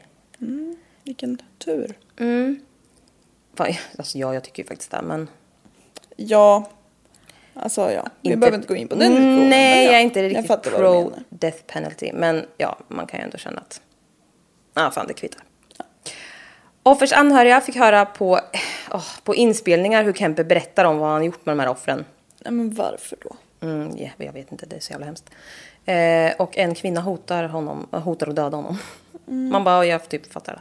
[1.04, 1.94] Vilken tur.
[3.54, 3.66] Fan,
[3.98, 5.02] Alltså ja, jag tycker ju faktiskt det.
[5.02, 5.28] Men
[6.16, 6.70] Ja,
[7.54, 9.50] Alltså ja, vi Inte- behöver inte gå in på den diskussionen.
[9.50, 12.12] Nej, men ja, jag är inte riktigt pro death penalty.
[12.12, 13.80] Men ja, man kan ju ändå känna att...
[14.74, 15.42] Ja, ah, fan det kvittar.
[16.82, 18.40] Offers anhöriga fick höra på,
[18.90, 22.04] åh, på inspelningar hur Kemper berättar om vad han gjort med de här offren.
[22.38, 23.36] Nej men varför då?
[23.66, 25.30] Mm, ja, jag vet inte, det är så jävla hemskt.
[25.84, 28.78] Eh, och en kvinna hotar honom, hotar att döda honom.
[29.24, 30.60] Man bara, jag typ fattar det.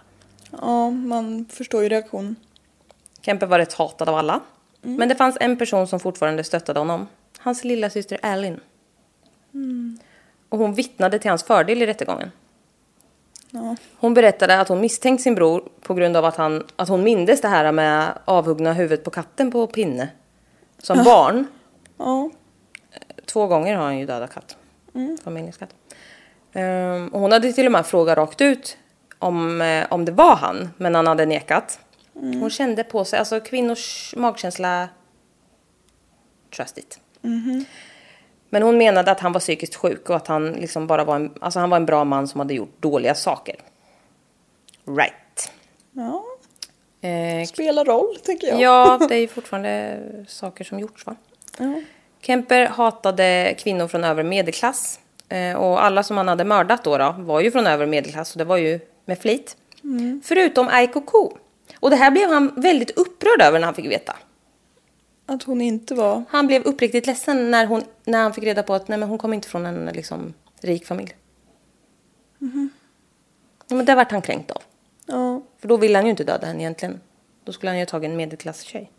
[0.61, 2.35] Ja, man förstår ju reaktionen.
[3.21, 4.39] Kemper var rätt hatad av alla.
[4.81, 7.07] Men det fanns en person som fortfarande stöttade honom.
[7.39, 8.59] Hans lilla syster Alin.
[10.49, 12.31] Och hon vittnade till hans fördel i rättegången.
[13.49, 13.75] Ja.
[13.97, 17.41] Hon berättade att hon misstänkt sin bror på grund av att, han, att hon mindes
[17.41, 20.09] det här med avhuggna huvudet på katten på pinne.
[20.77, 21.47] Som barn.
[21.97, 22.29] Ja.
[23.25, 24.57] Två gånger har han ju dödat katt.
[25.23, 25.75] Familjens katt.
[27.11, 28.77] Och hon hade till och med frågat rakt ut
[29.19, 31.79] om, eh, om det var han, men han hade nekat.
[32.13, 34.89] Hon kände på sig, alltså kvinnors magkänsla,
[36.55, 36.99] trust it.
[38.49, 41.31] Men hon menade att han var psykiskt sjuk och att han liksom bara var en,
[41.41, 43.55] alltså han var en bra man som hade gjort dåliga saker.
[44.85, 45.51] Right.
[45.91, 46.23] ja.
[47.09, 48.61] Eh, Spelar roll, tänker jag.
[48.61, 51.15] Ja, det är ju fortfarande saker som gjorts va?
[51.57, 51.81] Ja.
[52.21, 54.99] Kemper hatade kvinnor från övre medelklass.
[55.29, 58.29] Eh, och alla som han hade mördat då, då var ju från övre medelklass.
[58.29, 59.57] Så det var ju med flit.
[60.23, 61.37] Förutom Aiko Ko.
[61.81, 64.15] Och det här blev han väldigt upprörd över när han fick veta.
[65.25, 66.23] Att hon inte var...
[66.29, 69.17] Han blev uppriktigt ledsen när, hon, när han fick reda på att nej, men hon
[69.17, 71.15] kom inte från en liksom, rik familj.
[73.67, 74.61] Ja, men det vart han kränkt av.
[75.05, 76.99] Ja, För då ville han ju inte döda henne egentligen.
[77.43, 78.91] Då skulle han ju ha tagit en medelklasstjej.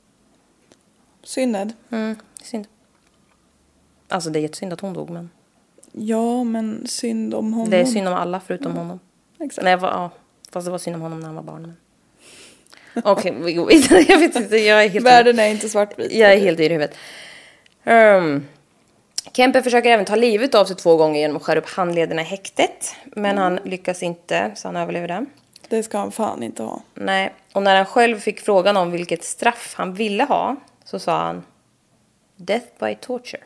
[1.23, 1.73] synd.
[1.91, 2.67] Mm, synd.
[4.09, 5.31] Alltså det är jättesynd att hon dog men
[5.93, 7.71] Ja, men synd om honom.
[7.71, 9.01] det är synd om alla förutom honom.
[9.39, 9.65] Exakt.
[9.65, 10.11] Nej, ja,
[10.51, 11.63] fast det var synd om honom när han var barn.
[11.63, 11.77] Men...
[13.05, 14.01] Okej, vi går vidare.
[14.09, 16.13] Jag vet inte, jag är helt, Världen är inte svartvit.
[16.13, 16.97] jag är helt yr i huvudet.
[17.85, 18.47] Um,
[19.33, 22.25] Kemper försöker även ta livet av sig två gånger genom att skära upp handlederna i
[22.25, 22.95] häktet.
[23.05, 25.27] Men han lyckas inte, så han överlever det.
[25.69, 26.83] Det ska han fan inte ha.
[26.95, 31.19] Nej, och när han själv fick frågan om vilket straff han ville ha så sa
[31.19, 31.45] han
[32.37, 33.43] Death by torture.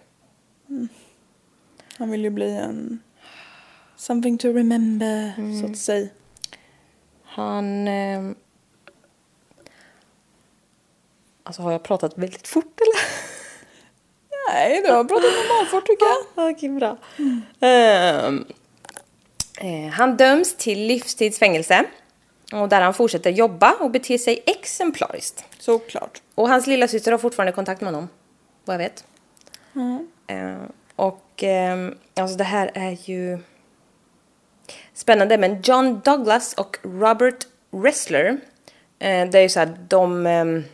[1.98, 3.02] Han vill ju bli en...
[3.96, 6.08] Something to remember, så att säga.
[7.24, 7.88] Han...
[7.88, 8.34] ehm,
[11.46, 13.00] Alltså har jag pratat väldigt fort eller?
[14.52, 16.50] Nej, du har pratat normalfort tycker jag.
[16.50, 16.96] Okej, bra.
[17.60, 18.44] Ehm,
[19.60, 21.84] eh, han döms till livstidsfängelse.
[22.52, 25.44] Och där han fortsätter jobba och bete sig exemplariskt.
[25.58, 26.22] Såklart.
[26.34, 28.08] Och hans lilla syster har fortfarande kontakt med honom.
[28.64, 29.04] Vad jag vet.
[30.26, 30.56] Eh,
[30.96, 33.38] och ehm, alltså det här är ju
[34.94, 35.38] spännande.
[35.38, 38.28] Men John Douglas och Robert Ressler.
[38.98, 40.64] Eh, det är ju så här, de, ehm,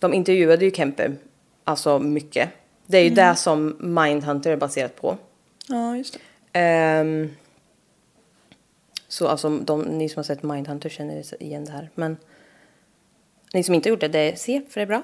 [0.00, 1.16] de intervjuade ju Kemper.
[1.64, 2.48] Alltså mycket.
[2.86, 5.16] Det är ju det som Mindhunter är baserat på.
[5.68, 6.20] Ja, just det.
[6.52, 7.30] Ehm,
[9.08, 11.90] så alltså, de, ni som har sett Mindhunter känner igen det här.
[11.94, 12.16] Men
[13.52, 15.02] ni som inte har gjort det, det se för det är bra.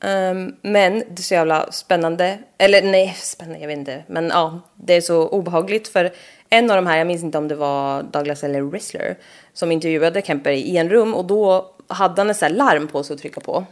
[0.00, 2.38] Ehm, men det är så jävla spännande.
[2.58, 4.04] Eller nej, spännande, jag vet inte.
[4.06, 5.88] Men ja, det är så obehagligt.
[5.88, 6.12] För
[6.50, 9.16] en av de här, jag minns inte om det var Douglas eller Rissler,
[9.52, 11.14] som intervjuade Kemper i en rum.
[11.14, 13.64] Och då hade han ett så larm på sig att trycka på.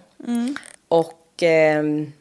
[0.89, 1.43] Och...
[1.43, 2.13] ehm,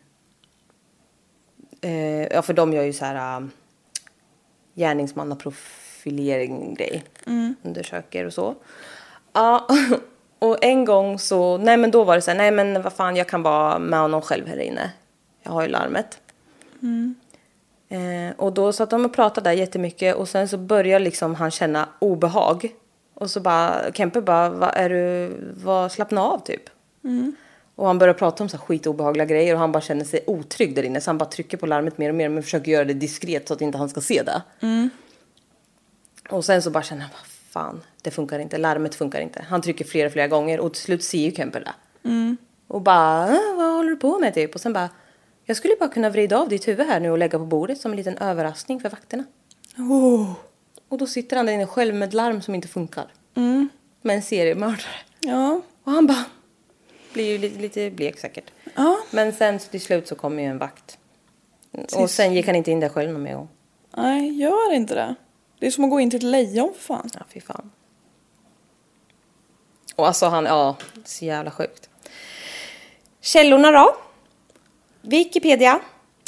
[1.82, 3.41] eh, ja, för de gör ju så här...
[3.41, 3.48] Uh,
[4.76, 7.03] gärningsmannaprofilering grej.
[7.61, 8.56] Undersöker och så.
[9.34, 9.68] Ja,
[10.40, 13.15] och en gång så, nej men då var det så här, nej men vad fan
[13.15, 14.91] jag kan vara med honom själv här inne.
[15.44, 16.20] Jag har ju larmet.
[17.90, 21.52] Eh, och då satt de och pratade där jättemycket och sen så börjar liksom han
[21.52, 22.72] känna obehag.
[23.24, 25.32] Och så bara, Kempe bara, vad är du,
[25.64, 26.62] vad, slappna av typ.
[27.76, 30.76] Och han börjar prata om så här skitobehagliga grejer och han bara känner sig otrygg
[30.76, 31.02] där inne.
[31.02, 33.54] Så han bara trycker på larmet mer och mer men försöker göra det diskret så
[33.54, 34.41] att inte han ska se det.
[36.30, 37.26] Och sen så bara känner han, vad
[37.64, 38.58] fan, det funkar inte.
[38.58, 39.45] Larmet funkar inte.
[39.50, 41.74] Han trycker flera, flera gånger och till slut ser ju Kemper det.
[42.68, 44.56] Och bara, "Äh, vad håller du på med typ?
[44.56, 44.90] Och sen bara,
[45.45, 47.91] jag skulle bara kunna vrida av ditt huvud här nu och lägga på bordet som
[47.91, 49.24] en liten överraskning för vakterna.
[49.78, 50.32] Oh.
[50.94, 53.07] Och då sitter han där inne själv med ett larm som inte funkar.
[54.02, 54.95] Med en seriemördare.
[55.20, 55.61] Ja.
[55.84, 56.26] Och han bara
[57.14, 58.52] blir ju lite, lite blek säkert.
[58.76, 58.99] Ja.
[59.11, 60.98] Men sen till slut så kommer ju en vakt.
[61.72, 63.49] Och Till sen gick han inte in där själv någon mer gång.
[63.98, 65.15] Nej, gör inte det.
[65.60, 67.10] Det är som att gå in till ett lejon för fan.
[67.14, 67.72] Ja, fy fan.
[69.95, 71.90] Och alltså han, ja, så jävla sjukt.
[73.22, 73.95] Källorna då?
[75.02, 75.80] Wikipedia.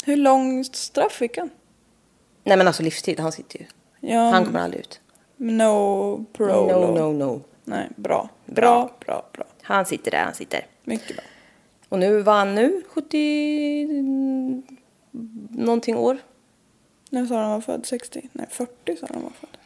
[0.04, 1.50] Hur långt straff fick han?
[2.44, 3.66] Nej men alltså livstid, han sitter ju.
[4.00, 5.00] Ja, Han kommer aldrig ut.
[5.36, 6.72] No parole.
[6.72, 7.40] No, no, no.
[7.64, 8.28] Nej, bra.
[8.44, 8.54] Bra.
[8.54, 9.44] Bra, bra, bra.
[9.62, 10.66] Han sitter där han sitter.
[10.84, 11.24] Mycket bra.
[11.88, 13.86] Och nu var han nu 70
[15.50, 16.18] någonting år.
[17.10, 17.86] När sa han var född?
[17.86, 18.28] 60?
[18.32, 19.56] Nej, 40 sa han var född.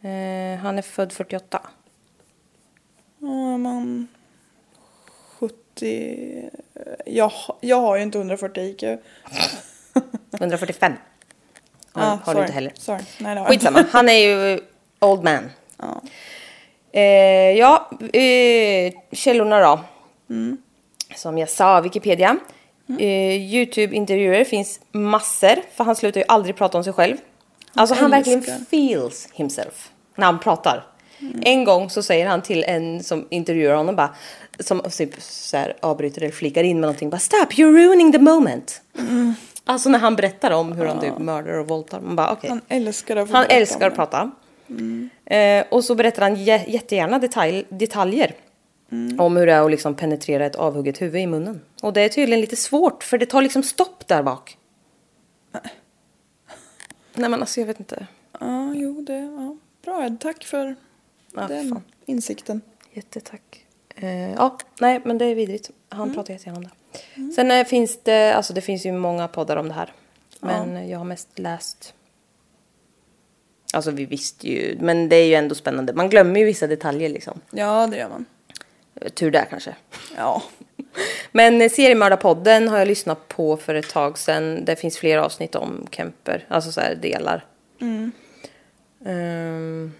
[0.00, 1.60] Eh, han är född 48.
[3.18, 4.08] Ja, man...
[5.38, 6.50] 70...
[7.06, 8.82] Jag, jag har ju inte 140 IQ.
[10.32, 10.92] 145.
[11.98, 12.40] Har, Ah, har sorry.
[12.40, 12.72] inte heller.
[12.74, 13.02] Sorry.
[13.18, 13.44] Nej, det.
[13.44, 14.60] Skitsamma, han är ju
[15.00, 15.50] old man.
[15.78, 16.02] Ja.
[16.92, 17.02] Eh,
[17.58, 19.80] ja, eh, källorna då.
[20.30, 20.56] Mm.
[21.16, 22.36] Som jag sa, Wikipedia.
[22.98, 23.04] Eh,
[23.54, 27.16] Youtube-intervjuer finns massor, för han slutar ju aldrig prata om sig själv.
[27.74, 30.84] Alltså han verkligen feels himself när han pratar.
[31.42, 34.14] En gång så säger han till en som intervjuar honom bara,
[34.60, 38.18] som typ så här, avbryter eller flikar in med någonting, bara stop, you're ruining the
[38.18, 38.80] moment.
[39.68, 42.50] Alltså när han berättar om hur han typ mördar och våldtar, man bara okej.
[42.50, 44.30] Han älskar att Han älskar att prata.
[45.24, 48.34] Eh, och så berättar han jä- jättegärna detalj, detaljer.
[49.18, 51.60] Om hur det är att liksom penetrera ett avhugget huvud i munnen.
[51.82, 54.58] Och det är tydligen lite svårt för det tar liksom stopp där bak.
[57.14, 58.06] Nej men alltså jag vet inte.
[58.40, 59.18] Ja, jo, det...
[59.18, 59.56] Ja.
[59.84, 60.20] Bra, Ed.
[60.20, 60.76] Tack för
[61.34, 61.82] Ja, den fan.
[62.06, 62.60] insikten.
[62.92, 63.64] Jättetack.
[63.96, 65.70] Eh, ja, nej men det är vidrigt.
[65.88, 66.70] Han pratar jättegärna om det.
[67.34, 69.92] Sen eh, finns det, alltså det finns ju många poddar om det här.
[70.40, 71.94] Men eh, jag har mest läst.
[73.72, 75.92] Alltså vi visste ju, men det är ju ändå spännande.
[75.92, 77.40] Man glömmer ju vissa detaljer liksom.
[77.50, 78.24] Ja, det gör man.
[79.14, 79.76] Tur där kanske.
[80.16, 80.42] Ja.
[81.32, 84.64] Men eh, Seriemördarpodden har jag lyssnat på för ett tag sedan.
[84.64, 87.44] Det finns flera avsnitt om Kemper, alltså så här delar.
[89.04, 89.92] Ehm.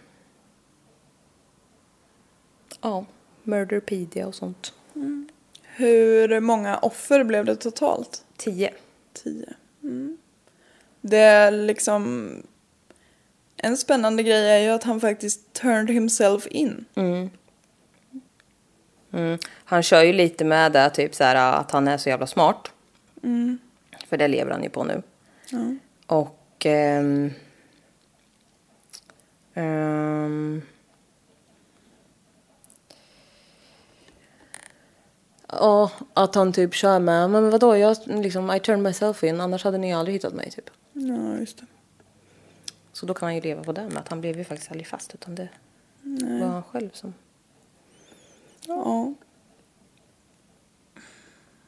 [2.82, 3.04] ja,
[3.42, 4.72] Murderpedia och sånt.
[5.78, 8.24] Hur många offer blev det totalt?
[8.36, 8.70] Tio.
[9.12, 9.48] Tio.
[9.82, 10.18] Mm.
[11.00, 12.32] Det är liksom...
[13.56, 16.84] En spännande grej är ju att han faktiskt turned himself in.
[19.12, 19.38] Mm.
[19.64, 22.72] Han kör ju lite med det, typ så här att han är så jävla smart.
[24.06, 25.02] För det lever han ju på nu.
[26.06, 26.66] Och...
[26.66, 27.30] ehm,
[29.54, 30.07] ehm,
[35.52, 39.64] Ja, att han typ kör med, men vadå, jag liksom, I turned myself in, annars
[39.64, 40.70] hade ni aldrig hittat mig typ.
[40.92, 41.66] Ja, just det.
[42.92, 44.86] Så då kan han ju leva på det med att han blev ju faktiskt aldrig
[44.86, 45.48] fast utan det
[46.40, 47.14] var han själv som...
[48.66, 49.14] Ja.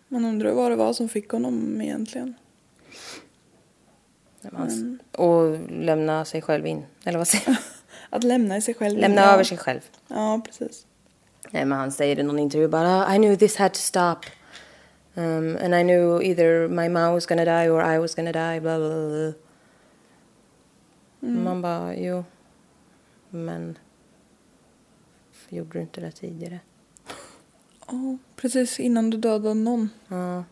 [0.09, 2.35] Man undrar vad det var som fick honom egentligen.
[4.40, 7.57] Nej, men Och lämna sig själv in, eller vad säger man?
[8.11, 8.98] Att lämna sig själv.
[8.98, 9.32] Lämna ja.
[9.32, 9.81] över sig själv.
[10.09, 10.86] Ja, precis.
[11.51, 14.18] Nej, men han säger i någon intervju bara "Ah, I knew this had to stop.
[15.14, 18.60] Um, and I knew either my mom was gonna die or I was gonna die,
[18.60, 19.32] bla bla bla.
[21.20, 22.24] Man bara, jo.
[23.31, 23.78] Men
[25.48, 26.60] gjorde du inte det tidigare?
[27.86, 29.90] Ja, precis innan du dödade någon.
[30.09, 30.44] Ja.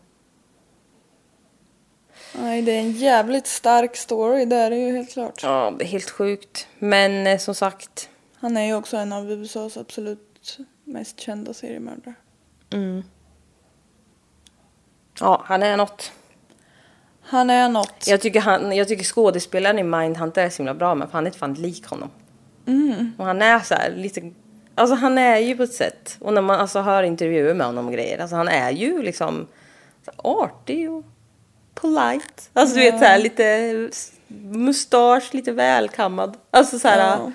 [2.35, 5.43] Nej, det är en jävligt stark story, det är det ju helt klart.
[5.43, 6.67] Ja, det är helt sjukt.
[6.79, 10.59] Men eh, som sagt, Han är ju också en av USAs absolut
[10.89, 12.13] mest kända seriemördare.
[15.19, 16.11] ja, han är något.
[17.21, 18.07] Han är något.
[18.07, 21.27] Jag tycker, han, jag tycker skådespelaren i Mindhunter är så himla bra, men han är
[21.27, 22.09] inte fan lik honom.
[23.17, 24.31] Och han är så här lite...
[24.75, 26.17] Alltså han är ju på ett sätt.
[26.19, 28.19] Och när man alltså hör intervjuer med honom och grejer.
[28.19, 29.47] Alltså han är ju liksom
[30.15, 31.03] artig och
[31.73, 32.43] polite.
[32.53, 33.89] Alltså du vet så här lite
[34.37, 36.37] mustasch, lite välkammad.
[36.51, 36.97] Alltså så här...
[36.97, 37.31] Ja.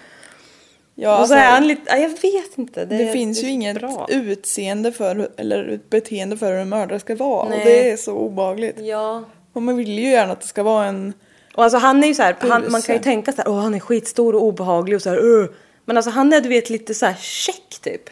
[0.97, 1.83] Ja, och så alltså, är han lite...
[1.87, 2.85] ja, Jag vet inte.
[2.85, 4.07] Det, det finns är ju inget bra.
[4.11, 7.49] utseende för, eller beteende för hur en mördare ska vara.
[7.49, 7.59] Nej.
[7.59, 8.77] Och det är så obehagligt.
[8.81, 9.25] Ja.
[9.53, 11.12] Och man vill ju gärna att det ska vara en...
[11.55, 13.61] Och alltså han är ju så här, han, man kan ju tänka så här, åh
[13.61, 15.51] han är skitstor och obehaglig och så här, "Ugh."
[15.85, 18.11] Men alltså han är du vet lite så här check typ.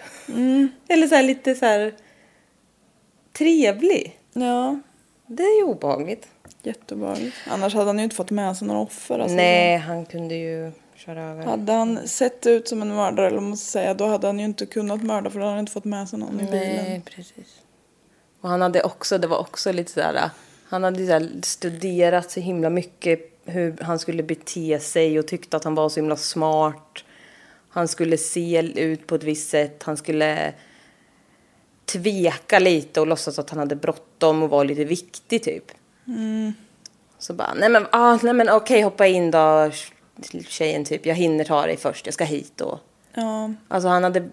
[0.88, 1.92] Eller så här lite så här
[3.38, 4.18] trevlig.
[4.32, 4.80] Ja,
[5.26, 6.28] Det är ju obehagligt.
[6.62, 7.36] jätteobehagligt.
[7.50, 9.18] Annars hade han ju inte fått med sig några offer.
[9.18, 9.36] Alltså.
[9.36, 10.72] Nej, han kunde ju
[11.04, 11.44] köra över.
[11.44, 14.66] Hade han sett ut som en mördare, eller ska säga, då hade han ju inte
[14.66, 16.84] kunnat mörda för då hade han inte fått med sig någon i bilen.
[16.84, 17.60] Nej, precis.
[18.40, 20.30] Och han hade också, det var också lite så här,
[20.68, 25.56] han hade så här studerat så himla mycket hur han skulle bete sig och tyckte
[25.56, 27.04] att han var så himla smart.
[27.68, 30.54] Han skulle se ut på ett visst sätt, han skulle
[31.84, 35.64] tveka lite och låtsas att han hade bråttom och var lite viktig typ.
[37.18, 39.70] Så bara, nej men, ah, nej men okej hoppa in då
[40.48, 42.78] tjejen typ, jag hinner ta dig först, jag ska hit och...
[43.14, 43.52] Ja.
[43.68, 44.28] Alltså han hade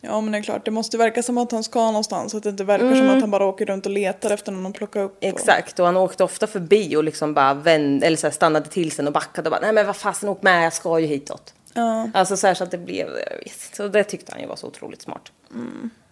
[0.00, 0.64] ja, men det är klart.
[0.64, 2.30] Det måste verka som att han ska någonstans.
[2.32, 4.66] Så att det inte verkar som att han bara åker runt och letar efter någon
[4.66, 5.16] att plocka upp.
[5.18, 8.68] och- Exakt, och han åkte ofta förbi och liksom bara vände, eller så här stannade
[8.68, 11.06] till sen och backade och bara nej men vad fasen åk med, jag ska ju
[11.06, 11.54] hitåt.
[11.74, 12.10] Ja.
[12.14, 13.06] Alltså så här så att det blev,
[13.44, 15.32] vet, så det tyckte han ju var så otroligt smart.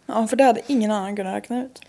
[0.07, 1.81] ja, för det hade ingen annan kunnat räkna ut.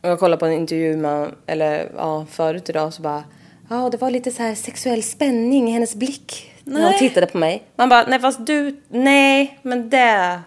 [0.00, 3.24] Och jag kollade på en intervju med, eller ja, förut idag så bara,
[3.72, 7.38] ja det var lite så här sexuell spänning i hennes blick när hon tittade på
[7.38, 7.62] mig.
[7.76, 10.40] Man bara, nej fast du, nej, men det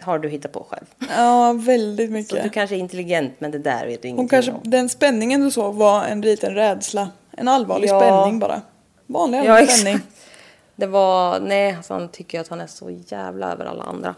[0.00, 0.86] har du hittat på själv.
[1.16, 2.42] Ja, väldigt Så mycket.
[2.42, 4.60] du kanske är intelligent men det där vet du ingenting Hon kanske, om.
[4.64, 7.08] den spänningen du såg var en liten rädsla.
[7.36, 8.00] En allvarlig Ja.
[8.00, 8.60] spänning bara.
[9.06, 9.80] Vanlig Ja, exakt.
[9.80, 10.00] spänning.
[10.76, 14.14] Det var, nej, alltså han tycker att han är så jävla över alla andra.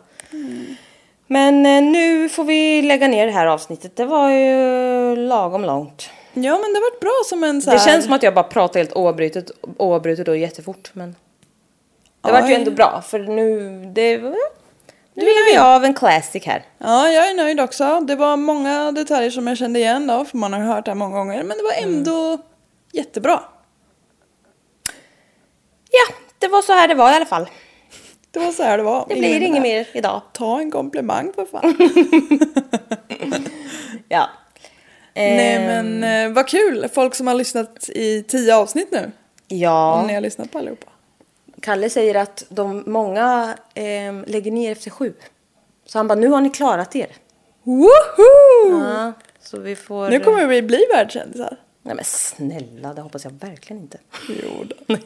[1.26, 3.96] Men eh, nu får vi lägga ner det här avsnittet.
[3.96, 6.10] Det var ju lagom långt.
[6.34, 7.86] Ja men det har varit bra som en så Det här...
[7.86, 10.90] känns som att jag bara pratar helt oavbrutet, oavbrutet och jättefort.
[10.92, 11.16] Men
[12.22, 13.58] det vart ju ändå bra för nu,
[13.94, 14.18] det,
[15.14, 16.64] nu är är vi av en classic här.
[16.78, 18.00] Ja, jag är nöjd också.
[18.00, 20.96] Det var många detaljer som jag kände igen då, för man har hört det här
[20.96, 21.42] många gånger.
[21.42, 22.38] Men det var ändå
[22.92, 23.42] jättebra.
[25.90, 27.46] Ja, det var så här det var i alla fall.
[28.30, 29.06] Det var så här det var.
[29.08, 30.22] Det blir Ingen inget mer idag.
[30.32, 31.76] Ta en komplimang för fan.
[34.08, 34.28] Ja.
[35.14, 36.88] Nej Ehm, men eh, vad kul!
[36.88, 39.10] Folk som har lyssnat i tio avsnitt nu.
[39.48, 40.00] Ja.
[40.00, 40.86] Om ni har lyssnat på allihopa.
[41.60, 45.12] Kalle säger att de, många ehm, lägger ner efter sju.
[45.84, 47.06] Så han bara, nu har ni klarat er.
[47.62, 48.84] Woho!
[48.84, 50.10] Ja, så vi får...
[50.10, 51.56] Nu kommer vi bli världskändisar.
[51.82, 53.98] Nej men snälla, det hoppas jag verkligen inte.
[54.28, 54.96] Jo då.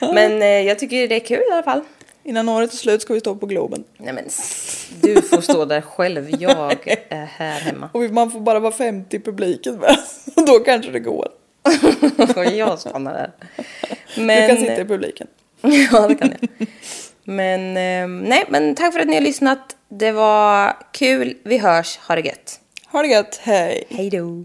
[0.14, 1.80] Men eh, jag tycker det är kul i alla fall.
[2.24, 3.84] Innan året är slut ska vi stå på Globen.
[3.96, 4.24] Nej men
[5.00, 7.90] du får stå där själv, jag är här hemma.
[7.92, 9.96] Och man får bara vara 50 i publiken med.
[10.46, 11.28] Då kanske det går.
[12.52, 13.32] Jag stannar där.
[14.14, 15.26] Du Men, kan sitta i publiken.
[15.92, 16.68] ja, det kan jag.
[17.24, 19.76] Men eh, nej, men tack för att ni har lyssnat.
[19.88, 21.36] Det var kul.
[21.44, 21.98] Vi hörs.
[21.98, 22.60] Ha det gött.
[22.86, 23.84] Ha det gött, hej!
[23.88, 24.44] Hej då.